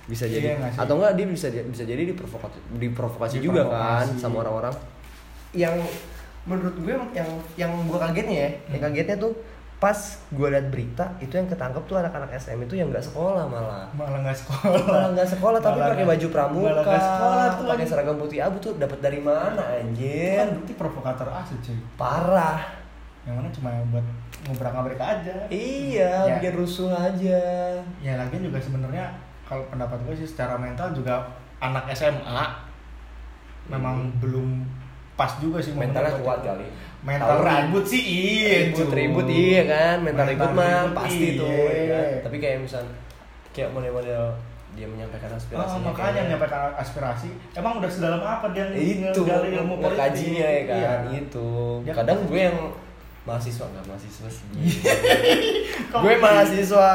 Bisa 0.03 0.25
Iya 0.25 0.57
jadi. 0.57 0.67
sih? 0.67 0.77
atau 0.77 0.93
enggak 0.97 1.13
dia 1.15 1.25
bisa 1.25 1.47
bisa 1.47 1.83
jadi 1.83 2.03
diprovokasi 2.03 2.57
diprovokasi 2.75 3.37
juga 3.39 3.63
kan 3.63 4.03
Diprovokasi. 4.03 4.19
sama 4.19 4.35
orang-orang. 4.41 4.75
Yang 5.53 5.75
menurut 6.41 6.75
gue 6.75 6.93
yang 7.13 7.29
yang 7.55 7.71
gue 7.79 7.99
kagetnya 8.01 8.35
ya 8.35 8.49
yang 8.67 8.81
kagetnya 8.83 9.15
tuh 9.15 9.31
pas 9.81 9.97
gue 10.29 10.45
liat 10.53 10.69
berita 10.69 11.09
itu 11.17 11.33
yang 11.33 11.49
ketangkep 11.49 11.81
tuh 11.89 11.97
anak-anak 11.97 12.29
SM 12.37 12.53
itu 12.69 12.77
yang 12.77 12.93
nggak 12.93 13.01
sekolah 13.01 13.49
malah. 13.49 13.89
Malah 13.97 14.21
nggak 14.21 14.37
sekolah. 14.37 14.85
Malah 14.85 15.09
nggak 15.17 15.29
sekolah 15.33 15.57
tapi 15.57 15.81
pakai 15.81 16.05
baju 16.05 16.27
pramuka. 16.29 16.69
malah 16.85 17.01
sekolah 17.01 17.45
tuh 17.57 17.65
pakai 17.65 17.85
seragam 17.89 18.15
putih 18.21 18.45
abu 18.45 18.61
tuh 18.61 18.77
dapat 18.77 19.01
dari 19.01 19.17
mana 19.17 19.57
itu 19.81 19.89
anjir? 19.89 20.37
kan 20.37 20.49
bukti 20.53 20.73
provokator 20.77 21.27
asli 21.33 21.57
cuy. 21.65 21.77
Parah. 21.97 22.61
Yang 23.25 23.35
mana 23.41 23.49
cuma 23.49 23.69
buat 23.89 24.05
ngobrak-ngabrik 24.45 25.01
aja. 25.01 25.35
Iya 25.49 26.13
Ya. 26.29 26.33
bikin 26.37 26.53
rusuh 26.61 26.93
aja. 26.93 27.41
Ya 28.05 28.13
lagian 28.21 28.45
juga 28.45 28.61
sebenarnya 28.61 29.09
kalau 29.41 29.65
pendapat 29.73 29.97
gue 30.05 30.13
sih 30.13 30.29
secara 30.29 30.61
mental 30.61 30.93
juga 30.93 31.25
anak 31.57 31.89
SMA 31.97 32.45
memang 33.65 34.13
belum 34.21 34.61
pas 35.13 35.31
juga 35.37 35.57
sih 35.57 35.73
mentalnya 35.73 36.15
kuat 36.17 36.41
kali 36.41 36.67
mental 37.01 37.27
Tawuran. 37.35 37.53
ribut 37.65 37.85
sih 37.85 38.01
iya 38.01 38.53
ribut 38.63 38.89
ribut 38.89 39.27
iya 39.27 39.61
kan 39.63 39.95
mental, 39.99 40.23
Mental 40.23 40.27
ribut 40.29 40.51
mah 40.53 40.81
pasti 40.95 41.27
tuh 41.35 41.49
iya. 41.49 41.65
ya 41.67 41.85
kan? 41.89 42.09
tapi 42.23 42.35
kayak 42.37 42.57
misal 42.61 42.81
kayak 43.51 43.69
model-model 43.69 44.23
dia 44.71 44.87
menyampaikan 44.87 45.27
Oh, 45.27 45.35
aspirasinya 45.35 45.83
makanya 45.83 45.99
kayak- 46.07 46.25
menyampaikan 46.25 46.61
aspirasi 46.73 47.29
emang 47.51 47.73
udah 47.77 47.89
sedalam 47.89 48.21
apa 48.21 48.45
dia 48.49 48.65
itu 48.71 49.21
ilmu 49.27 49.73
politik 49.77 49.99
kajinya 49.99 50.47
ya 50.47 50.63
kan 50.63 50.77
Iya. 50.79 50.93
itu 51.17 51.47
Ya, 51.83 51.93
kadang 51.93 52.17
kan? 52.17 52.29
gue 52.29 52.39
yang 52.41 52.57
mahasiswa 53.21 53.65
nggak? 53.69 53.85
Mahasiswa 53.85 54.27
sih 54.29 54.45
gue 55.91 56.13
mahasiswa 56.17 56.89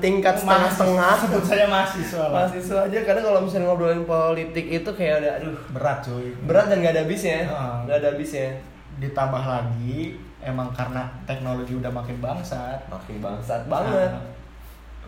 tingkat 0.00 0.34
setengah 0.40 0.70
setengah. 0.72 1.14
Sebut 1.20 1.44
saya 1.44 1.64
mahasiswa 1.68 2.24
lah. 2.30 2.46
Mahasiswa 2.46 2.78
aja 2.88 2.98
kadang 3.04 3.24
kalau 3.28 3.40
misalnya 3.44 3.66
ngobrolin 3.68 4.04
politik 4.08 4.66
itu 4.70 4.90
kayak 4.96 5.24
ada 5.24 5.30
aduh 5.42 5.56
berat 5.72 5.98
cuy 6.00 6.32
berat 6.48 6.72
dan 6.72 6.80
nggak 6.80 6.94
ada 6.96 7.02
habisnya. 7.04 7.40
Heeh. 7.44 7.74
nggak 7.84 7.96
ada 8.00 8.08
habisnya. 8.16 8.48
Ditambah 8.96 9.44
lagi 9.44 10.16
emang 10.40 10.72
karena 10.72 11.04
teknologi 11.28 11.76
udah 11.76 11.92
makin 11.92 12.16
bangsat. 12.22 12.88
Makin 12.88 13.20
bangsat 13.20 13.68
banget. 13.68 14.10
Nah, 14.14 14.35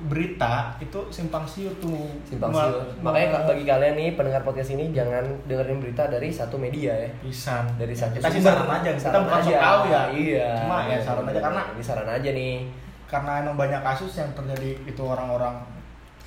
berita 0.07 0.78
itu 0.78 1.01
simpang 1.11 1.42
siur 1.42 1.74
tuh. 1.82 2.07
Simpang 2.22 2.55
siur. 2.55 2.78
Ma- 3.03 3.11
makanya 3.11 3.42
bagi 3.44 3.66
kalian 3.66 3.94
nih 3.99 4.09
pendengar 4.14 4.46
podcast 4.46 4.70
ini 4.70 4.94
jangan 4.94 5.26
dengerin 5.51 5.82
berita 5.82 6.07
dari 6.07 6.30
satu 6.30 6.55
media 6.55 6.94
ya. 6.94 7.11
Pisan. 7.18 7.66
Dari 7.74 7.94
satu 7.96 8.14
kita 8.14 8.30
sih 8.30 8.38
saran 8.38 8.70
aja 8.70 8.90
kita 8.94 9.03
Saran 9.11 9.20
bukan 9.26 9.40
sok 9.42 9.51
aja. 9.51 9.59
tahu 9.59 9.80
ya. 9.90 10.03
Iya. 10.14 10.49
Cuma 10.62 10.78
ya 10.86 10.99
saran 11.03 11.24
aja 11.26 11.40
karena 11.42 11.62
ini 11.74 11.82
saran 11.82 12.09
aja 12.09 12.30
nih. 12.30 12.57
karena 13.09 13.32
emang 13.40 13.57
banyak 13.57 13.80
kasus 13.80 14.20
yang 14.20 14.28
terjadi 14.36 14.84
itu 14.84 15.01
orang-orang 15.01 15.57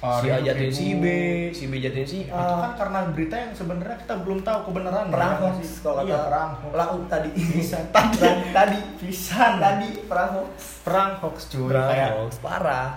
uh, 0.02 0.18
si 0.18 0.34
A 0.34 0.42
ribut-ribut. 0.42 0.50
jatuhin 0.50 0.74
si 0.74 0.88
B 0.98 1.06
si 1.54 1.64
B 1.70 1.78
jatuhin 1.78 2.08
si 2.10 2.20
A. 2.34 2.42
Itu 2.42 2.56
kan 2.58 2.72
karena 2.74 3.00
berita 3.14 3.36
yang 3.38 3.54
sebenarnya 3.54 3.98
kita 4.02 4.14
belum 4.26 4.42
tahu 4.42 4.60
kebenaran 4.66 5.14
perang 5.14 5.34
ya, 5.38 5.42
hoax 5.46 5.56
sih? 5.62 5.70
kalau 5.86 6.02
kata 6.02 6.10
iya 6.10 6.20
perang 6.26 6.50
hoax. 6.58 6.74
tadi. 7.06 7.30
Bisa. 7.38 7.78
Tadi. 7.94 8.18
tadi. 8.50 8.80
Pisan 8.98 9.52
tadi 9.62 9.90
perang 10.10 10.30
hoax. 10.42 10.82
Perang 10.82 11.12
hoax 11.22 11.38
cuy. 11.54 11.70
Perang 11.70 12.10
hoax 12.18 12.32
parah 12.42 12.90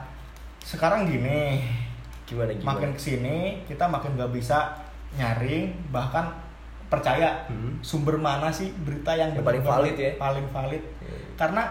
sekarang 0.64 1.04
gini 1.04 1.60
gimana 2.24 2.50
gimana 2.50 2.68
makin 2.72 2.90
ke 2.90 3.00
sini 3.02 3.36
kita 3.64 3.84
makin 3.84 4.16
gak 4.16 4.32
bisa 4.32 4.72
nyaring 5.14 5.70
bahkan 5.92 6.32
percaya 6.88 7.44
Hmm. 7.46 7.76
sumber 7.80 8.16
mana 8.16 8.48
sih 8.48 8.72
berita 8.78 9.12
yang, 9.12 9.34
Yang 9.34 9.44
paling 9.44 9.62
valid 9.62 9.94
ya? 9.94 10.12
paling 10.16 10.46
valid 10.48 10.82
Iya. 11.00 11.16
karena 11.36 11.62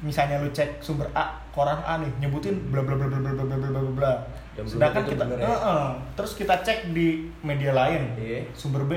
misalnya 0.00 0.36
lu 0.38 0.48
cek 0.50 0.80
sumber 0.80 1.06
A 1.12 1.24
koran 1.50 1.80
A 1.80 1.96
nih 1.96 2.10
nyebutin 2.18 2.56
bla 2.68 2.80
bla 2.80 2.94
bla 2.94 3.06
bla 3.06 3.20
bla 3.20 3.32
bla 3.34 3.56
bla 3.56 3.68
bla 3.70 3.92
bla 3.94 4.12
sedangkan 4.60 5.04
kita 5.06 5.24
ya? 5.30 5.46
Heeh. 5.46 5.84
terus 6.12 6.32
kita 6.34 6.60
cek 6.60 6.92
di 6.92 7.24
media 7.40 7.72
lain 7.72 8.16
Iya. 8.16 8.44
sumber 8.52 8.84
B 8.84 8.96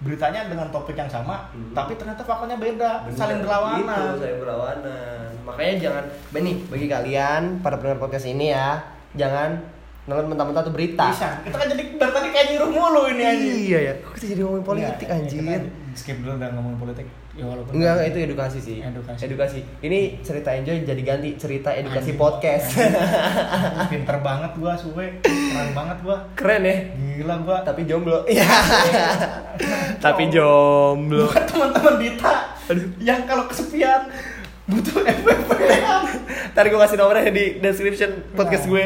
beritanya 0.00 0.46
dengan 0.46 0.66
topik 0.68 0.94
yang 0.94 1.06
sama 1.06 1.48
Hmm. 1.50 1.72
tapi 1.72 1.92
ternyata 1.94 2.20
faktanya 2.20 2.56
beda 2.56 3.04
Bener. 3.04 3.14
saling 3.14 3.36
Itu, 3.36 3.44
berlawanan 3.44 4.16
saling 4.16 4.38
berlawanan. 4.38 5.26
Makanya 5.42 5.74
jangan 5.78 6.04
Benny, 6.30 6.52
bagi 6.64 6.86
kalian 6.86 7.42
para 7.58 7.74
pendengar 7.74 7.98
podcast 7.98 8.26
ini 8.26 8.48
ya, 8.48 8.80
jangan 9.12 9.60
nonton 10.02 10.26
mentah-mentah 10.26 10.62
tuh 10.62 10.70
berita. 10.70 11.06
bisa 11.08 11.28
kita 11.40 11.54
kan 11.54 11.68
jadi 11.68 11.84
dari 11.92 12.12
tadi 12.12 12.28
kayak 12.30 12.46
nyuruh 12.50 12.68
mulu 12.68 13.02
ini 13.08 13.22
anjing 13.22 13.56
Iya 13.66 13.78
ya. 13.82 13.94
Kok 14.00 14.10
kita 14.14 14.26
jadi 14.26 14.40
ngomongin 14.42 14.66
politik 14.66 15.06
Nggak, 15.06 15.18
anjir? 15.18 15.38
kita 15.38 15.54
skip 15.92 16.16
dulu 16.18 16.34
dan 16.36 16.50
ngomongin 16.54 16.78
politik 16.78 17.06
ya 17.40 17.46
walaupun 17.46 17.72
Enggak, 17.72 17.94
itu 18.06 18.18
edukasi 18.22 18.58
sih. 18.60 18.76
Edukasi. 19.18 19.58
Ini 19.80 19.98
cerita 20.20 20.52
enjoy 20.52 20.84
jadi 20.84 21.00
ganti 21.00 21.30
cerita 21.34 21.72
edukasi 21.72 22.12
Anjing. 22.12 22.20
podcast. 22.20 22.66
Anjing. 22.76 23.88
pinter 23.92 24.16
banget 24.20 24.52
gua 24.54 24.76
suwe 24.76 25.06
keren 25.20 25.70
banget 25.72 25.96
gua 26.00 26.16
Keren 26.36 26.62
ya. 26.62 26.76
gila 27.16 27.34
gua 27.40 27.56
Tapi 27.62 27.80
jomblo. 27.84 28.22
Iya. 28.24 28.44
Tapi 30.04 30.28
jomblo. 30.28 31.26
buat 31.26 31.44
teman-teman 31.44 31.94
Dita 31.98 32.34
yang 32.98 33.24
kalau 33.24 33.44
kesepian 33.44 34.06
butuh 34.64 35.02
FPP 35.02 35.50
Ntar 36.50 36.64
gue 36.64 36.78
kasih 36.78 36.96
nomornya 36.96 37.26
di 37.28 37.58
description 37.58 38.10
podcast 38.32 38.64
Nah. 38.64 38.70
gue. 38.72 38.84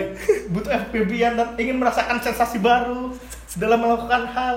butuh 0.48 0.72
FPP 0.82 1.10
dan 1.20 1.52
ingin 1.54 1.76
merasakan 1.76 2.16
sensasi 2.18 2.56
baru 2.58 3.12
dalam 3.54 3.78
melakukan 3.78 4.24
hal 4.26 4.56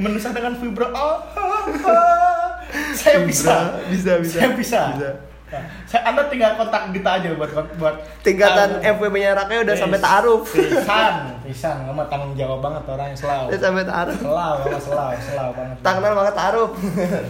menusah 0.00 0.32
dengan 0.32 0.56
vibra 0.56 0.88
oh, 0.88 1.20
oh, 1.36 1.62
oh. 1.84 2.48
saya 2.96 3.22
bisa 3.22 3.76
Bisa, 3.86 4.16
bisa. 4.16 4.36
saya 4.40 4.50
bisa, 4.56 4.80
Bisa. 4.96 5.10
Nah, 5.50 5.66
saya 5.82 6.06
anda 6.06 6.30
tinggal 6.30 6.54
kontak 6.54 6.94
Dita 6.94 7.18
aja 7.18 7.34
buat 7.34 7.50
buat 7.74 7.94
Tingkatan 8.22 8.78
Ah, 8.78 8.94
FWB-nya 8.94 9.34
Raka 9.34 9.66
udah 9.66 9.74
sampai 9.74 9.98
taaruf. 9.98 10.46
pisan 10.46 11.42
pisan 11.42 11.90
nggak 11.90 12.06
tanggung 12.06 12.38
jawab 12.38 12.62
banget 12.62 12.86
orangnya 12.86 13.18
selalu 13.18 13.44
Udah 13.50 13.58
sampai 13.58 13.82
taaruf. 13.82 14.18
selalu 14.22 14.58
sama 14.62 14.78
selalu 14.78 15.18
selalu 15.20 15.50
banget 15.58 15.76
kenal 15.82 16.12
maka 16.14 16.32
taruh. 16.32 16.68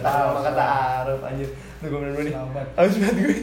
Taruh. 0.05 0.31
maka 0.37 0.51
taruh 0.53 1.17
anjir. 1.25 1.49
Gue 1.81 1.89
dulu 1.89 2.19
nih. 2.21 2.33
Banget 2.77 3.15
gue. 3.17 3.35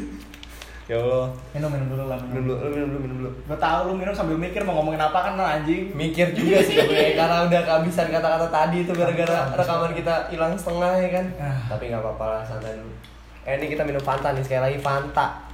Ya 0.89 0.97
Allah. 0.97 1.29
minum 1.53 1.69
minum 1.69 1.89
dulu 1.91 2.05
lah 2.07 2.17
Minum 2.19 2.49
dulu, 2.49 2.55
lu 2.59 2.69
minum 2.73 2.89
dulu, 2.89 2.99
minum 2.99 3.17
dulu. 3.21 3.31
gue 3.45 3.59
tahu 3.59 3.81
lu 3.85 3.95
minum 3.95 4.09
sambil 4.11 4.35
mikir 4.35 4.65
mau 4.65 4.73
ngomongin 4.75 4.97
apa 4.99 5.19
kan 5.21 5.37
anjing 5.37 5.93
Mikir 5.93 6.33
juga 6.33 6.59
sih 6.59 6.75
gue 6.75 7.13
karena 7.19 7.45
udah 7.45 7.61
kehabisan 7.63 8.09
kata-kata 8.09 8.49
tadi 8.49 8.83
itu 8.83 8.93
gara-gara 8.93 9.53
rekaman 9.53 9.93
kita 9.93 10.15
hilang 10.29 10.53
setengah 10.55 10.93
ya 10.97 11.09
kan. 11.13 11.27
Ah. 11.39 11.61
Tapi 11.69 11.89
nggak 11.89 12.01
apa-apa 12.01 12.25
lah 12.31 12.43
santai 12.43 12.73
dulu. 12.75 12.97
Eh 13.45 13.55
ini 13.55 13.67
kita 13.69 13.85
minum 13.85 14.01
Fanta 14.01 14.33
nih 14.33 14.41
sekali 14.41 14.63
lagi 14.65 14.79
Fanta. 14.79 15.45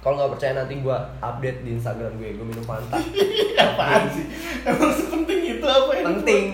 Kalau 0.00 0.18
nggak 0.18 0.32
percaya 0.32 0.52
nanti 0.56 0.74
gue 0.76 0.96
update 1.20 1.58
di 1.62 1.70
Instagram 1.72 2.16
gue, 2.16 2.34
gue 2.34 2.42
minum 2.42 2.64
Fanta. 2.64 2.96
apaan 3.62 4.08
sih 4.08 4.26
emang 4.64 4.90
sepenting 4.90 5.40
itu 5.52 5.62
apa 5.62 5.92
ya 5.92 6.04
Penting. 6.08 6.46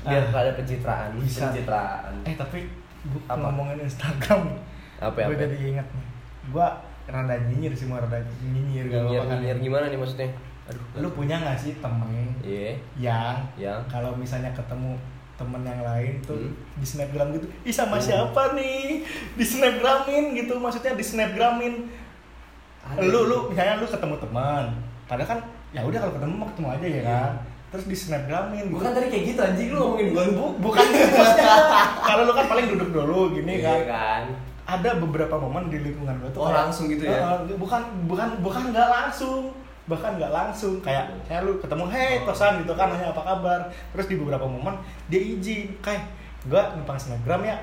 biar 0.00 0.24
Ah. 0.24 0.40
ada 0.40 0.52
pencitraan 0.54 1.10
Bisa. 1.16 1.46
pencitraan 1.46 2.14
eh 2.22 2.34
tapi 2.34 2.64
gue 3.04 3.20
Apa? 3.24 3.36
ngomongin 3.36 3.82
Instagram 3.82 4.48
apa 5.02 5.16
ya 5.16 5.26
gue 5.26 5.34
apa 5.34 5.42
jadi 5.42 5.56
ingat 5.68 5.88
nih. 5.88 6.06
Gue 6.48 6.66
rada 7.04 7.36
nyinyir 7.42 7.72
sih 7.72 7.86
mau 7.86 7.98
rada 7.98 8.18
nyinyir 8.40 8.86
gak 8.86 9.02
nyinyir 9.02 9.20
kan. 9.20 9.28
nyinyir 9.34 9.56
gimana 9.60 9.84
nih 9.86 9.98
maksudnya? 9.98 10.30
Aduh 10.64 10.82
lu 10.96 11.08
punya 11.10 11.36
gak 11.36 11.58
sih 11.58 11.74
temen 11.76 12.30
iya. 12.40 12.78
yang 12.96 13.36
yang? 13.56 13.82
kalau 13.86 14.14
misalnya 14.14 14.48
ketemu 14.52 14.94
temen 15.34 15.58
yang 15.60 15.82
lain 15.82 16.14
tuh 16.22 16.38
Hmm. 16.38 16.54
di 16.76 16.86
snapgram 16.86 17.28
gitu 17.32 17.46
ih 17.62 17.74
sama 17.74 17.96
Hmm. 17.96 18.04
siapa 18.04 18.54
nih? 18.54 19.02
Di 19.32 19.42
snapgramin 19.42 20.24
gitu 20.36 20.54
maksudnya 20.56 20.94
di 20.94 21.02
snapgramin. 21.02 21.74
Ada. 22.84 22.98
lu 23.04 23.20
lu 23.24 23.36
misalnya 23.48 23.78
lu 23.78 23.86
ketemu 23.86 24.16
teman 24.18 24.64
padahal 25.04 25.28
kan 25.28 25.40
ya 25.70 25.80
udah 25.80 25.98
kalau 25.98 26.12
ketemu 26.12 26.34
mah 26.36 26.48
ketemu 26.50 26.68
aja 26.68 26.82
ya 26.84 26.90
Iya. 26.92 27.02
kan. 27.04 27.32
Terus 27.68 27.84
di 27.84 27.96
snapgramin 27.96 28.62
gitu. 28.64 28.74
bukan 28.76 28.90
tadi 28.92 29.06
kayak 29.08 29.24
gitu 29.26 29.40
anjing 29.40 29.68
lu 29.68 29.78
ngomongin 29.80 30.06
gua. 30.12 30.24
Bu- 30.28 30.56
bukan 30.60 30.84
gitu 30.84 31.10
maksudnya. 31.10 31.54
Kalau 32.06 32.22
lu 32.22 32.32
kan 32.32 32.46
paling 32.46 32.66
duduk 32.68 32.90
dulu 32.92 33.18
gini 33.32 33.52
Iya 33.56 33.64
kan. 33.64 33.80
kan 33.88 34.22
ada 34.72 34.90
beberapa 34.96 35.34
momen 35.36 35.68
di 35.68 35.78
lingkungan 35.78 36.16
gue 36.18 36.30
tuh 36.30 36.40
Oh, 36.40 36.50
langsung 36.50 36.86
gitu 36.86 37.04
ya? 37.04 37.18
Eh, 37.42 37.56
bukan 37.56 37.80
bukan 38.04 38.28
bukan 38.40 38.62
nggak 38.70 38.88
langsung 38.88 39.52
bahkan 39.82 40.14
nggak 40.14 40.30
langsung 40.30 40.78
kayak 40.78 41.10
saya 41.22 41.42
lu 41.42 41.58
ketemu 41.58 41.84
hei 41.90 42.22
Oh. 42.22 42.30
tosan 42.30 42.62
gitu 42.62 42.72
kan 42.72 42.86
nanya 42.86 43.10
apa 43.10 43.18
kabar 43.20 43.60
terus 43.90 44.06
di 44.06 44.14
beberapa 44.14 44.46
momen 44.46 44.78
dia 45.06 45.18
izin 45.18 45.74
kayak 45.80 46.06
gua 46.44 46.70
numpang 46.72 46.94
snapgram 46.94 47.42
ya 47.42 47.58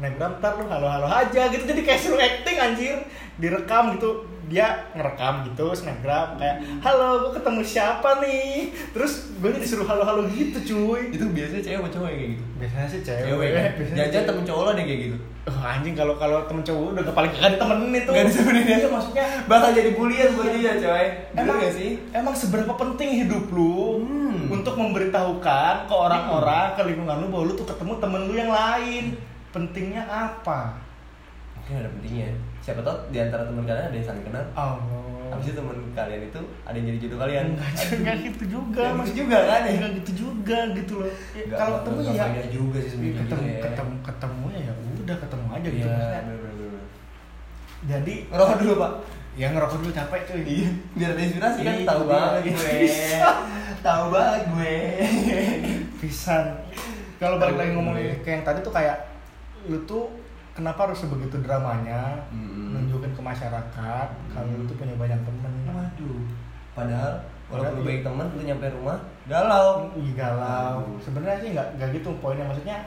snapgram 0.00 0.40
ntar 0.40 0.56
lu 0.56 0.64
halo 0.64 0.88
halo 0.88 1.04
aja 1.06 1.52
gitu. 1.52 1.68
Jadi 1.68 1.80
kayak 1.84 2.00
suruh 2.00 2.16
acting 2.16 2.56
anjir. 2.56 2.96
Direkam 3.36 4.00
gitu. 4.00 4.24
Dia 4.48 4.88
ngerekam 4.96 5.44
gitu 5.52 5.76
snapgram. 5.76 6.40
Kayak 6.40 6.64
halo 6.80 7.28
gua 7.28 7.32
ketemu 7.36 7.60
siapa 7.60 8.24
nih? 8.24 8.72
Terus 8.96 9.28
gue 9.36 9.52
disuruh 9.60 9.84
halo 9.84 10.02
halo 10.02 10.24
gitu 10.32 10.56
cuy. 10.56 11.12
Itu 11.12 11.28
biasanya 11.28 11.60
cewek 11.60 11.78
apa 11.84 11.88
cowok 11.92 12.08
kayak 12.08 12.28
gitu? 12.32 12.44
Biasanya 12.56 12.88
sih 12.88 13.00
cewek. 13.04 13.24
Cewek 13.28 13.48
kan? 13.52 13.70
Biasanya 13.76 14.08
cewek. 14.08 14.26
temen 14.26 14.42
cowok 14.48 14.62
lo 14.64 14.70
deh 14.72 14.84
kayak 14.88 15.00
gitu? 15.04 15.18
Oh, 15.48 15.56
anjing 15.64 15.94
kalau 15.96 16.14
kalau 16.20 16.38
temen 16.44 16.62
cowok 16.64 16.88
udah 16.96 17.14
paling 17.16 17.32
gak 17.32 17.50
ditemenin 17.56 17.92
itu. 17.96 18.10
Nggak 18.12 18.26
ditemenin 18.28 18.64
ya? 18.64 18.76
Iya, 18.80 18.88
maksudnya 18.92 19.26
bakal 19.48 19.70
jadi 19.72 19.90
bulian 19.96 20.28
buat 20.36 20.52
dia 20.56 20.72
coy. 20.76 21.06
Bener 21.32 21.40
emang 21.44 21.56
gak 21.60 21.74
sih? 21.76 21.90
Emang 22.12 22.34
seberapa 22.36 22.72
penting 22.76 23.08
hidup 23.24 23.44
lu 23.52 24.00
Hmm. 24.00 24.46
untuk 24.46 24.78
memberitahukan 24.78 25.90
ke 25.90 25.94
orang-orang, 25.94 26.70
ke 26.78 26.82
lingkungan 26.86 27.16
lu 27.24 27.26
bahwa 27.28 27.44
lu 27.50 27.54
tuh 27.54 27.66
ketemu 27.66 27.92
temen 27.98 28.20
lu 28.30 28.34
yang 28.36 28.52
lain. 28.52 29.04
Pentingnya 29.50 30.02
apa? 30.04 30.78
mungkin 31.52 31.76
ada 31.76 31.90
pentingnya 31.92 32.28
siapa 32.58 32.80
tau 32.80 32.96
di 33.08 33.18
antara 33.18 33.44
teman 33.44 33.62
kalian 33.62 33.84
ada 33.84 33.94
yang 33.94 34.06
saling 34.06 34.24
kenal 34.24 34.44
Oh. 34.52 34.80
Habis 35.30 35.46
itu 35.46 35.56
teman 35.56 35.76
kalian 35.92 36.22
itu 36.24 36.40
ada 36.60 36.74
yang 36.74 36.86
jadi 36.88 36.98
jodoh 37.00 37.18
kalian 37.20 37.44
Enggak, 37.52 37.70
enggak 37.92 38.16
gitu 38.24 38.44
juga. 38.48 38.82
Nggak 38.90 39.06
gitu 39.06 39.14
juga 39.20 39.38
kan 39.40 39.60
ya? 39.60 39.70
Enggak 39.72 39.92
gitu 39.96 40.12
juga 40.16 40.58
gitu 40.72 40.94
loh. 40.96 41.10
Ya, 41.30 41.44
kalau 41.52 41.76
ketemu 41.78 41.98
ya 42.10 42.44
juga 42.48 42.78
sih 42.78 42.86
ya, 42.86 42.90
sebenarnya 42.90 43.18
ketemu 43.20 43.44
ya. 43.46 43.60
ketemu 43.62 43.94
ketemunya 44.00 44.58
ya 44.60 44.72
udah 44.96 45.16
ketemu 45.16 45.46
aja 45.48 45.68
gitu 45.68 45.76
Iya, 45.76 45.86
maksudnya. 45.86 46.20
bener-bener. 46.20 46.82
Jadi 47.80 48.14
ngerokok 48.26 48.56
dulu 48.58 48.74
pak 48.76 48.92
ya 49.32 49.46
ngerokok 49.48 49.78
dulu 49.78 49.92
capek 49.92 50.20
cuy. 50.26 50.42
Iya, 50.42 50.68
biar 50.92 51.08
ada 51.08 51.22
inspirasi 51.22 51.58
kan 51.60 51.74
Iya, 51.76 51.86
tahu 51.86 52.00
iya, 52.00 52.10
banget 52.10 52.40
iya. 52.40 52.50
gue. 52.50 52.78
tahu 53.80 54.04
banget 54.10 54.42
gue. 54.48 54.74
pisan 55.98 56.44
kalau 57.16 57.36
balik 57.36 57.54
lagi 57.54 57.68
Tahu 57.68 57.76
ngomongin 57.76 58.02
gue. 58.02 58.16
kayak 58.20 58.34
yang 58.34 58.44
tadi 58.44 58.58
tuh 58.60 58.72
kayak 58.72 58.96
lu 59.66 59.78
tuh 59.84 60.08
kenapa 60.50 60.86
harus 60.86 60.98
sebegitu 60.98 61.36
dramanya 61.40 62.20
Mm-mm. 62.30 62.72
nunjukin 62.72 63.10
ke 63.10 63.20
masyarakat 63.20 64.08
kalau 64.28 64.50
lu 64.50 64.64
tuh 64.64 64.76
punya 64.76 64.94
banyak 64.94 65.20
temen 65.20 65.52
Waduh. 65.66 66.20
Padahal 66.70 67.12
walaupun 67.46 67.58
lu 67.72 67.82
Padahal- 67.82 67.86
baik 67.86 68.02
teman, 68.02 68.26
lu 68.30 68.42
nyampe 68.42 68.66
rumah 68.70 68.98
galau. 69.26 69.90
Ih, 69.94 70.12
galau 70.12 70.82
sebenarnya 70.96 71.38
sih 71.38 71.50
nggak 71.50 71.68
nggak 71.76 71.88
gitu 71.92 72.10
poinnya 72.18 72.44
maksudnya 72.44 72.78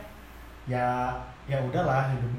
ya 0.63 1.11
ya 1.43 1.59
udahlah 1.59 2.07
hidup 2.09 2.31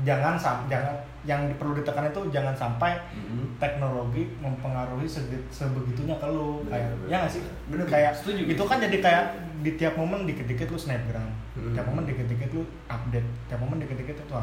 jangan 0.00 0.34
jangan 0.66 0.94
yang 1.20 1.52
perlu 1.54 1.74
ditekan 1.74 2.06
itu 2.06 2.20
jangan 2.30 2.54
sampai 2.54 2.96
Mm-mm. 3.12 3.58
teknologi 3.58 4.24
mempengaruhi 4.38 5.04
sebegitunya 5.46 6.16
ke 6.16 6.26
lu 6.26 6.62
Bener, 6.62 6.72
kayak 6.72 6.88
bener. 6.94 7.06
ya 7.06 7.16
nggak 7.18 7.32
sih 7.32 7.42
Bener, 7.68 7.86
kayak 7.86 8.12
setuju, 8.14 8.42
itu 8.46 8.62
kan 8.64 8.78
jadi 8.78 8.96
kayak 8.98 9.24
di 9.60 9.70
tiap 9.74 9.94
momen 9.94 10.24
dikit-dikit 10.24 10.68
lu 10.68 10.78
snapgram 10.78 11.28
Hmm. 11.50 11.74
tiap 11.74 11.82
momen 11.84 12.06
dikit-dikit 12.06 12.54
lu 12.54 12.62
update 12.86 13.26
tiap 13.44 13.58
momen 13.58 13.76
dikit-dikit 13.76 14.16
itu 14.16 14.34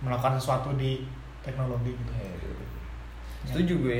melakukan 0.00 0.34
sesuatu 0.34 0.74
di 0.74 1.06
teknologi 1.40 1.94
gitu 1.94 2.12
Eh, 2.12 2.34
Setuju 3.46 3.74
gue. 3.80 3.98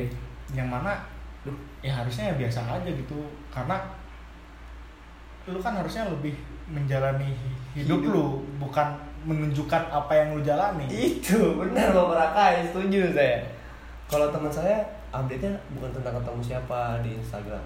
yang 0.50 0.66
mana 0.66 0.98
Duh. 1.40 1.54
ya 1.80 1.94
harusnya 1.94 2.28
ya 2.28 2.34
biasa 2.36 2.60
aja 2.66 2.90
gitu 2.90 3.16
karena 3.48 3.78
lu 5.46 5.58
kan 5.58 5.74
harusnya 5.74 6.04
lebih 6.06 6.34
menjalani 6.66 7.32
hidup, 7.72 8.02
Hidup. 8.02 8.12
lu 8.12 8.24
bukan 8.58 8.88
menunjukkan 9.24 9.92
apa 9.92 10.12
yang 10.16 10.36
lu 10.36 10.40
jalani 10.40 10.88
Itu 10.88 11.60
benar 11.60 11.92
Bapak 11.92 12.16
Rakai, 12.16 12.54
setuju 12.70 13.12
saya. 13.12 13.44
Kalau 14.08 14.32
teman 14.32 14.50
saya 14.50 14.80
update-nya 15.12 15.54
bukan 15.76 15.90
tentang 15.94 16.18
ketemu 16.22 16.40
siapa 16.42 16.98
di 17.02 17.18
Instagram, 17.18 17.62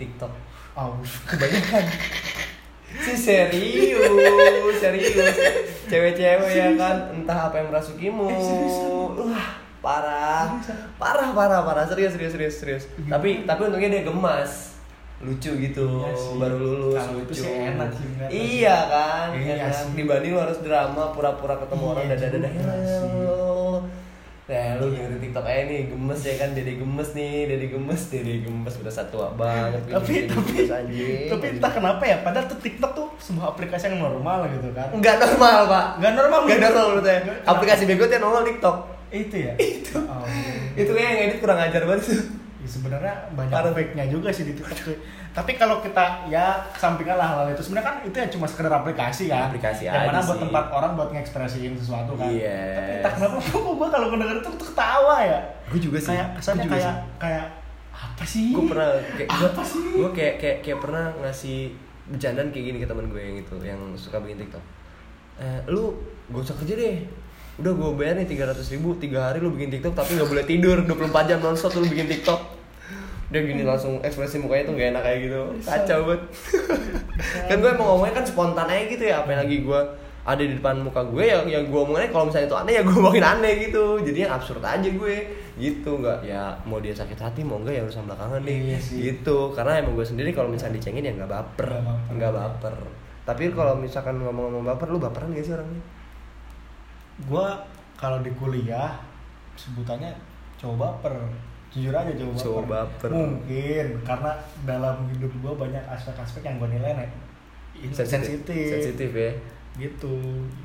TikTok. 0.00 0.32
oh 0.72 0.96
kebanyakan 1.28 1.84
Si 2.92 3.16
serius, 3.16 4.76
serius. 4.76 5.36
Cewek-cewek 5.88 6.52
ya 6.52 6.68
kan, 6.76 7.08
entah 7.16 7.48
apa 7.48 7.64
yang 7.64 7.72
merasukimu. 7.72 8.28
Eh? 8.28 9.16
Wah, 9.16 9.48
parah. 9.80 10.60
Parah, 11.00 11.32
parah, 11.32 11.60
parah. 11.64 11.84
Serius, 11.88 12.12
serius, 12.12 12.36
serius, 12.36 12.54
serius. 12.60 12.84
Tapi 13.08 13.48
tapi 13.48 13.60
untungnya 13.64 13.96
dia 13.96 14.04
gemas. 14.04 14.71
Lucu 15.22 15.50
gitu, 15.56 15.86
Iya 16.00 16.12
sih. 16.12 16.34
baru 16.34 16.56
lulus 16.58 16.98
itu 16.98 17.14
lucu. 17.16 17.34
sih 17.38 17.54
enak 17.64 17.88
sih, 17.88 18.06
bener. 18.08 18.28
Iya 18.28 18.76
kan, 18.86 19.26
Iya 19.32 19.42
iya 19.48 19.54
kan? 19.62 19.72
sih. 19.72 19.88
Dibanding 19.94 20.30
lu 20.30 20.40
harus 20.40 20.58
drama, 20.58 21.04
pura-pura 21.10 21.54
ketemu 21.56 21.78
Iya 21.80 21.92
orang 21.92 22.06
dadah-dadah 22.08 22.50
juga 22.50 22.74
sih. 22.76 22.98
hello. 22.98 23.78
Nah, 24.42 24.76
lu 24.76 24.90
dengerin 24.90 25.20
TikTok 25.22 25.44
aja 25.44 25.62
nih, 25.64 25.80
gemes 25.86 26.20
ya 26.20 26.34
kan, 26.36 26.48
Dede 26.50 26.72
gemes 26.74 27.08
nih, 27.12 27.32
Dede 27.46 27.66
gemes, 27.68 28.02
Dede 28.06 28.34
gemes 28.42 28.74
udah 28.76 28.90
satu 28.92 29.16
banget. 29.32 29.80
tapi 29.86 30.14
tapi 30.26 30.54
anjing. 30.66 31.30
tapi 31.30 31.44
entah 31.52 31.70
kenapa 31.70 32.02
ya 32.02 32.16
padahal 32.20 32.44
tuh 32.44 32.58
TikTok 32.58 32.90
tuh 32.92 33.06
sebuah 33.16 33.46
aplikasi 33.48 33.88
yang 33.88 34.02
normal 34.02 34.50
gitu 34.50 34.68
kan 34.72 34.90
Enggak 34.90 35.16
normal, 35.16 35.64
Pak. 35.64 35.86
nggak 35.96 36.12
normal 36.12 36.38
Enggak 36.42 36.58
normal 36.60 36.84
menurut 36.90 37.04
saya. 37.06 37.20
Aplikasi 37.44 37.82
bego 37.86 38.04
tuh 38.04 38.18
normal 38.18 38.42
TikTok. 38.44 38.76
itu 39.10 39.36
ya 39.38 39.52
itu 39.54 39.92
oh, 39.94 40.24
Itu 40.72 40.90
kayak 40.90 41.04
yang 41.06 41.20
edit 41.26 41.38
kurang 41.38 41.60
ajar 41.60 41.84
banget 41.84 42.02
tuh. 42.02 42.20
Ya, 42.62 42.68
sebenarnya 42.68 43.10
banyak 43.34 43.50
Parah. 43.50 43.74
fake-nya 43.74 44.06
juga 44.06 44.30
sih 44.30 44.44
di 44.44 44.54
TikTok. 44.54 44.94
Tapi 45.32 45.52
kalau 45.54 45.78
kita 45.78 46.04
ya 46.26 46.46
sampingkan 46.72 47.16
lah 47.16 47.26
hal-hal 47.26 47.50
itu 47.50 47.62
sebenarnya 47.64 47.86
kan 47.88 47.96
itu 48.02 48.14
ya 48.14 48.28
cuma 48.28 48.46
sekedar 48.46 48.70
aplikasi 48.70 49.26
kan. 49.26 49.50
Aplikasi 49.50 49.82
yang 49.84 50.06
mana 50.06 50.20
buat 50.20 50.30
sih. 50.32 50.42
tempat 50.42 50.64
orang 50.70 50.90
buat 50.94 51.10
ngekspresiin 51.10 51.74
sesuatu 51.74 52.14
kan. 52.14 52.30
Yes. 52.30 52.76
Tapi 52.76 52.90
entah 52.96 53.12
kenapa 53.12 53.34
kok 53.42 53.74
gue 53.74 53.88
kalau 53.88 54.06
mendengar 54.08 54.36
itu 54.36 54.50
tuh 54.52 54.68
ketawa 54.68 55.16
ya. 55.18 55.40
Gue 55.66 55.80
juga 55.80 55.98
sih. 55.98 56.14
Kayak 56.14 56.28
kesannya 56.32 56.56
Gua 56.56 56.64
juga 56.64 56.76
kayak 56.78 56.94
sih. 56.94 57.18
kayak 57.18 57.46
apa 57.92 58.24
sih? 58.24 58.46
gue 58.50 58.64
pernah 58.64 58.88
kayak 59.12 59.28
Apa 59.28 59.62
sih? 59.62 59.84
gue 59.92 60.10
kayak 60.12 60.34
kayak 60.38 60.56
kayak 60.60 60.78
pernah 60.78 61.04
ngasih 61.18 61.58
bercandaan 62.04 62.48
kayak 62.48 62.64
gini 62.64 62.78
ke 62.78 62.86
teman 62.86 63.06
gue 63.06 63.20
yang 63.20 63.36
itu 63.36 63.54
yang 63.58 63.80
suka 63.94 64.18
bikin 64.18 64.38
tiktok 64.38 64.62
eh, 65.36 65.58
lu 65.66 65.94
gak 66.28 66.42
usah 66.42 66.56
kerja 66.58 66.74
deh 66.74 66.96
udah 67.60 67.72
gue 67.76 67.90
bayar 68.00 68.16
nih 68.16 68.28
tiga 68.32 68.48
ratus 68.48 68.72
ribu 68.72 68.96
tiga 68.96 69.28
hari 69.28 69.44
lu 69.44 69.52
bikin 69.52 69.68
tiktok 69.68 69.92
tapi 69.92 70.16
nggak 70.16 70.30
boleh 70.30 70.44
tidur 70.48 70.76
24 70.88 71.28
jam 71.28 71.38
nonstop 71.44 71.76
lu 71.76 71.84
bikin 71.84 72.08
tiktok. 72.08 72.40
Dia 73.32 73.40
gini 73.48 73.64
langsung 73.64 73.96
ekspresi 74.04 74.44
mukanya 74.44 74.68
tuh 74.68 74.74
gak 74.76 74.88
enak 74.92 75.02
kayak 75.08 75.18
gitu. 75.24 75.40
Kacau 75.64 75.98
banget. 76.04 76.22
Kan 77.48 77.56
gue 77.64 77.70
emang 77.72 77.88
ngomongnya 77.96 78.14
kan 78.20 78.24
spontan 78.28 78.68
aja 78.68 78.84
gitu 78.92 79.04
ya 79.08 79.24
apa 79.24 79.28
yang 79.32 79.40
lagi 79.48 79.56
gue 79.64 79.80
ada 80.22 80.38
di 80.38 80.54
depan 80.54 80.84
muka 80.84 81.02
gue 81.08 81.24
ya 81.24 81.40
yang 81.48 81.64
gue 81.66 81.80
omongin 81.80 82.12
kalau 82.12 82.28
misalnya 82.28 82.46
itu 82.52 82.58
aneh 82.60 82.72
ya 82.76 82.82
gue 82.84 82.92
omongin 82.92 83.24
aneh 83.24 83.52
gitu. 83.68 84.04
Jadi 84.04 84.18
yang 84.28 84.32
absurd 84.36 84.60
aja 84.60 84.84
gue. 84.84 85.16
Gitu 85.56 85.90
nggak 85.96 86.28
ya 86.28 86.52
mau 86.68 86.76
dia 86.84 86.92
sakit 86.92 87.16
hati 87.16 87.40
mau 87.40 87.56
enggak 87.56 87.80
ya 87.80 87.82
urusan 87.88 88.04
belakangan 88.04 88.40
nih. 88.44 88.56
Iya 88.68 88.78
sih. 88.84 88.96
gitu 89.00 89.56
karena 89.56 89.80
emang 89.80 89.96
gue 89.96 90.04
sendiri 90.04 90.36
kalau 90.36 90.52
misalnya 90.52 90.76
dicengin 90.76 91.08
ya 91.08 91.12
nggak 91.16 91.32
baper. 91.32 91.68
Nggak 92.12 92.32
baper. 92.36 92.76
baper. 92.76 93.00
Tapi 93.24 93.48
kalau 93.56 93.80
misalkan 93.80 94.20
ngomong-ngomong 94.20 94.76
baper 94.76 94.92
lu 94.92 95.00
baperan 95.00 95.32
gak 95.32 95.46
sih 95.46 95.56
orangnya 95.56 95.80
Gue 97.22 97.46
kalau 97.94 98.18
di 98.20 98.30
kuliah 98.34 98.96
sebutannya 99.54 100.12
coba 100.56 100.96
baper. 100.96 101.14
Jujur 101.72 101.92
aja 101.92 102.12
coba 102.12 102.32
baper. 102.32 102.42
Cowok 102.44 102.64
baper. 102.66 103.10
Mungkin 103.10 103.86
karena 104.04 104.30
dalam 104.64 104.96
hidup 105.08 105.32
gue 105.32 105.52
banyak 105.56 105.84
aspek-aspek 105.88 106.42
yang 106.44 106.56
gue 106.60 106.68
nilai 106.72 106.92
nih 106.96 107.10
sensitif. 107.90 108.68
sensitif 108.68 109.10
ya 109.10 109.32
gitu 109.72 110.12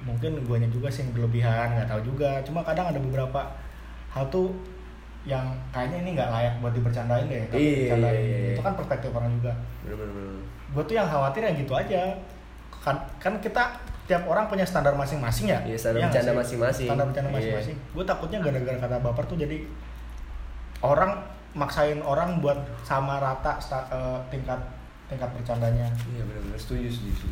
mungkin 0.04 0.36
guanya 0.44 0.68
juga 0.68 0.92
sih 0.92 1.08
yang 1.08 1.16
berlebihan 1.16 1.72
nggak 1.72 1.88
tahu 1.88 2.12
juga 2.12 2.44
cuma 2.44 2.60
kadang 2.60 2.92
ada 2.92 3.00
beberapa 3.00 3.40
hal 4.12 4.28
tuh 4.28 4.52
yang 5.24 5.48
kayaknya 5.72 6.04
ini 6.04 6.10
nggak 6.20 6.28
layak 6.28 6.54
buat 6.60 6.76
dibercandain 6.76 7.24
deh 7.32 7.48
tapi 7.48 7.56
Iya, 7.56 7.72
dibercandain. 7.72 8.20
iya, 8.20 8.38
iya. 8.44 8.50
itu 8.52 8.62
kan 8.62 8.74
perspektif 8.76 9.10
orang 9.16 9.32
juga 9.40 9.54
gue 10.68 10.84
tuh 10.84 10.96
yang 11.00 11.08
khawatir 11.08 11.42
ya 11.48 11.52
gitu 11.56 11.72
aja 11.72 12.02
kan 12.84 12.96
kan 13.16 13.34
kita 13.40 13.64
tiap 14.08 14.24
orang 14.24 14.48
punya 14.48 14.64
standar 14.64 14.92
masing-masing 14.94 15.48
ya? 15.48 15.60
Iya, 15.62 15.76
standar 15.76 16.00
nggak 16.00 16.12
bercanda 16.16 16.32
masing-masing. 16.34 16.88
standar 16.88 17.06
bercanda 17.06 17.30
Iya. 17.30 17.36
masing-masing. 17.38 17.76
Gue 17.92 18.04
takutnya 18.04 18.40
gara-gara 18.40 18.78
kata 18.80 18.96
baper 19.00 19.24
tuh 19.26 19.38
jadi 19.38 19.58
orang 20.80 21.12
maksain 21.54 22.00
orang 22.02 22.38
buat 22.38 22.56
sama 22.82 23.18
rata 23.18 23.58
sta- 23.58 23.88
eh, 23.88 24.20
tingkat 24.30 24.60
tingkat 25.08 25.28
bercandanya. 25.30 25.88
Iya 26.08 26.24
bener-bener 26.24 26.56
setuju 26.56 26.88
setuju 26.88 27.28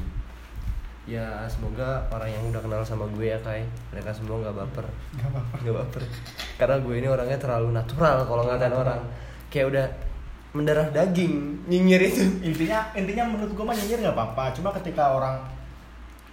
ya 1.06 1.46
semoga 1.46 2.02
orang 2.10 2.26
yang 2.26 2.42
udah 2.50 2.58
kenal 2.60 2.82
sama 2.82 3.06
gue 3.08 3.30
ya 3.30 3.38
kai. 3.40 3.62
Mereka 3.92 4.10
semua 4.10 4.42
nggak 4.42 4.58
baper. 4.58 4.86
Gak 5.16 5.30
apa-apa. 5.30 5.56
nggak 5.62 5.76
baper. 5.78 6.02
Karena 6.58 6.76
gue 6.82 6.94
ini 6.96 7.06
orangnya 7.06 7.38
terlalu 7.38 7.70
natural 7.72 8.26
kalau 8.26 8.44
ngatain 8.44 8.74
orang. 8.74 9.02
Kayak 9.48 9.66
udah 9.70 9.86
mendarah 10.52 10.88
daging 10.90 11.62
nyinyir 11.64 12.02
itu. 12.02 12.26
Intinya 12.44 12.90
intinya 12.92 13.24
menurut 13.28 13.54
gue 13.54 13.62
mah 13.64 13.76
nyinyir 13.76 14.02
nggak 14.02 14.16
apa-apa. 14.18 14.50
Cuma 14.52 14.74
ketika 14.74 15.14
orang 15.14 15.38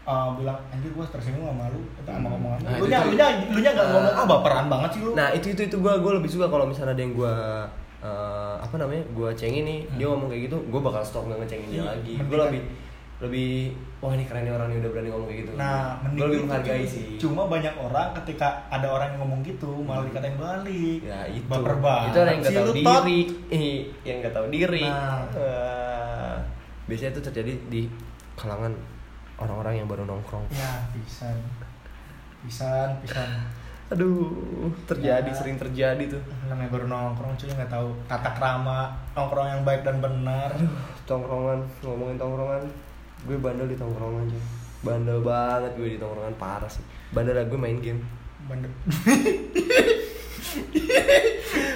uh, 0.04 0.34
bilang 0.34 0.58
anjir 0.68 0.88
gue 0.88 1.06
tersinggung 1.06 1.46
sama 1.46 1.66
lu. 1.68 1.80
Itu 1.92 2.06
sama 2.06 2.28
omongan 2.30 2.58
Nah, 2.60 2.72
lu 2.76 2.86
nya 2.86 2.98
lu 3.02 3.12
nya 3.12 3.26
lu 3.46 3.58
nya 3.58 3.70
nggak 3.70 3.84
Nah. 3.84 3.92
ngomong 3.92 4.14
ah 4.14 4.26
baperan 4.26 4.66
banget 4.66 4.90
sih 4.90 5.00
lu. 5.00 5.10
Nah 5.12 5.28
itu 5.30 5.46
itu 5.50 5.62
itu 5.64 5.76
gue 5.76 5.92
gue 5.94 6.12
lebih 6.14 6.28
suka 6.28 6.46
kalau 6.46 6.64
misalnya 6.64 6.92
ada 6.92 7.00
yang 7.00 7.12
gue 7.12 7.34
eh, 8.00 8.54
apa 8.58 8.74
namanya 8.76 9.04
gue 9.08 9.30
cengin 9.32 9.62
nih 9.62 9.80
dia 9.92 10.06
ngomong 10.06 10.26
kayak 10.26 10.42
gitu 10.46 10.58
gue 10.60 10.80
bakal 10.80 11.02
stop 11.02 11.24
nggak 11.24 11.38
ngecengin 11.40 11.68
dia 11.68 11.74
Hmm. 11.74 11.82
Iya, 11.82 11.92
lagi. 11.92 12.12
gue 12.18 12.26
kan. 12.32 12.42
lebih 12.44 12.62
lebih 13.22 13.50
wah 13.96 14.10
ini 14.10 14.26
keren 14.26 14.42
nih 14.42 14.50
orang 14.50 14.66
nih 14.66 14.82
udah 14.82 14.90
berani 14.90 15.08
ngomong 15.08 15.28
kayak 15.30 15.40
gitu. 15.40 15.50
Nah, 15.54 15.78
gue 16.02 16.18
lebih 16.20 16.34
gitu, 16.34 16.42
menghargai 16.44 16.82
sih. 16.84 17.04
Cuma 17.16 17.42
banyak 17.46 17.74
orang 17.76 18.08
ketika 18.18 18.48
ada 18.66 18.86
orang 18.88 19.08
yang 19.08 19.20
ngomong 19.22 19.40
gitu 19.40 19.70
malah 19.80 20.02
dikatain 20.02 20.34
balik. 20.34 20.98
ya 21.00 21.20
itu. 21.28 21.46
Baper 21.46 21.78
banget. 21.78 22.08
itu 22.08 22.18
orang 22.18 22.32
yang 22.32 22.42
nggak 22.42 22.56
tahu 22.58 22.72
diri. 22.74 23.20
Ih, 23.54 23.78
yang 24.02 24.16
nggak 24.18 24.34
tahu 24.34 24.46
diri. 24.50 24.82
Nah. 24.82 25.22
Eh, 25.32 26.34
biasanya 26.82 27.10
itu 27.12 27.22
terjadi 27.22 27.52
di 27.68 27.82
kalangan 28.34 28.74
orang-orang 29.42 29.74
yang 29.76 29.86
baru 29.86 30.02
nongkrong 30.02 30.44
Ya, 30.48 30.86
pisan. 30.90 31.36
Pisan, 32.40 32.88
pisan. 32.98 33.30
aduh 33.88 34.24
terjadi 34.84 35.28
Ya. 35.28 35.36
sering 35.36 35.56
terjadi 35.56 36.00
tuh 36.08 36.22
Namanya 36.48 36.70
baru 36.70 36.86
nongkrong 36.86 37.36
cuy 37.36 37.50
nggak 37.50 37.68
tahu 37.68 37.92
tata 38.06 38.32
krama 38.32 38.88
nongkrong 39.12 39.48
yang 39.48 39.62
baik 39.62 39.82
dan 39.82 40.00
benar. 40.00 40.48
tongkrongan 41.02 41.60
ngomongin 41.80 42.16
tongkrongan 42.16 42.62
gue 43.22 43.36
bandel 43.36 43.66
di 43.66 43.76
tongkrongan 43.76 44.24
aja 44.24 44.40
bandel 44.80 45.20
banget 45.20 45.72
gue 45.76 45.88
di 45.90 45.98
tongkrongan 45.98 46.34
parah 46.34 46.66
sih 46.66 46.80
bandel 47.10 47.38
gue 47.38 47.54
main 47.54 47.78
game 47.78 48.00
Bener. 48.42 48.66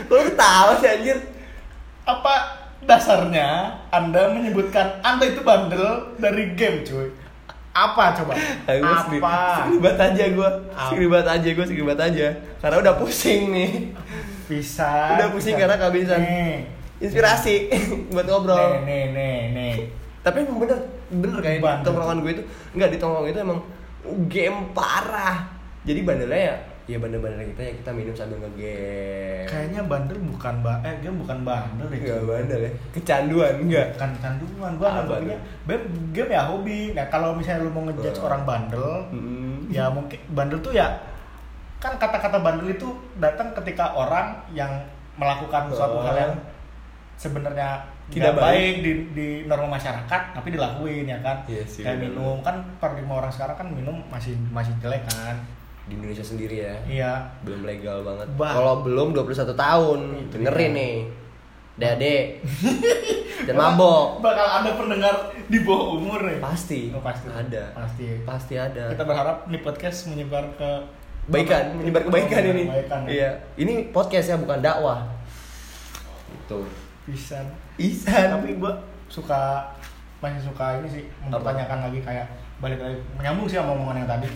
lo 0.06 0.18
ketawa 0.26 0.72
sih 0.76 0.88
anjir 0.90 1.18
Apa 2.02 2.34
dasarnya 2.80 3.48
Anda 3.88 4.30
menyebutkan 4.30 4.98
Anda 5.00 5.26
itu 5.26 5.42
bandel 5.42 6.16
dari 6.16 6.54
game 6.54 6.80
cuy? 6.80 7.10
Apa 7.76 8.04
coba? 8.14 8.32
Gue 8.64 8.96
segeri- 8.98 9.20
Apa? 9.20 9.36
segeribat 9.60 9.96
aja 10.00 10.24
gue 10.26 10.48
Apa? 10.48 10.88
segeribat 10.88 11.26
aja 11.28 11.48
gue 11.50 11.66
segeribat 11.66 11.98
aja 12.00 12.26
karena 12.56 12.76
udah 12.78 12.94
pusing 12.96 13.42
nih 13.50 13.72
Bisa. 14.46 15.12
Udah 15.12 15.28
pusing 15.28 15.54
karena 15.54 15.76
kehabisan 15.76 16.18
Nih. 16.18 16.64
inspirasi 16.98 17.68
buat 18.12 18.24
ngobrol 18.24 18.80
Nih, 18.80 18.80
nih, 18.82 19.04
nih, 19.12 19.36
nih. 19.52 19.74
tapi 20.20 20.42
emang 20.42 20.58
bener 20.58 20.78
bener 21.06 21.38
kayak 21.38 21.60
di 21.60 21.84
tongkrongan 21.84 22.18
gue 22.18 22.32
itu 22.32 22.42
nggak 22.72 22.88
di 22.88 22.98
tongkrongan 22.98 23.28
itu 23.28 23.40
emang 23.40 23.60
game 24.26 24.58
parah 24.72 25.44
jadi 25.82 26.00
bandelnya 26.00 26.40
ya 26.46 26.56
ya 26.86 26.96
bandel-bandel 26.96 27.42
kita 27.50 27.62
ya 27.62 27.72
kita 27.76 27.90
minum 27.90 28.14
sambil 28.14 28.38
ngegame 28.38 29.42
Kayaknya 29.44 29.80
bandel 29.84 30.18
bukan 30.22 30.54
ba 30.62 30.78
eh 30.80 30.94
game 30.98 31.18
bukan 31.18 31.38
bandel 31.42 31.86
deh. 31.86 31.98
Enggak 31.98 32.22
bandel 32.24 32.60
ya 32.62 32.70
kecanduan 32.94 33.54
enggak 33.60 33.86
Bukan 33.94 34.10
canduan, 34.16 34.72
gua 34.74 34.86
Apa 34.86 34.96
nganggapnya 34.96 35.36
game, 35.66 35.84
game 36.14 36.30
ya 36.30 36.42
hobi. 36.44 36.80
Nah, 36.94 37.06
kalau 37.06 37.34
misalnya 37.34 37.66
lu 37.66 37.70
mau 37.70 37.82
ngejudge 37.84 38.16
Eh. 38.16 38.24
orang 38.24 38.42
bandel, 38.42 38.86
Hmm. 39.10 39.66
ya 39.66 39.86
mungkin 39.86 40.18
bandel 40.30 40.58
tuh 40.60 40.70
ya 40.72 40.86
kan 41.76 41.94
kata-kata 41.96 42.38
bandel 42.38 42.70
itu 42.70 42.88
datang 43.16 43.50
ketika 43.52 43.90
orang 43.92 44.38
yang 44.50 44.70
melakukan 45.14 45.66
suatu 45.68 45.98
Oh. 45.98 46.02
hal 46.02 46.14
yang 46.16 46.32
sebenarnya 47.14 47.82
Tidak 48.06 48.32
baik, 48.32 48.38
baik. 48.38 48.74
di, 48.78 48.92
di 49.12 49.26
norma 49.44 49.74
masyarakat 49.74 50.20
tapi 50.32 50.48
dilakuin 50.48 51.04
ya 51.04 51.18
kan 51.18 51.42
Iya 51.44 51.64
sih, 51.66 51.82
kayak 51.82 51.98
minum 52.00 52.38
kan 52.38 52.62
paradigma 52.78 53.18
orang 53.18 53.32
sekarang 53.32 53.56
kan 53.56 53.66
minum 53.66 53.98
masih 54.06 54.38
masih 54.48 54.70
jelek 54.78 55.02
kan 55.04 55.34
di 55.86 55.92
Indonesia 55.94 56.22
sendiri 56.22 56.56
ya. 56.60 56.74
Iya. 56.84 57.12
Belum 57.42 57.62
legal 57.62 58.02
banget. 58.02 58.26
Kalau 58.34 58.82
belum 58.82 59.14
21 59.14 59.54
tahun 59.54 59.98
Itu 60.20 60.34
dengerin 60.36 60.70
dia. 60.70 60.78
nih 60.78 60.94
Dade 61.76 62.16
dan 63.46 63.54
mabok. 63.54 64.18
Bakal 64.18 64.46
ada 64.58 64.70
pendengar 64.74 65.14
di 65.46 65.58
bawah 65.60 65.94
umur 65.94 66.24
nih. 66.24 66.40
Pasti. 66.40 66.88
Oh, 66.90 66.98
pasti. 66.98 67.28
Ada. 67.28 67.70
Pasti. 67.70 68.06
Pasti 68.24 68.54
ada. 68.56 68.90
Kita 68.90 69.04
berharap 69.04 69.44
nih 69.46 69.60
podcast 69.60 70.08
menyebar 70.08 70.42
ke 70.56 70.70
kebaikan 71.26 71.74
menyebar 71.76 72.02
kebaikan 72.06 72.42
Oh, 72.42 72.50
ini. 72.50 72.64
Kebaikan, 72.64 73.00
ya. 73.04 73.10
iya. 73.10 73.30
Ini 73.54 73.74
podcast 73.92 74.26
ya 74.26 74.36
bukan 74.36 74.58
dakwah. 74.58 75.04
Itu. 76.32 76.64
Bisa 77.04 77.38
Isan 77.76 78.32
tapi 78.32 78.56
gua 78.56 78.72
suka 79.06 79.68
masih 80.18 80.42
suka 80.42 80.80
ini 80.80 80.88
sih 80.88 81.04
mempertanyakan 81.22 81.78
lagi 81.86 82.00
kayak 82.00 82.26
balik 82.58 82.80
lagi. 82.80 82.96
Menyambung 83.14 83.46
sih 83.46 83.60
sama 83.60 83.76
omongan 83.76 84.02
yang 84.02 84.10
tadi 84.10 84.28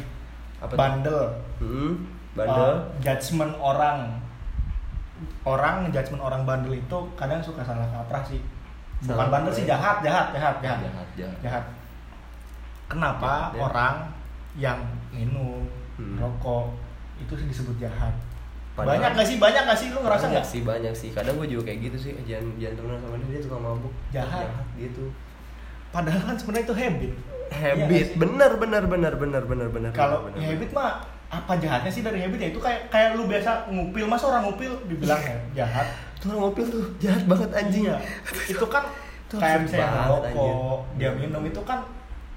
Apa 0.60 0.72
bandel. 0.72 1.20
Hmm, 1.58 1.92
bandel. 2.32 2.70
Uh, 2.70 2.76
judgement 3.00 3.54
orang. 3.56 3.98
Orang 5.42 5.88
judgement 5.88 6.22
orang 6.22 6.42
bandel 6.44 6.72
itu 6.74 6.98
kadang 7.14 7.40
suka 7.40 7.60
salah 7.60 7.84
kaprah 7.86 8.22
sih. 8.22 8.40
Bukan 9.00 9.16
Salah 9.16 9.28
bandel 9.28 9.52
sih 9.52 9.64
ya? 9.64 9.76
jahat 9.76 9.96
jahat 10.00 10.26
jahat 10.30 10.54
jahat. 10.60 10.78
Jahat 10.84 11.08
jahat 11.16 11.36
jahat. 11.40 11.64
Kenapa 12.86 13.48
Jahat, 13.48 13.54
ya. 13.54 13.60
orang 13.62 13.94
yang 14.56 14.78
minum 15.10 15.62
Hmm. 15.94 16.16
rokok 16.16 16.72
itu 17.16 17.32
sih 17.34 17.46
disebut 17.46 17.76
jahat? 17.78 18.10
Padahal- 18.72 18.96
banyak 18.96 19.10
gak 19.14 19.26
sih? 19.28 19.36
Banyak 19.36 19.62
gak 19.62 19.76
sih? 19.76 19.88
Lu 19.92 20.00
ngerasa 20.00 20.26
nggak? 20.26 20.40
sih 20.42 20.60
banyak 20.64 20.94
sih. 20.96 21.10
Kadang 21.12 21.36
gue 21.36 21.48
juga 21.48 21.68
kayak 21.68 21.80
gitu 21.86 21.96
sih. 22.00 22.12
Jangan 22.24 22.56
jangan 22.56 22.74
temenan 22.80 22.98
sama 22.98 23.16
dia 23.16 23.28
dia 23.30 23.40
tukang 23.40 23.60
mabuk. 23.60 23.92
Jahat. 24.10 24.48
gitu. 24.74 25.12
Padahal 25.90 26.22
kan 26.22 26.36
sebenarnya 26.38 26.64
itu 26.64 26.74
habit 26.74 27.12
habit. 27.50 28.06
Sih? 28.14 28.18
bener 28.18 28.52
bener 28.56 28.82
bener 28.86 29.12
bener 29.18 29.42
bener 29.44 29.68
bener 29.68 29.90
kalau 29.92 30.26
bener, 30.26 30.38
ya 30.38 30.46
bener. 30.46 30.50
habit 30.56 30.70
mah 30.72 30.90
apa 31.30 31.52
jahatnya 31.62 31.90
sih 31.90 32.02
dari 32.02 32.18
habit 32.18 32.38
ya? 32.42 32.48
Itu 32.50 32.58
kayak 32.58 32.90
kayak 32.90 33.14
lu 33.14 33.30
biasa 33.30 33.70
ngupil 33.70 34.06
masa 34.10 34.24
orang 34.34 34.42
ngupil? 34.50 34.72
Dibilang 34.90 35.22
ya 35.22 35.36
jahat. 35.62 35.86
Tuh 36.18 36.26
orang 36.34 36.42
mobil 36.50 36.64
tuh 36.66 36.84
jahat 36.98 37.22
banget 37.24 37.50
anjing. 37.54 37.84
Iya. 37.86 37.96
itu 38.50 38.66
kan 38.66 38.84
Itu 39.30 39.38
kayak 39.38 39.58
misalnya 39.62 40.10
rokok 40.10 40.78
dia 40.98 41.10
minum 41.14 41.42
itu 41.46 41.62
kan 41.62 41.86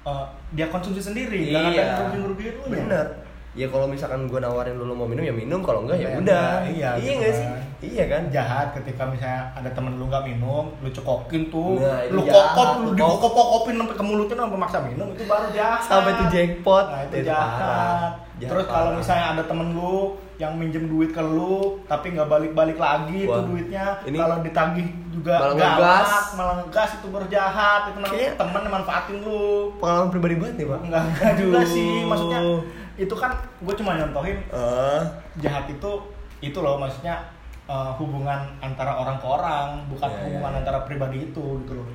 eh, 0.06 0.26
dia 0.54 0.66
konsumsi 0.70 1.02
sendiri. 1.02 1.50
Iya. 1.50 1.58
nggak 1.74 1.86
ada 1.90 1.94
rugi 2.06 2.18
rugi 2.22 2.44
itu 2.54 2.60
bener. 2.70 3.06
ya 3.06 3.23
kalau 3.64 3.86
misalkan 3.86 4.26
gue 4.26 4.36
nawarin 4.36 4.74
lu, 4.74 4.84
lu 4.84 4.92
mau 4.92 5.06
minum 5.06 5.22
ya 5.22 5.30
minum. 5.30 5.60
Kalau 5.60 5.82
enggak 5.82 5.96
ya 5.96 6.08
Ya, 6.08 6.18
udah. 6.18 6.46
iya, 6.64 6.90
iya 6.90 6.90
gitu 6.96 7.14
nggak 7.14 7.30
kan. 7.30 7.38
sih 7.38 7.48
iya 7.86 8.04
kan? 8.06 8.22
Jahat 8.28 8.66
ketika 8.72 9.02
misalnya 9.04 9.52
ada 9.52 9.70
temen 9.70 9.94
lu 9.94 10.04
nggak 10.04 10.24
minum 10.24 10.74
lu 10.74 10.88
cekokin 10.88 11.42
tuh. 11.48 11.78
Nah, 11.78 12.02
itu 12.02 12.12
lu 12.12 12.22
jahat, 12.22 12.34
kokop 12.50 12.68
lu 12.74 12.82
lu 12.82 12.90
dikokop 12.94 13.32
kokopin 13.32 13.74
sampai 13.76 13.94
ke 13.94 14.04
mulutnya 14.04 14.36
sampai 14.36 14.58
maksa 14.58 14.78
minum. 14.80 15.06
Itu 15.08 15.24
baru 15.24 15.46
jahat. 15.50 15.80
Sampai 15.80 16.10
itu 16.12 16.24
jackpot. 16.28 16.84
nah 16.84 17.00
itu 17.00 17.14
Itu 17.14 17.26
jahat, 17.26 17.54
parah. 17.54 18.10
Jahat 18.34 18.50
terus 18.50 18.66
kalau 18.66 18.90
misalnya 18.92 19.26
ada 19.30 19.42
temen 19.44 19.68
lu 19.70 19.96
yang 20.34 20.52
minjem 20.52 20.84
duit 20.84 21.10
ke 21.10 21.22
lu 21.22 21.78
tapi 21.86 22.10
nggak 22.10 22.26
balik-balik 22.26 22.74
lagi 22.76 23.22
Wah, 23.24 23.38
tuh 23.38 23.54
duitnya 23.54 24.02
ini- 24.02 24.18
kalau 24.18 24.42
ditagih 24.42 24.82
juga 25.14 25.34
Malah 25.38 25.54
galak, 25.54 26.06
malah 26.34 26.54
ngegas 26.58 26.90
itu 26.98 27.06
baru 27.06 27.26
jahat. 27.28 27.80
Itu 27.86 27.98
namanya 28.00 28.34
temen 28.34 28.62
manfaatin 28.68 29.16
lu. 29.20 29.70
pengalaman 29.78 30.10
pribadi 30.10 30.34
banget 30.34 30.54
nih 30.56 30.66
pak. 30.66 30.78
Enggak 30.82 31.02
enggak 31.06 31.32
juga 31.38 31.60
sih. 31.64 31.92
Maksudnya 32.02 32.40
itu 32.94 33.14
kan 33.14 33.34
gue 33.60 33.74
cuma 33.74 33.98
nyontohin 33.98 34.38
Ah, 34.54 35.02
jahat 35.42 35.66
itu 35.66 35.90
itu 36.38 36.58
loh 36.60 36.76
maksudnya 36.78 37.18
eh, 37.66 37.90
hubungan 37.98 38.44
antara 38.60 38.94
orang 38.94 39.16
ke 39.18 39.26
orang 39.26 39.68
bukan 39.88 40.10
Iya, 40.10 40.20
hubungan 40.28 40.52
iya. 40.54 40.58
antara 40.62 40.78
pribadi 40.86 41.32
itu 41.32 41.44
gitu 41.64 41.72
loh. 41.74 41.88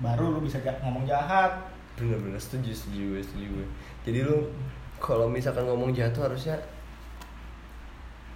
Baru 0.00 0.34
lu 0.34 0.40
bisa 0.42 0.58
ngomong 0.82 1.04
jahat. 1.06 1.52
Bener-bener 1.94 2.40
setuju 2.40 2.72
setuju 2.74 3.14
gue 3.14 3.20
setuju 3.22 3.46
gue. 3.60 3.66
Jadi 4.08 4.18
lu 4.26 4.36
kalau 4.98 5.26
misalkan 5.30 5.66
ngomong 5.68 5.92
jahat 5.94 6.10
tuh 6.16 6.26
harusnya 6.26 6.56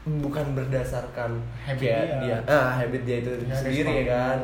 bukan 0.07 0.54
berdasarkan 0.54 1.34
Habit 1.66 1.82
dia. 1.82 1.98
dia. 2.22 2.38
Ah 2.46 2.78
habit 2.78 3.02
dia 3.02 3.16
itu 3.18 3.30
Ya, 3.42 3.59
sendiri 3.59 3.90
ya 3.90 4.04
kan? 4.07 4.38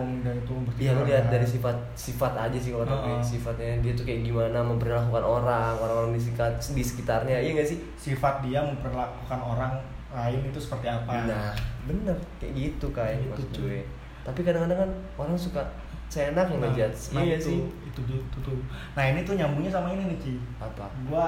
Iya 0.74 0.90
lu 0.98 1.06
lihat 1.06 1.30
dari 1.30 1.46
sifat 1.46 1.76
sifat 1.94 2.34
aja 2.34 2.58
sih 2.58 2.74
kalau 2.74 2.82
tapi 2.82 3.14
Heeh. 3.14 3.22
sifatnya. 3.22 3.72
Dia 3.78 3.92
tuh 3.94 4.02
kayak 4.02 4.26
gimana 4.26 4.58
memperlakukan 4.58 5.22
orang 5.22 5.78
orang-orang 5.78 6.18
di 6.18 6.20
sekitar 6.20 6.50
di 6.58 6.82
sekitarnya. 6.82 7.36
Iya 7.38 7.62
gak 7.62 7.68
sih? 7.70 7.78
Sifat 7.94 8.42
dia 8.42 8.58
memperlakukan 8.58 9.38
orang 9.38 9.78
lain 10.10 10.40
itu 10.44 10.58
seperti 10.58 10.90
apa? 10.90 11.30
Nah 11.30 11.54
bener 11.86 12.18
kayak 12.36 12.52
gitu 12.52 12.86
kayak 12.90 13.22
Gitu, 13.22 13.30
maksud 13.30 13.48
gue. 13.62 13.78
Tapi 14.22 14.40
kadang-kadang 14.42 14.78
kan 14.82 14.90
orang 15.16 15.38
suka 15.38 15.62
seenaknya 16.06 16.58
Nah, 16.58 16.68
ngejudge. 16.68 17.14
Nah 17.14 17.22
iya 17.22 17.38
itu, 17.38 17.46
sih. 17.48 17.58
Itu, 17.86 18.00
itu, 18.02 18.14
itu 18.18 18.38
tuh. 18.42 18.58
Nah 18.92 19.04
ini 19.06 19.22
tuh 19.22 19.38
nyambungnya 19.38 19.70
sama 19.70 19.94
ini 19.94 20.10
nih 20.10 20.18
Ci. 20.18 20.34
Apa? 20.58 20.90
Gua 21.06 21.26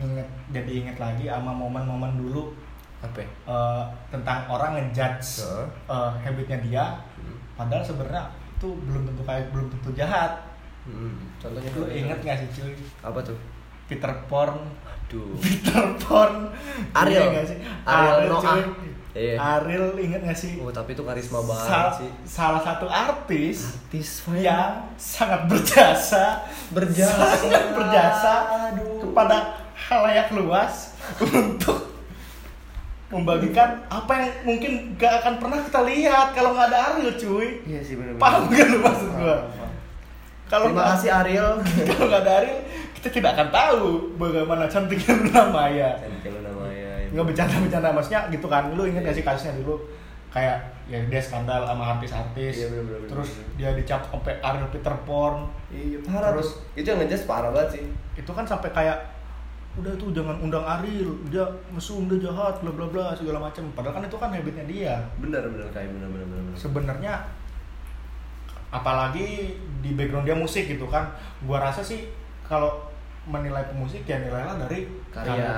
inget 0.00 0.24
jadi 0.48 0.72
inget 0.80 0.96
lagi 0.96 1.28
sama 1.28 1.52
momen-momen 1.52 2.16
dulu 2.16 2.56
apa 3.00 3.16
ya? 3.16 3.28
eh, 3.46 3.82
tentang 4.08 4.44
orang 4.46 4.70
ngejudge 4.74 5.40
Heeh. 5.42 5.66
eh, 5.86 6.10
habitnya 6.20 6.58
dia 6.60 6.84
Hmm. 7.14 7.36
padahal 7.54 7.80
sebenarnya 7.80 8.24
itu 8.52 8.68
belum 8.82 9.02
tentu 9.04 9.22
kayak 9.22 9.48
belum 9.50 9.68
tentu 9.70 9.90
jahat 9.94 10.32
Hmm, 10.80 11.12
contohnya 11.36 11.68
lu 11.70 11.82
apa? 11.82 11.92
inget 11.94 12.18
gak 12.20 12.36
sih 12.38 12.48
cuy 12.54 12.72
apa 13.00 13.20
tuh 13.20 13.36
Peter 13.84 14.08
Porn 14.26 14.56
aduh 14.86 15.36
Peter 15.42 15.84
Porn 15.98 16.48
Ariel. 16.94 17.28
Nggak 17.30 17.46
sih 17.46 17.58
Ariel 17.82 18.16
Ada, 18.16 18.26
Noah. 18.26 18.42
cuy. 18.42 18.62
Iya. 19.10 19.34
Ariel 19.36 19.98
inget 19.98 20.22
gak 20.22 20.38
sih? 20.38 20.56
Oh, 20.56 20.70
tapi 20.70 20.94
itu 20.94 21.02
karisma 21.02 21.36
Sa- 21.36 21.44
banget 21.44 21.90
sih. 21.98 22.10
Salah 22.24 22.62
satu 22.62 22.86
artis 22.86 23.76
Artis 23.82 24.08
yang 24.32 24.86
sangat 24.94 25.44
berjasa 25.46 26.38
Berjasa. 26.70 27.26
sangat 27.34 27.74
berjasa 27.74 28.34
Aduh. 28.70 29.02
kepada 29.02 29.36
halayak 29.74 30.30
luas 30.30 30.94
untuk 31.20 31.89
membagikan 33.10 33.68
apa 33.86 34.12
yang 34.16 34.30
mungkin 34.46 34.72
gak 34.94 35.20
akan 35.20 35.34
pernah 35.36 35.58
kita 35.60 35.80
lihat 35.82 36.30
kalau 36.30 36.50
nggak 36.52 36.70
ada 36.70 36.78
Ariel 36.90 37.10
cuy 37.12 37.58
Iya 37.64 37.80
sih 37.80 37.94
benar. 37.94 38.14
paham 38.16 38.46
gak 38.48 38.66
lu 38.66 38.78
maksud 38.78 39.10
gua 39.12 39.36
kalau 40.46 40.66
Terima 40.66 40.76
nggak- 40.76 40.90
kasih 40.94 41.10
Ariel. 41.12 41.50
kalau 41.90 42.04
nggak 42.06 42.22
ada 42.22 42.32
Ariel 42.40 42.58
kita 42.92 43.08
tidak 43.10 43.30
akan 43.32 43.48
tahu 43.50 43.82
bagaimana 44.14 44.64
cantiknya 44.66 45.14
Luna 45.16 45.42
Maya 45.48 45.90
Cantik 45.96 46.28
lu 46.28 46.40
namanya. 46.40 46.90
nggak 47.08 47.26
bercanda-bercanda 47.26 47.90
maksudnya 47.90 48.20
gitu 48.28 48.46
kan 48.46 48.70
lu 48.70 48.82
inget 48.84 49.02
gak 49.02 49.12
sih 49.12 49.22
kasusnya 49.22 49.58
dulu 49.58 49.74
kayak 50.30 50.58
ya 50.86 50.98
dia 51.04 51.18
skandal 51.18 51.62
sama 51.64 51.82
artis-artis 51.92 52.54
Iya, 52.56 52.66
bener, 52.68 52.84
bener, 52.88 53.08
terus 53.08 53.30
bener. 53.32 53.50
dia 53.56 53.70
dicap 53.74 54.00
sampai 54.04 54.38
Ariel 54.38 54.68
Peter 54.68 54.94
Porn 55.02 55.50
Iya, 55.68 55.98
parah 56.00 56.30
Terus-. 56.32 56.62
Itu 56.72 56.86
yang 56.88 56.98
ngejudge 57.00 57.24
parah 57.24 57.50
banget 57.50 57.70
sih. 57.74 57.84
itu 58.16 58.26
kan 58.28 58.42
sampai 58.44 58.68
kayak 58.68 58.98
udah 59.70 59.92
tuh 59.94 60.10
jangan 60.10 60.34
undang 60.40 60.66
Ariel 60.66 61.14
dia 61.30 61.46
mesum 61.70 62.10
dia 62.10 62.18
jahat 62.26 62.58
bla 62.58 62.70
bla 62.70 62.86
bla 62.86 63.14
segala 63.14 63.38
macam 63.38 63.62
padahal 63.70 63.94
kan 63.96 64.04
itu 64.04 64.18
kan 64.18 64.28
habitnya 64.28 64.64
dia 64.66 64.94
Bener 65.22 65.46
bener 65.46 65.70
kayak 65.70 65.94
bener 65.94 66.10
bener 66.10 66.26
bener. 66.26 66.42
bener. 66.50 66.58
sebenarnya 66.58 67.14
apalagi 68.70 69.54
di 69.80 69.90
background 69.94 70.26
dia 70.26 70.34
musik 70.34 70.66
gitu 70.66 70.86
kan 70.86 71.10
gua 71.42 71.58
rasa 71.60 71.82
sih 71.82 72.06
kalau 72.42 72.86
menilai 73.26 73.62
pemusik 73.64 74.02
ya 74.04 74.18
nilailah 74.18 74.58
dari 74.58 74.90
Karya, 75.10 75.38
karya 75.38 75.50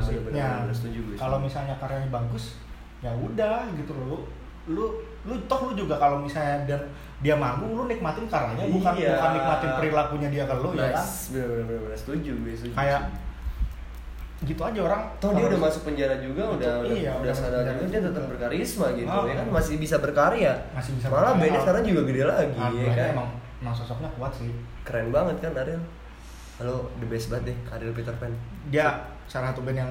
musiknya 0.00 0.48
setuju 0.70 1.00
gue, 1.02 1.16
kalau 1.16 1.36
misalnya 1.36 1.74
karyanya 1.76 2.08
bagus 2.08 2.60
ya 3.00 3.10
udah 3.10 3.68
gitu 3.74 3.92
loh 3.92 4.24
lu 4.68 4.84
lu 5.24 5.34
toh 5.44 5.60
lu 5.66 5.72
juga 5.74 5.96
kalau 5.96 6.20
misalnya 6.20 6.64
dan 6.64 6.80
dia 7.18 7.32
manggung 7.34 7.72
lu 7.74 7.84
nikmatin 7.84 8.28
karyanya 8.28 8.68
bukan 8.68 8.92
Iya. 8.94 9.16
bukan 9.16 9.30
nikmatin 9.34 9.70
perilakunya 9.76 10.28
dia 10.30 10.44
ke 10.44 10.54
lu 10.56 10.70
ya 10.72 10.88
kan 10.88 11.04
Nice. 11.04 11.32
Bener 11.32 11.46
bener 11.48 11.64
bener, 11.66 11.80
bener. 11.84 11.96
setuju 11.96 12.32
gue 12.38 12.52
setuju. 12.54 12.72
Kayak 12.72 13.00
gitu 14.40 14.60
aja 14.60 14.80
orang 14.80 15.02
Toh 15.18 15.30
dia 15.32 15.44
udah 15.46 15.60
masuk 15.60 15.82
penjara 15.82 16.14
juga, 16.16 16.42
Itu, 16.44 16.54
udah 16.56 16.72
udah, 16.78 16.94
iya, 16.94 17.10
udah 17.10 17.22
udah 17.22 17.34
sadar 17.34 17.62
juga 17.74 17.86
dia 17.88 18.00
tetap 18.00 18.24
berkarisma 18.28 18.86
gitu 18.94 19.10
Ah. 19.10 19.24
ya 19.24 19.34
kan 19.34 19.46
masih 19.50 19.74
bisa 19.76 19.96
berkarya. 19.98 20.52
Masih 20.70 20.92
bisa 20.94 21.06
Malah 21.06 21.18
berkarya. 21.28 21.40
bandnya 21.42 21.60
sekarang 21.60 21.82
juga 21.84 22.02
gede 22.04 22.22
lagi 22.22 22.46
ya 22.48 22.54
Alhamdulillah 22.60 22.94
kan. 22.94 23.10
emang 23.12 23.28
emang 23.58 23.74
sosoknya 23.74 24.08
kuat 24.12 24.32
sih 24.32 24.50
Keren 24.80 25.08
banget 25.10 25.36
kan 25.40 25.52
Ariel. 25.56 25.82
Halo, 26.56 26.76
the 26.96 27.06
best 27.06 27.26
banget 27.28 27.44
deh 27.48 27.58
Ariel 27.68 27.90
Peter 27.92 28.14
Pan. 28.14 28.30
dia 28.66 28.86
salah 29.24 29.50
satu 29.50 29.62
band 29.62 29.78
yang 29.78 29.90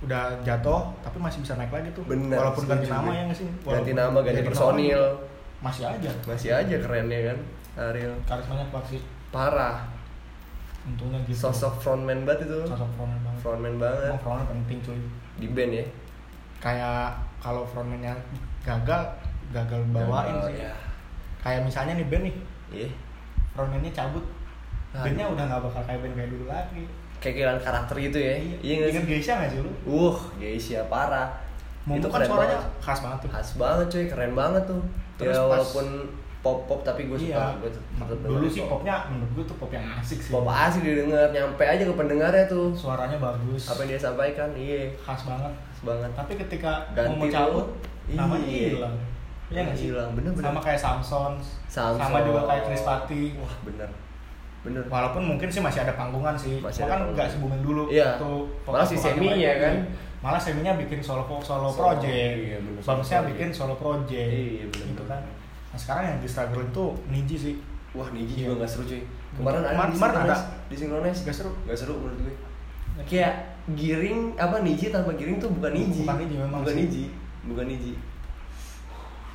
udah 0.00 0.22
jatuh 0.40 0.82
tapi 0.98 1.16
masih 1.16 1.38
bisa 1.40 1.54
naik 1.54 1.70
lagi 1.70 1.92
tuh 1.92 2.02
Bener, 2.04 2.34
walaupun 2.34 2.64
ganti 2.64 2.86
nama 2.86 3.10
ya 3.10 3.22
nggak 3.24 3.36
sih 3.36 3.46
Ganti 3.60 3.92
nama, 3.92 4.18
ganti 4.18 4.42
personil. 4.42 5.02
masih 5.60 5.84
aja 5.84 6.10
Masih 6.24 6.50
aja 6.50 6.76
kerennya 6.76 7.20
kan 7.28 7.38
Ariel. 7.86 8.14
karismanya 8.24 8.64
kuat 8.66 8.84
sih 8.86 8.98
Parah. 9.28 9.84
Untungnya 10.82 11.18
gitu 11.22 11.36
Sosok 11.42 11.74
frontman 11.78 12.24
banget 12.24 12.46
itu. 12.46 12.58
sosok 12.64 12.88
frontman 12.94 13.20
banget 13.22 13.38
Frontman 13.38 13.74
banget 13.76 14.00
emang 14.06 14.20
frontman 14.20 14.46
penting 14.58 14.78
cuy 14.80 15.00
di 15.36 15.46
band 15.48 15.72
ya. 15.72 15.84
kayak 16.58 17.04
kalau 17.38 17.64
frontmannya 17.64 18.12
gagal 18.60 19.02
gagal 19.50 19.80
bawain 19.90 20.34
Gagal, 20.34 20.46
sih 20.46 20.56
ya. 20.62 20.72
kayak 21.38 21.60
misalnya 21.62 21.92
nih 21.94 22.06
band 22.06 22.24
nih 22.24 22.34
Iya. 22.70 22.88
frontmannya 23.50 23.90
cabut 23.90 24.24
Aduh. 24.90 25.02
bandnya 25.02 25.26
udah 25.26 25.44
nggak 25.46 25.60
bakal 25.62 25.82
kayak 25.82 26.00
band 26.00 26.14
kayak 26.14 26.30
dulu 26.30 26.46
lagi 26.46 26.84
Kayak 27.20 27.34
kehilangan 27.36 27.60
karakter 27.62 27.96
gitu 28.00 28.16
ya. 28.18 28.32
Iya 28.58 28.76
sih? 28.88 29.04
Geisha 29.04 29.32
nggak 29.36 29.50
sih 29.50 29.60
lu 29.60 29.68
Uh, 29.84 30.16
Geisha 30.36 30.80
parah. 30.88 31.28
Momo 31.84 31.96
itu 31.96 32.08
kan 32.08 32.20
suaranya 32.22 32.56
banget. 32.56 32.80
khas 32.80 32.98
banget 32.98 33.18
tuh 33.20 33.28
Khas 33.28 33.48
banget 33.54 33.86
cuy, 33.86 34.04
keren 34.08 34.32
banget 34.32 34.62
tuh. 34.64 34.80
Terus 35.16 35.28
ya 35.30 35.40
pas- 35.42 35.48
walaupun 35.52 35.86
pop-pop 36.40 36.80
tapi 36.80 37.04
gue 37.04 37.18
suka, 37.20 37.36
iya 37.36 37.52
gue 37.60 37.68
dulu 38.24 38.48
sih 38.48 38.64
pop. 38.64 38.80
popnya 38.80 39.04
menurut 39.12 39.30
gue 39.36 39.44
tuh 39.44 39.56
pop 39.60 39.68
yang 39.68 39.84
asik 40.00 40.18
sih 40.18 40.32
Pop 40.32 40.48
asik 40.48 40.80
didengar, 40.80 41.28
nyampe 41.28 41.60
aja 41.60 41.84
ke 41.84 41.92
pendengarnya 41.92 42.44
tuh. 42.48 42.72
suaranya 42.72 43.20
bagus 43.20 43.68
Apa 43.68 43.84
yang 43.84 43.92
dia 43.92 44.00
sampaikan, 44.00 44.48
iya, 44.56 44.88
khas 44.96 45.28
banget 45.28 45.52
khas 45.52 45.80
banget. 45.84 46.10
tapi 46.16 46.32
ketika 46.40 46.72
Ganti 46.96 47.12
mau 47.14 47.28
cabut 47.28 47.66
tuh, 47.68 48.16
namanya 48.16 48.48
iya. 48.48 48.68
hilang 48.72 48.96
Iya 49.50 49.60
nggak 49.66 49.76
sih? 49.76 49.86
Hilang, 49.90 50.10
bener-bener. 50.14 50.46
Sama 50.46 50.60
kayak 50.62 50.78
Samson, 50.78 51.32
Samson. 51.66 51.98
sama 51.98 52.18
juga 52.22 52.40
kayak 52.46 52.62
Chris 52.70 52.86
Patti. 52.86 53.22
Wah, 53.34 53.54
bener. 53.66 53.90
Bener. 54.62 54.84
Walaupun 54.86 55.22
mungkin 55.26 55.50
sih 55.50 55.58
masih 55.58 55.82
ada 55.82 55.98
panggungan 55.98 56.38
sih, 56.38 56.62
Masih 56.62 56.86
kan 56.86 57.02
nggak 57.10 57.26
se 57.26 57.42
booming 57.42 57.58
dulu. 57.58 57.90
Iya. 57.90 58.14
Tuh, 58.14 58.46
Malah 58.62 58.86
si 58.86 58.94
Semi 58.94 59.42
ya 59.42 59.58
kan? 59.58 59.74
Malah 60.22 60.38
seminya 60.38 60.78
bikin 60.78 61.02
solo 61.02 61.26
solo, 61.42 61.66
Solo, 61.66 61.72
project, 61.72 62.12
iya, 62.38 62.60
bener, 62.62 62.78
Bamsnya 62.78 63.24
project. 63.24 63.28
bikin 63.34 63.48
solo 63.50 63.74
project, 63.74 64.30
Iya, 64.30 64.64
bener, 64.70 64.86
gitu 64.92 65.02
bener. 65.02 65.18
kan. 65.18 65.22
Nah 65.70 65.78
sekarang 65.78 66.04
yang 66.04 66.18
di 66.18 66.26
struggle 66.26 66.62
itu 66.62 66.84
Niji 67.06 67.36
sih, 67.38 67.54
Wah, 67.90 68.06
Niji 68.08 68.34
Iya. 68.36 68.46
juga 68.48 68.62
gak 68.62 68.70
seru 68.70 68.84
cuy. 68.84 69.02
Kemarin 69.32 69.58
ada 69.60 69.70
Kemarin- 69.72 69.90
di 69.90 69.96
kemarin 69.96 70.16
ada. 70.20 70.36
di 70.66 70.74
Synchronize. 70.74 71.20
Gak 71.22 71.34
seru. 71.34 71.50
Gak 71.64 71.74
seru 71.76 71.94
menurut 71.96 72.18
gue. 72.20 72.34
Kayak 73.02 73.34
giring 73.68 74.20
apa 74.36 74.56
Niji 74.60 74.86
tanpa 74.88 75.10
giring 75.12 75.36
tuh 75.36 75.50
bukan 75.50 75.70
Niji. 75.72 76.02
Bukan 76.02 76.16
Niji, 76.20 76.34
memang 76.36 76.60
Bukan. 76.62 76.74
Niji. 76.76 77.04
Bukan 77.44 77.66
Niji. 77.66 77.94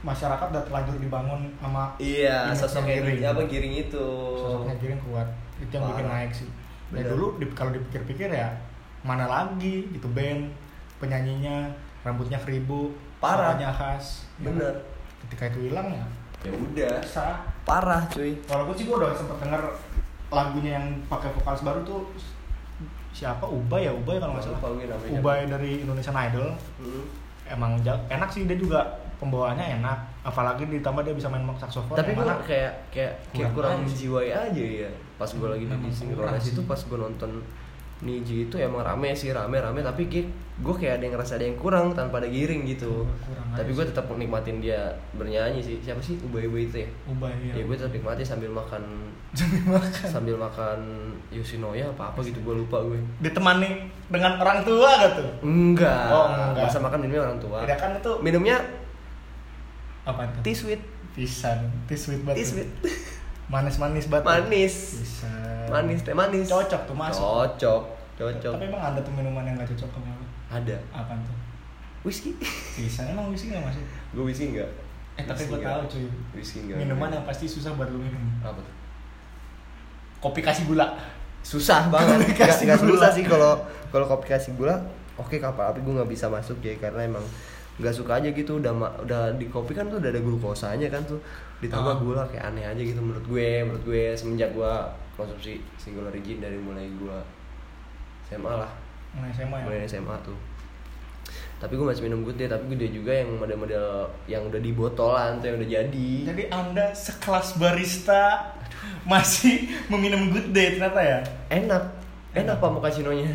masyarakat 0.02 0.48
udah 0.48 0.62
terlanjur 0.62 0.96
dibangun 1.00 1.50
sama 1.58 1.90
Iya, 1.98 2.46
image-nya 2.48 2.62
sosok 2.62 2.84
giring. 2.86 3.26
apa 3.26 3.42
giring 3.44 3.74
itu. 3.76 4.08
sosoknya 4.38 4.76
giring 4.78 5.02
kuat 5.02 5.26
itu 5.58 5.72
yang 5.72 5.86
bikin 5.90 6.06
naik 6.06 6.30
sih 6.32 6.46
ya 6.46 7.02
Bener. 7.02 7.10
dulu 7.10 7.26
di- 7.42 7.50
kalau 7.52 7.74
dipikir-pikir 7.74 8.30
ya 8.30 8.54
mana 9.02 9.26
lagi 9.26 9.90
gitu 9.90 10.06
band 10.08 10.54
penyanyinya 10.96 11.74
rambutnya 12.02 12.38
keribu 12.38 12.94
Parah. 13.18 13.58
suaranya 13.58 13.74
khas 13.74 14.30
ya 14.38 14.46
Bener. 14.46 14.70
kan? 14.70 14.78
ketika 15.26 15.44
itu 15.50 15.60
hilang 15.66 15.90
ya 15.90 16.06
Ya 16.46 16.54
udah. 16.54 16.96
bisa 17.02 17.26
Parah 17.62 18.06
cuy. 18.08 18.38
walaupun 18.46 18.74
sih 18.74 18.86
gue 18.86 18.94
udah 18.94 19.10
sempet 19.12 19.38
denger 19.42 19.62
lagunya 20.28 20.72
yang 20.76 20.86
pakai 21.06 21.30
vokalis 21.32 21.62
baru 21.62 21.82
tuh 21.82 22.06
siapa 23.10 23.42
Ubay 23.44 23.86
ya 23.86 23.92
Ubay 23.92 24.18
kalau 24.18 24.36
nggak 24.36 24.46
salah. 24.46 24.60
Ubay 25.10 25.40
dari 25.46 25.82
Indonesian 25.82 26.14
Idol 26.14 26.52
Hmm. 26.76 27.04
emang 27.48 27.78
enak 28.08 28.28
sih 28.28 28.44
dia 28.44 28.54
juga 28.54 28.82
pembawaannya 29.16 29.80
enak 29.80 29.98
apalagi 30.22 30.66
ditambah 30.68 31.02
dia 31.02 31.14
bisa 31.14 31.30
main 31.30 31.46
saksofon 31.56 31.94
Tapi 31.94 32.12
gue 32.12 32.26
kayak 32.44 32.44
kayak 32.44 32.74
kayak 32.92 33.14
Kurang 33.32 33.54
kurang 33.56 33.72
aja. 33.72 33.82
menjiwai 33.84 34.30
aja 34.30 34.64
ya. 34.84 34.90
Pas 35.16 35.30
gue 35.30 35.48
lagi 35.48 35.66
di 35.66 35.76
kurang 36.12 36.36
itu 36.36 36.62
pas 36.64 36.80
gue 36.80 36.98
nonton 37.00 37.32
Niji 37.98 38.46
itu 38.46 38.56
emang 38.60 38.84
rame 38.84 39.16
sih 39.16 39.32
rame 39.32 39.56
rame 39.56 39.80
tapi 39.80 40.06
kayak 40.06 40.28
gue 40.56 40.72
kayak 40.72 40.98
ada 40.98 41.04
yang 41.04 41.14
ngerasa 41.14 41.36
ada 41.36 41.46
yang 41.46 41.60
kurang 41.60 41.92
tanpa 41.92 42.24
ada 42.24 42.32
giring 42.32 42.64
gitu. 42.66 43.04
Kurang 43.04 43.44
tapi 43.52 43.72
gue 43.72 43.86
tetap 43.86 44.08
nikmatin 44.10 44.60
dia 44.60 44.88
bernyanyi 45.12 45.60
sih. 45.60 45.76
Siapa 45.80 46.00
sih 46.00 46.16
Ubay 46.22 46.48
Ubay 46.48 46.64
itu 46.64 46.84
ya? 46.84 46.90
Ubay 47.06 47.32
Ya, 47.52 47.60
gue 47.60 47.76
tetap 47.76 47.92
nikmati 47.92 48.24
sambil 48.24 48.48
makan 48.50 48.84
Sambil 49.36 49.64
makan. 49.68 50.06
sambil 50.08 50.36
makan 50.40 50.80
Yoshinoya 51.28 51.92
apa 51.92 52.16
apa 52.16 52.20
gitu 52.24 52.40
gue 52.40 52.56
lupa 52.56 52.80
gue. 52.82 52.96
ditemani 53.20 53.84
dengan 54.08 54.40
orang 54.40 54.64
tua 54.64 54.90
gak 54.98 55.12
tuh? 55.14 55.30
Enggak. 55.44 56.08
Oh, 56.08 56.26
enggak. 56.32 56.64
Masa 56.64 56.80
makan 56.80 57.00
minumnya 57.00 57.24
orang 57.26 57.40
tua. 57.40 57.58
Tidak 57.64 57.76
kan 57.76 57.90
itu 57.94 58.12
Minumnya 58.24 58.56
apa 60.06 60.24
tuh? 60.32 60.42
tea 60.42 60.56
sweet. 60.56 60.82
Pisan, 61.12 61.68
tea 61.88 61.96
sweet 61.96 62.24
banget. 62.24 62.40
Tea 62.40 62.48
sweet. 62.48 62.70
Manis-manis 63.52 64.08
banget. 64.08 64.26
Manis. 64.26 64.76
Bisa. 65.00 65.32
Manis, 65.68 66.00
teh 66.02 66.12
manis. 66.12 66.48
Cocok 66.48 66.82
tuh 66.84 66.96
masuk. 66.96 67.22
Cocok. 67.22 67.82
Cocok. 68.16 68.54
Tapi 68.56 68.66
emang 68.66 68.84
ada 68.84 69.00
tuh 69.00 69.12
minuman 69.12 69.44
yang 69.44 69.56
gak 69.56 69.70
cocok 69.72 69.90
sama? 69.92 70.25
Ada. 70.48 70.78
Apa 70.90 71.14
tuh? 71.18 71.36
Whisky. 72.02 72.38
Pisan 72.76 73.10
emang 73.10 73.28
whisky 73.28 73.50
gak 73.50 73.62
masuk? 73.62 73.82
gue 74.12 74.24
whisky 74.24 74.52
enggak. 74.52 74.70
Eh 75.16 75.24
tapi 75.24 75.44
gue 75.44 75.60
tahu 75.60 75.82
cuy. 75.88 76.06
Whisky 76.34 76.58
enggak. 76.64 76.78
Minuman 76.80 77.10
yang 77.10 77.24
pasti 77.24 77.46
susah 77.46 77.74
buat 77.74 77.88
lu 77.88 77.98
minum. 77.98 78.22
apa 78.40 78.58
tuh? 78.58 78.76
Kopi 80.22 80.40
kasih 80.40 80.66
gula. 80.66 80.94
Susah 81.42 81.88
banget. 81.94 82.22
Kopi 82.24 82.34
kasih 82.36 82.66
gula. 82.66 82.78
susah 82.78 83.10
sih 83.12 83.24
kalau 83.24 83.58
kalau 83.90 84.06
kopi 84.06 84.26
kasih 84.28 84.54
gula. 84.54 84.78
Oke 85.16 85.38
kapal 85.38 85.72
tapi 85.72 85.80
gue 85.80 85.94
nggak 85.94 86.08
bisa 86.08 86.28
masuk 86.28 86.60
ya 86.60 86.76
karena 86.76 87.06
emang 87.06 87.24
nggak 87.76 87.92
suka 87.92 88.16
aja 88.16 88.28
gitu 88.30 88.56
udah 88.58 88.72
ma- 88.72 88.96
udah 89.00 89.36
di 89.36 89.48
kopi 89.48 89.72
kan 89.72 89.88
tuh 89.88 90.00
udah 90.00 90.08
ada 90.08 90.20
glukosanya 90.20 90.88
kan 90.88 91.04
tuh 91.04 91.20
ditambah 91.60 91.92
Ah. 91.92 92.00
gula 92.00 92.24
kayak 92.26 92.48
aneh 92.50 92.64
aja 92.64 92.80
gitu 92.80 93.00
menurut 93.00 93.24
gue 93.26 93.48
menurut 93.62 93.84
gue 93.84 94.04
semenjak 94.12 94.52
gue 94.52 94.72
konsumsi 95.12 95.60
single 95.76 96.08
origin 96.08 96.40
dari 96.40 96.56
mulai 96.56 96.88
gue 96.90 97.18
SMA 98.24 98.48
lah 98.48 98.72
SMA 99.32 99.58
ya. 99.58 99.64
mulai 99.64 99.80
SMA 99.84 100.16
tuh 100.22 100.38
tapi 101.56 101.74
gue 101.74 101.88
masih 101.88 102.04
minum 102.04 102.22
good 102.22 102.36
day 102.36 102.46
tapi 102.46 102.76
day 102.76 102.92
juga 102.92 103.16
yang 103.16 103.32
model-model 103.34 103.88
yang 104.26 104.44
udah 104.44 104.60
di 104.60 104.72
botolan 104.72 105.40
tuh 105.40 105.48
yang 105.48 105.58
udah 105.58 105.70
jadi 105.72 106.10
Jadi 106.28 106.44
Anda 106.50 106.92
sekelas 106.92 107.56
barista 107.56 108.52
masih 109.04 109.72
meminum 109.88 110.30
good 110.30 110.52
day 110.52 110.76
ternyata 110.76 111.00
ya? 111.00 111.20
enak 111.50 111.84
enak 112.34 112.46
Enak. 112.46 112.56
pak 112.58 112.70
mochaccino-nya 112.70 113.32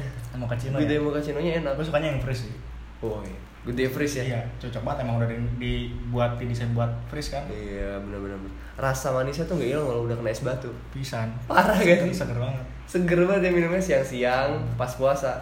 good 0.76 0.86
day 0.86 0.94
ya? 0.94 1.02
mochaccino-nya 1.02 1.52
enak 1.58 1.72
Aku 1.74 1.82
sukanya 1.82 2.12
yang 2.12 2.20
fresh 2.20 2.44
sih. 2.44 2.54
oh 3.00 3.24
iya. 3.24 3.38
good 3.60 3.74
day 3.74 3.88
freeze 3.88 4.16
ya 4.16 4.24
Iya, 4.26 4.40
cocok 4.58 4.82
banget 4.82 4.98
emang 5.02 5.16
udah 5.16 5.28
di- 5.28 5.56
dibuat 5.58 6.36
didesain 6.36 6.70
buat 6.70 6.92
fresh 7.08 7.28
kan. 7.30 7.44
iya 7.48 7.96
benar-benar 7.98 8.36
rasa 8.76 9.12
manisnya 9.12 9.44
tuh 9.44 9.56
gak 9.56 9.68
hilang 9.70 9.84
kalau 9.84 10.04
udah 10.04 10.16
kena 10.16 10.30
es 10.30 10.40
batu 10.40 10.70
Pisan. 10.88 11.28
Parah 11.44 11.76
kan? 11.76 12.04
Seger 12.06 12.36
banget. 12.36 12.64
seger 12.84 13.20
banget 13.22 13.42
ya 13.42 13.50
minumnya 13.50 13.76
siang-siang 13.78 14.50
pas 14.74 14.92
puasa 14.92 15.40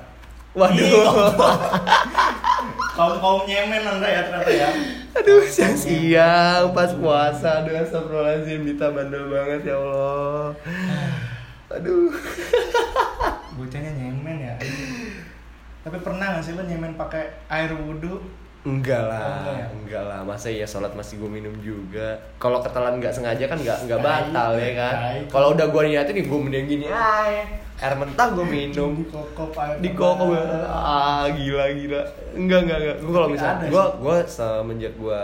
waduh 0.59 1.31
kaum 2.99 3.15
kaum 3.23 3.41
nyemen 3.47 3.83
anda 3.87 4.09
ya 4.11 4.21
ternyata 4.27 4.53
ya 4.53 4.71
Aduh, 5.19 5.43
siang-siang 5.43 6.71
pas 6.71 6.95
puasa. 6.95 7.67
Aduh, 7.67 7.75
astagfirullahaladzim. 7.75 8.63
Dita 8.63 8.95
bandel 8.95 9.27
banget 9.27 9.67
ya 9.67 9.75
Allah. 9.75 10.55
Aduh. 11.75 12.15
bocahnya 13.59 13.91
nyemen 13.99 14.39
ya 14.39 14.55
tapi 15.83 15.99
pernah 15.99 16.39
gak 16.39 16.45
sih 16.47 16.55
lo 16.55 16.63
nyemen 16.63 16.95
pakai 16.95 17.43
air 17.51 17.75
wudhu 17.75 18.23
Enggak 18.61 19.01
Oh, 19.01 19.09
lah, 19.09 19.23
enggak 19.39 19.55
ya? 19.55 19.67
enggak 19.71 20.03
lah. 20.05 20.21
Masa 20.21 20.49
ya 20.49 20.63
sholat 20.63 20.91
masih 20.93 21.17
gue 21.17 21.31
minum 21.31 21.55
juga. 21.59 22.19
Kalau 22.37 22.59
ketelan 22.59 22.99
nggak 22.99 23.11
sengaja 23.11 23.45
kan 23.45 23.57
nggak 23.57 23.79
nggak 23.87 24.01
batal 24.01 24.51
ya 24.55 24.71
kan. 24.75 24.95
Kalau 25.25 25.55
udah 25.55 25.67
gue 25.67 25.83
niatin 25.87 26.13
nih 26.13 26.25
gue 26.25 26.39
mending 26.39 26.67
gini 26.67 26.87
aja. 26.87 27.43
Air 27.79 27.95
mentah 27.95 28.29
gue 28.29 28.43
minum. 28.43 28.91
di 28.93 29.07
kokop 29.07 29.55
air 29.55 29.79
di 29.79 29.91
koko 29.93 30.35
pernah. 30.35 30.67
ah 30.67 31.25
gila 31.31 31.71
gila 31.73 32.03
enggak 32.35 32.61
enggak 32.67 32.79
enggak 32.81 32.97
gue 32.99 33.13
kalau 33.15 33.29
misalnya 33.31 33.71
gue 33.71 33.85
gue 33.97 34.17
semenjak 34.27 34.93
gue 34.95 35.21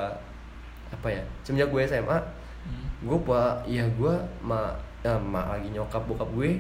apa 0.89 1.09
ya 1.11 1.23
semenjak 1.43 1.69
gue 1.69 1.83
SMA 1.85 2.19
Hmm. 2.65 2.87
gue 3.03 3.19
pak 3.21 3.67
ya 3.67 3.85
gue 3.91 4.15
ma 4.41 4.73
ya, 5.03 5.19
mak 5.19 5.53
lagi 5.53 5.69
nyokap 5.69 6.01
bokap 6.07 6.31
gue 6.33 6.57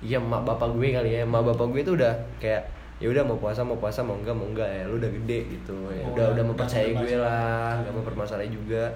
iya 0.00 0.18
mak 0.18 0.42
bapak 0.42 0.66
gue 0.72 0.88
kali 0.90 1.10
ya 1.12 1.22
mak 1.22 1.44
bapak 1.44 1.70
gue 1.70 1.80
tuh 1.84 1.94
udah 1.94 2.10
kayak 2.40 2.66
ya 3.04 3.12
udah 3.12 3.20
mau 3.20 3.36
puasa 3.36 3.60
mau 3.60 3.76
puasa 3.76 4.00
mau 4.00 4.16
enggak 4.16 4.32
mau 4.32 4.48
enggak 4.48 4.64
ya 4.64 4.88
lu 4.88 4.96
udah 4.96 5.10
gede 5.12 5.38
gitu. 5.52 5.76
Ya 5.92 6.00
Oh, 6.00 6.16
udah 6.16 6.26
udah- 6.32 6.46
mempercayai 6.46 6.96
gue 6.96 7.14
lah 7.14 7.76
nggak 7.76 7.92
mau 7.92 8.00
permasalahan 8.02 8.48
juga. 8.48 8.88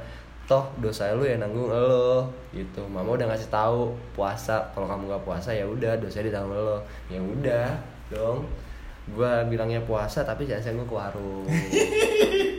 Toh 0.48 0.64
dosa 0.80 1.12
lu 1.12 1.22
ya 1.22 1.36
nanggung 1.36 1.68
lo 1.68 2.24
gitu. 2.50 2.80
Mama 2.88 3.12
udah 3.12 3.28
ngasih 3.28 3.52
tahu 3.52 3.92
puasa 4.16 4.64
kalau 4.72 4.88
kamu 4.88 5.12
nggak 5.12 5.20
puasa 5.22 5.52
ya 5.52 5.68
udah 5.68 5.92
dosa 6.00 6.24
ditanggung 6.24 6.56
lo. 6.56 6.80
Ya 7.06 7.20
udah 7.20 7.68
dong. 8.08 8.48
Gua 9.08 9.44
bilangnya 9.44 9.80
puasa 9.82 10.20
tapi 10.20 10.44
jangan 10.44 10.72
gue 10.74 10.86
ke 10.86 10.96
warung. 10.96 11.44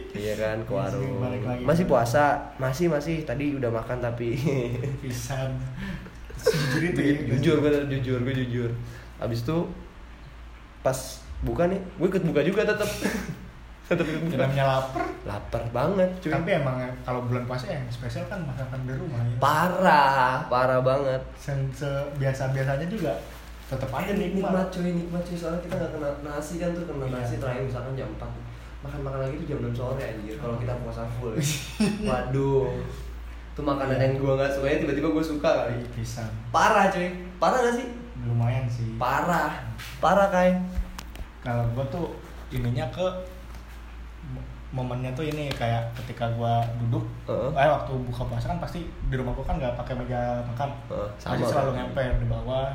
Iya 0.09 0.33
kan 0.35 0.57
ke 0.59 0.69
Iya 0.69 0.77
warung. 0.83 1.21
masih 1.63 1.85
puasa? 1.85 2.37
Masih 2.57 2.89
masih. 2.89 3.21
Tadi 3.23 3.55
udah 3.55 3.69
makan 3.69 3.97
tapi 3.99 4.35
pisan. 5.01 5.53
Jujur 6.35 6.81
itu 6.83 6.99
ya 6.99 7.13
jujur 7.27 7.55
gue 7.59 7.71
jujur 7.89 8.19
gue 8.19 8.33
jujur. 8.35 8.69
Abis 9.17 9.41
itu 9.41 9.57
pas 10.79 10.97
buka 11.41 11.63
nih 11.65 11.79
gue 11.79 12.07
ikut 12.07 12.23
buka 12.25 12.41
juga 12.41 12.61
tetap 12.63 12.89
tetap 13.89 14.05
ikut 14.05 14.21
buka. 14.23 14.35
Namanya 14.37 14.65
lapar? 14.67 15.05
Lapar 15.25 15.63
banget 15.71 16.09
cuy. 16.19 16.29
Tapi 16.29 16.49
emang 16.53 16.77
kalau 17.01 17.25
bulan 17.25 17.43
puasa 17.43 17.65
yang 17.67 17.81
spesial 17.87 18.27
kan 18.27 18.43
masakan 18.43 18.85
di 18.85 18.93
rumah 18.93 19.17
ya. 19.19 19.35
Parah 19.39 20.45
parah 20.45 20.79
banget. 20.79 21.21
Biasa 22.15 22.43
biasanya 22.51 22.85
juga 22.85 23.13
tetap 23.65 23.89
aja 23.91 24.13
nikmat. 24.13 24.49
nikmat 24.49 24.67
cuy 24.69 24.91
nikmat 24.93 25.21
cuy. 25.23 25.33
Soalnya 25.33 25.61
kita 25.61 25.75
nggak 25.75 25.91
kena 25.95 26.09
nasi 26.21 26.53
kan 26.57 26.69
tuh 26.71 26.85
kena 26.85 27.03
Iya. 27.03 27.15
nasi 27.15 27.35
terakhir 27.37 27.63
misalkan 27.65 27.93
jam 27.95 28.09
4 28.13 28.29
makan 28.79 28.99
makan 29.03 29.19
lagi 29.19 29.35
tuh 29.43 29.47
jam 29.47 29.59
6 29.59 29.75
sore 29.75 30.03
anjir 30.05 30.35
kalau 30.37 30.55
kita 30.55 30.73
puasa 30.79 31.03
full. 31.17 31.33
Ya. 31.33 31.43
waduh. 32.09 32.69
Itu 33.51 33.61
makanan 33.63 33.95
Iya. 33.95 34.03
yang 34.05 34.13
gua 34.17 34.33
nggak 34.37 34.51
suka 34.53 34.67
tiba-tiba 34.75 35.07
gua 35.09 35.23
suka 35.23 35.49
kali. 35.65 35.75
Pisang. 35.91 36.29
Parah 36.53 36.87
cuy. 36.87 37.09
Parah 37.37 37.59
gak 37.63 37.75
sih? 37.75 37.87
Lumayan 38.21 38.67
sih. 38.69 38.99
Parah. 38.99 39.65
Parah 39.97 40.27
kai 40.29 40.53
kalau 41.39 41.63
gua 41.69 41.85
tuh 41.87 42.05
ininya 42.49 42.85
ke 42.89 43.05
mo- 44.25 44.47
momennya 44.71 45.11
tuh 45.11 45.23
ini 45.23 45.49
kayak 45.51 45.81
ketika 45.95 46.29
gua 46.31 46.59
duduk 46.77 47.05
Heeh. 47.25 47.49
eh 47.55 47.69
waktu 47.69 47.91
buka 48.03 48.23
puasa 48.23 48.45
kan 48.47 48.59
pasti 48.59 48.79
di 49.03 49.15
rumah 49.15 49.31
gua 49.31 49.43
kan 49.43 49.55
nggak 49.55 49.73
pakai 49.75 49.93
meja 49.95 50.19
makan 50.45 50.69
pasti 51.17 51.41
sama 51.41 51.45
selalu 51.45 51.71
kan. 51.71 51.77
ngemper 51.85 52.11
di 52.15 52.27
bawah 52.27 52.67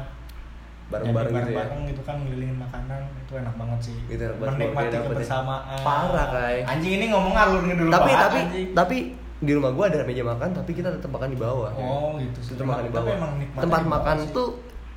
bareng-bareng 0.87 1.33
gitu 1.35 1.51
ya 1.51 1.59
bareng 1.59 1.81
gitu 1.87 2.03
kan 2.03 2.17
ngelilingin 2.21 2.59
makanan 2.59 3.01
itu 3.19 3.33
enak 3.35 3.55
banget 3.55 3.79
sih 3.83 3.99
Gitu, 4.07 4.25
menikmati 4.37 4.93
ya. 4.93 5.01
kebersamaan 5.03 5.81
Parah, 5.81 6.27
Kai. 6.31 6.61
anjing 6.63 6.93
ini 6.99 7.07
ngomong 7.09 7.33
ngalur 7.33 7.63
ngidul 7.63 7.89
tapi 7.89 8.05
banget, 8.07 8.21
tapi 8.23 8.39
anjing. 8.43 8.69
tapi 8.75 8.97
di 9.41 9.53
rumah 9.53 9.71
gua 9.71 9.85
ada 9.87 10.05
meja 10.05 10.23
makan 10.23 10.49
tapi 10.53 10.71
kita 10.73 10.89
tetap 10.91 11.11
makan 11.11 11.29
di 11.29 11.39
bawah 11.39 11.71
oh 11.71 12.17
gitu 12.17 12.39
sih 12.39 12.53
tetap 12.53 12.65
makan 12.67 12.85
di 12.85 12.93
bawah 12.93 13.17
tempat 13.57 13.83
makan 13.83 14.17
sih. 14.21 14.31
tuh 14.31 14.49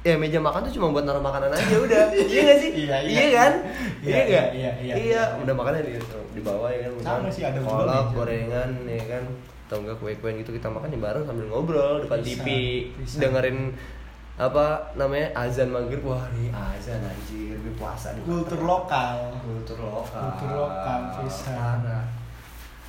ya 0.07 0.15
meja 0.15 0.39
makan 0.39 0.63
tuh 0.63 0.73
cuma 0.79 0.87
buat 0.95 1.03
naruh 1.03 1.19
makanan 1.19 1.51
aja 1.51 1.75
udah. 1.83 2.03
Iya 2.31 2.41
gak 2.47 2.57
sih? 2.63 2.71
Iya, 2.87 2.97
iya. 3.03 3.23
kan? 3.35 3.53
Iya, 3.99 4.07
iya 4.07 4.23
nggak? 4.23 4.47
iya, 4.55 4.71
iya, 4.71 4.71
iya 4.79 4.95
iya. 4.95 5.23
udah 5.43 5.53
makannya 5.53 5.81
di 5.83 5.93
di 6.31 6.41
bawah 6.41 6.69
ya 6.71 6.87
kan? 6.87 6.91
Sama 7.03 7.29
sih, 7.29 7.43
ada 7.43 7.59
kolak 7.59 8.15
gorengan 8.15 8.69
ya 8.87 9.03
kan? 9.03 9.23
Atau 9.67 9.77
enggak 9.83 9.97
kue-kuen 9.99 10.39
gitu 10.39 10.55
kita 10.55 10.71
makan 10.71 10.95
ya 10.95 10.99
bareng 11.03 11.23
sambil 11.27 11.45
ngobrol 11.51 11.99
depan 11.99 12.23
Bisa, 12.23 12.39
TV 12.39 12.47
bisa. 12.95 13.19
dengerin 13.19 13.75
apa 14.39 14.65
namanya 14.95 15.27
azan 15.35 15.69
maghrib. 15.75 16.01
Wah 16.07 16.23
nih 16.31 16.47
azan 16.55 17.03
anjir 17.03 17.59
ini 17.59 17.71
puasa 17.75 18.15
nih 18.15 18.23
kultur 18.23 18.63
lokal. 18.63 19.35
Kultur 19.43 19.77
lokal. 19.83 20.23
Kultur 20.23 20.49
lokal, 20.55 20.99
bisa. 21.27 21.59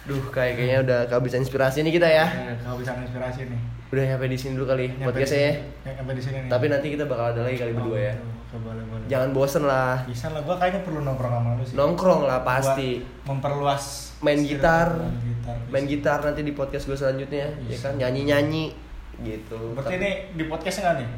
Duh, 0.06 0.24
kayak 0.30 0.54
kayaknya 0.56 0.78
udah 0.86 1.00
kehabisan 1.10 1.42
inspirasi 1.42 1.82
nih 1.82 1.92
kita 1.98 2.08
ya. 2.08 2.26
Ya, 2.30 2.54
kalau 2.62 2.78
bisa 2.78 2.94
inspirasi 2.94 3.50
nih 3.50 3.77
Udah 3.88 4.04
nyampe 4.04 4.26
di 4.26 4.36
sini 4.36 4.52
dulu 4.52 4.66
kali 4.66 4.84
Nyampe 4.90 5.08
podcastnya 5.08 5.40
ya. 5.40 5.52
Ya, 5.82 5.90
nyampe 5.96 6.12
di 6.12 6.20
sini 6.20 6.36
nih 6.38 6.50
Tapi 6.50 6.66
nanti 6.68 6.86
kita 6.92 7.04
bakal 7.04 7.32
ada 7.32 7.40
lagi 7.40 7.56
kali 7.56 7.72
berdua 7.72 7.98
ya. 7.98 8.12
Oh, 8.12 8.20
gitu. 8.20 8.56
boleh 8.60 8.84
boleh 8.84 9.04
Jangan 9.06 9.28
bosen 9.32 9.64
lah. 9.64 9.96
bisa 10.04 10.26
lah 10.28 10.40
gua 10.40 10.56
kayaknya 10.56 10.80
perlu 10.82 11.00
nongkrong 11.02 11.32
sama 11.32 11.50
lu 11.52 11.62
sih 11.62 11.74
Nongkrong 11.74 12.20
lah 12.22 12.38
Buat 12.38 12.48
pasti. 12.50 12.90
memperluas 13.24 13.84
Main 14.18 14.40
gitar. 14.40 14.88
main 14.92 15.16
gitar 15.22 15.56
Main 15.68 15.84
gitar 15.84 16.18
nanti 16.20 16.40
di 16.42 16.52
podcast 16.52 16.84
gue 16.84 16.94
selanjutnya, 16.94 17.46
ya 17.46 17.68
Bisa. 17.70 17.88
kan 17.88 17.92
nyanyi-nyanyi 17.96 18.72
gitu. 19.18 19.72
berarti 19.72 19.88
Tapi- 19.90 20.00
ini 20.00 20.10
di 20.32 20.44
podcast 20.44 20.76
enggak 20.78 20.94
nih 20.98 21.08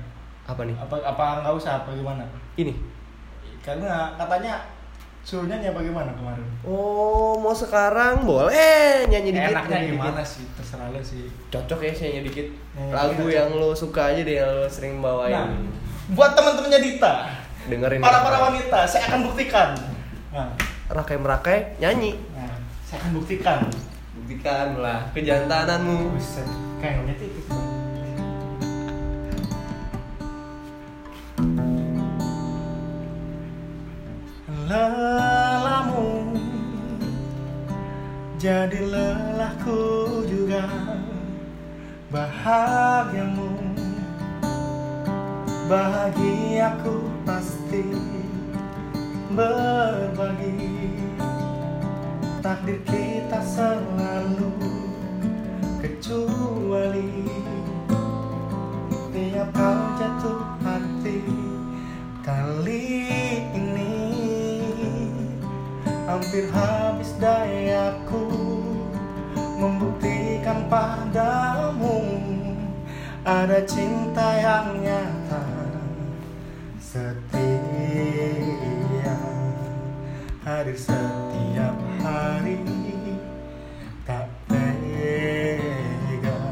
apa 0.42 0.62
nih? 0.64 0.74
apa 0.74 0.94
apa 1.00 1.24
nggak 1.40 1.54
usah 1.54 1.72
apa 1.78 1.90
gimana 1.92 2.24
Ini. 2.54 2.72
karena 3.60 4.14
katanya 4.16 4.54
suruh 5.22 5.44
nyanyi 5.44 5.68
apa 5.68 5.80
gimana 5.80 6.10
kemarin 6.12 6.46
Oh, 6.62 7.36
mau 7.36 7.52
sekarang 7.52 8.22
boleh 8.22 9.04
nyanyi 9.06 9.30
dikit. 9.30 9.50
enaknya 9.50 9.70
nyanyi 9.70 9.86
dikit. 9.86 9.96
gimana 10.00 10.22
sih 10.22 10.44
terserah 10.52 10.88
lu 10.88 11.00
sih 11.00 11.24
Cocok 11.48 11.80
ya 11.80 11.90
sih 11.90 12.04
nyanyi 12.08 12.22
dikit. 12.26 12.46
Nyanyi 12.72 12.90
Lagu 12.90 13.22
dikit. 13.22 13.36
yang 13.36 13.50
lo 13.52 13.70
suka 13.72 14.02
aja 14.06 14.20
deh 14.20 14.36
yang 14.36 14.50
lo 14.50 14.66
sering 14.66 14.98
bawain. 14.98 15.30
nah 15.30 15.46
buat 16.10 16.32
teman-temannya 16.32 16.80
Dita 16.80 17.12
Dengerin. 17.62 18.00
para 18.00 18.18
para 18.20 18.38
wanita 18.42 18.78
saya 18.82 19.06
akan 19.06 19.20
buktikan 19.24 19.68
nah, 20.28 20.50
Rakai-merakai 20.88 21.78
nyanyi. 21.78 22.18
nah 22.32 22.50
saya 22.82 22.98
akan 23.00 23.12
buktikan 23.14 23.58
Buktikan 24.12 24.76
lah 24.76 25.06
kejantananmu. 25.10 26.12
Buset, 26.12 26.44
kayak 26.78 26.98
ngeliat 26.98 27.18
titik 27.18 27.46
Lelahmu. 34.70 36.30
Jadi 38.38 38.86
lelahku 38.86 39.82
juga 40.30 40.62
bahagiamu. 42.14 43.50
Bahagiaku 45.66 47.02
pasti 47.26 47.82
berbagi. 49.34 51.02
Takdir 52.38 52.78
kita 52.86 53.42
selalu 53.42 54.54
kecuali 55.82 57.26
tiap 59.10 59.50
kau 59.50 59.89
hampir 66.11 66.50
habis 66.50 67.14
dayaku 67.22 68.26
membuktikan 69.62 70.66
padamu 70.66 72.02
ada 73.22 73.62
cinta 73.62 74.34
yang 74.42 74.82
nyata. 74.82 75.46
Setia 76.82 77.62
hadir 80.42 80.74
setiap 80.74 81.78
hari 82.02 82.58
tak 84.02 84.26
tega. 84.50 86.42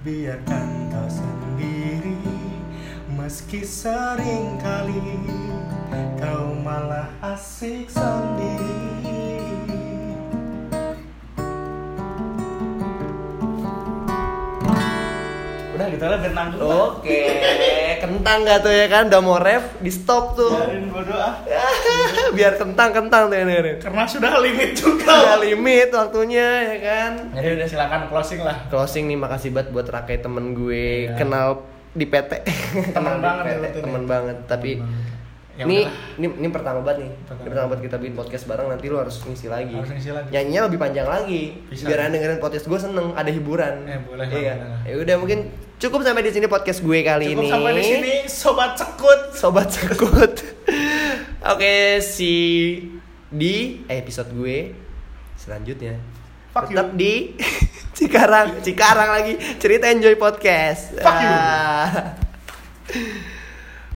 Biarkan 0.00 0.88
kau 0.88 1.04
sendiri 1.12 2.24
meski 3.12 3.68
sering 3.68 4.56
kali 4.56 4.96
kau 6.16 6.54
malah 6.56 7.08
asik 7.24 7.86
sendiri 7.88 8.74
udah 15.76 15.86
gitu 15.92 16.04
lah 16.06 16.18
lah. 16.18 16.56
Oke, 16.56 17.20
kentang 18.00 18.38
gak 18.42 18.64
tuh 18.64 18.72
ya 18.72 18.86
kan? 18.88 19.02
Udah 19.06 19.20
mau 19.20 19.36
ref, 19.36 19.76
di 19.76 19.92
stop 19.92 20.32
tuh. 20.32 20.48
biarin 20.48 20.88
bodo 20.88 21.12
ah 21.12 21.36
Biar 22.36 22.56
kentang-kentang 22.56 23.28
tuh 23.28 23.36
ini. 23.38 23.76
karena 23.76 24.08
sudah 24.08 24.40
limit 24.40 24.72
juga 24.74 25.36
limit 25.38 25.92
waktunya 25.92 26.48
ya 26.66 26.76
kan. 26.80 27.12
jadi 27.30 27.48
udah 27.54 27.66
silakan 27.68 28.00
closing 28.08 28.40
lah 28.40 28.56
Closing 28.66 29.04
nih 29.04 29.18
makasih 29.18 29.52
banget 29.52 29.68
buat 29.68 29.84
rakai 29.86 30.16
temen 30.16 30.56
gue 30.56 31.12
Iya. 31.12 31.16
kenal 31.16 31.60
di 31.92 32.04
PT. 32.04 32.32
Di 32.40 32.92
banget 33.20 33.56
PT, 33.62 33.76
temen 33.78 34.04
banget. 34.06 34.36
Tapi 34.46 34.70
Temen 34.76 34.88
banget. 34.88 35.15
Ya 35.56 35.64
ini, 35.64 35.88
ini 36.16 36.26
ini 36.36 36.48
pertama 36.52 36.84
banget 36.84 37.08
nih. 37.08 37.10
Pertama. 37.24 37.40
Ini 37.40 37.48
pertama 37.48 37.66
banget 37.66 37.82
kita 37.88 37.96
bikin 37.96 38.14
podcast 38.14 38.44
bareng 38.44 38.66
nanti 38.68 38.84
lu 38.86 38.96
harus 39.00 39.16
ngisi 39.18 39.46
lagi. 39.48 39.72
Harus 39.72 39.88
ngisi 39.88 40.10
lagi. 40.12 40.28
Nyanyinya 40.28 40.60
lebih 40.68 40.78
panjang 40.78 41.08
lagi. 41.08 41.42
Bisa. 41.66 41.84
Biar 41.88 41.98
dengerin 42.06 42.38
podcast 42.38 42.64
gue 42.64 42.78
seneng, 42.78 43.06
ada 43.12 43.28
hiburan. 43.28 43.74
Eh, 43.84 43.98
boleh 44.04 44.24
Iya. 44.28 44.54
Ya 44.84 44.94
udah 45.00 45.16
mungkin 45.16 45.38
cukup 45.76 46.04
sampai 46.04 46.22
di 46.22 46.30
sini 46.30 46.44
podcast 46.44 46.78
gue 46.80 46.98
kali 47.00 47.32
Cukup 47.32 47.40
ini. 47.40 47.48
sampai 47.48 47.70
di 47.72 47.82
sini 47.82 48.12
sobat 48.28 48.70
cekut. 48.76 49.20
Sobat 49.32 49.68
sekut. 49.72 50.32
Oke, 51.52 52.04
si 52.04 52.32
di 53.26 53.80
episode 53.88 54.28
gue 54.30 54.76
selanjutnya. 55.34 55.96
Fuck 56.52 56.68
you. 56.68 56.76
Tetap 56.76 56.88
di 56.92 57.32
Cikarang, 57.96 58.60
Cikarang 58.60 59.08
lagi. 59.08 59.40
Cerita 59.56 59.88
Enjoy 59.88 60.20
Podcast. 60.20 61.00
Fuck 61.00 61.16
you. 61.16 61.32
Ah. 61.32 62.12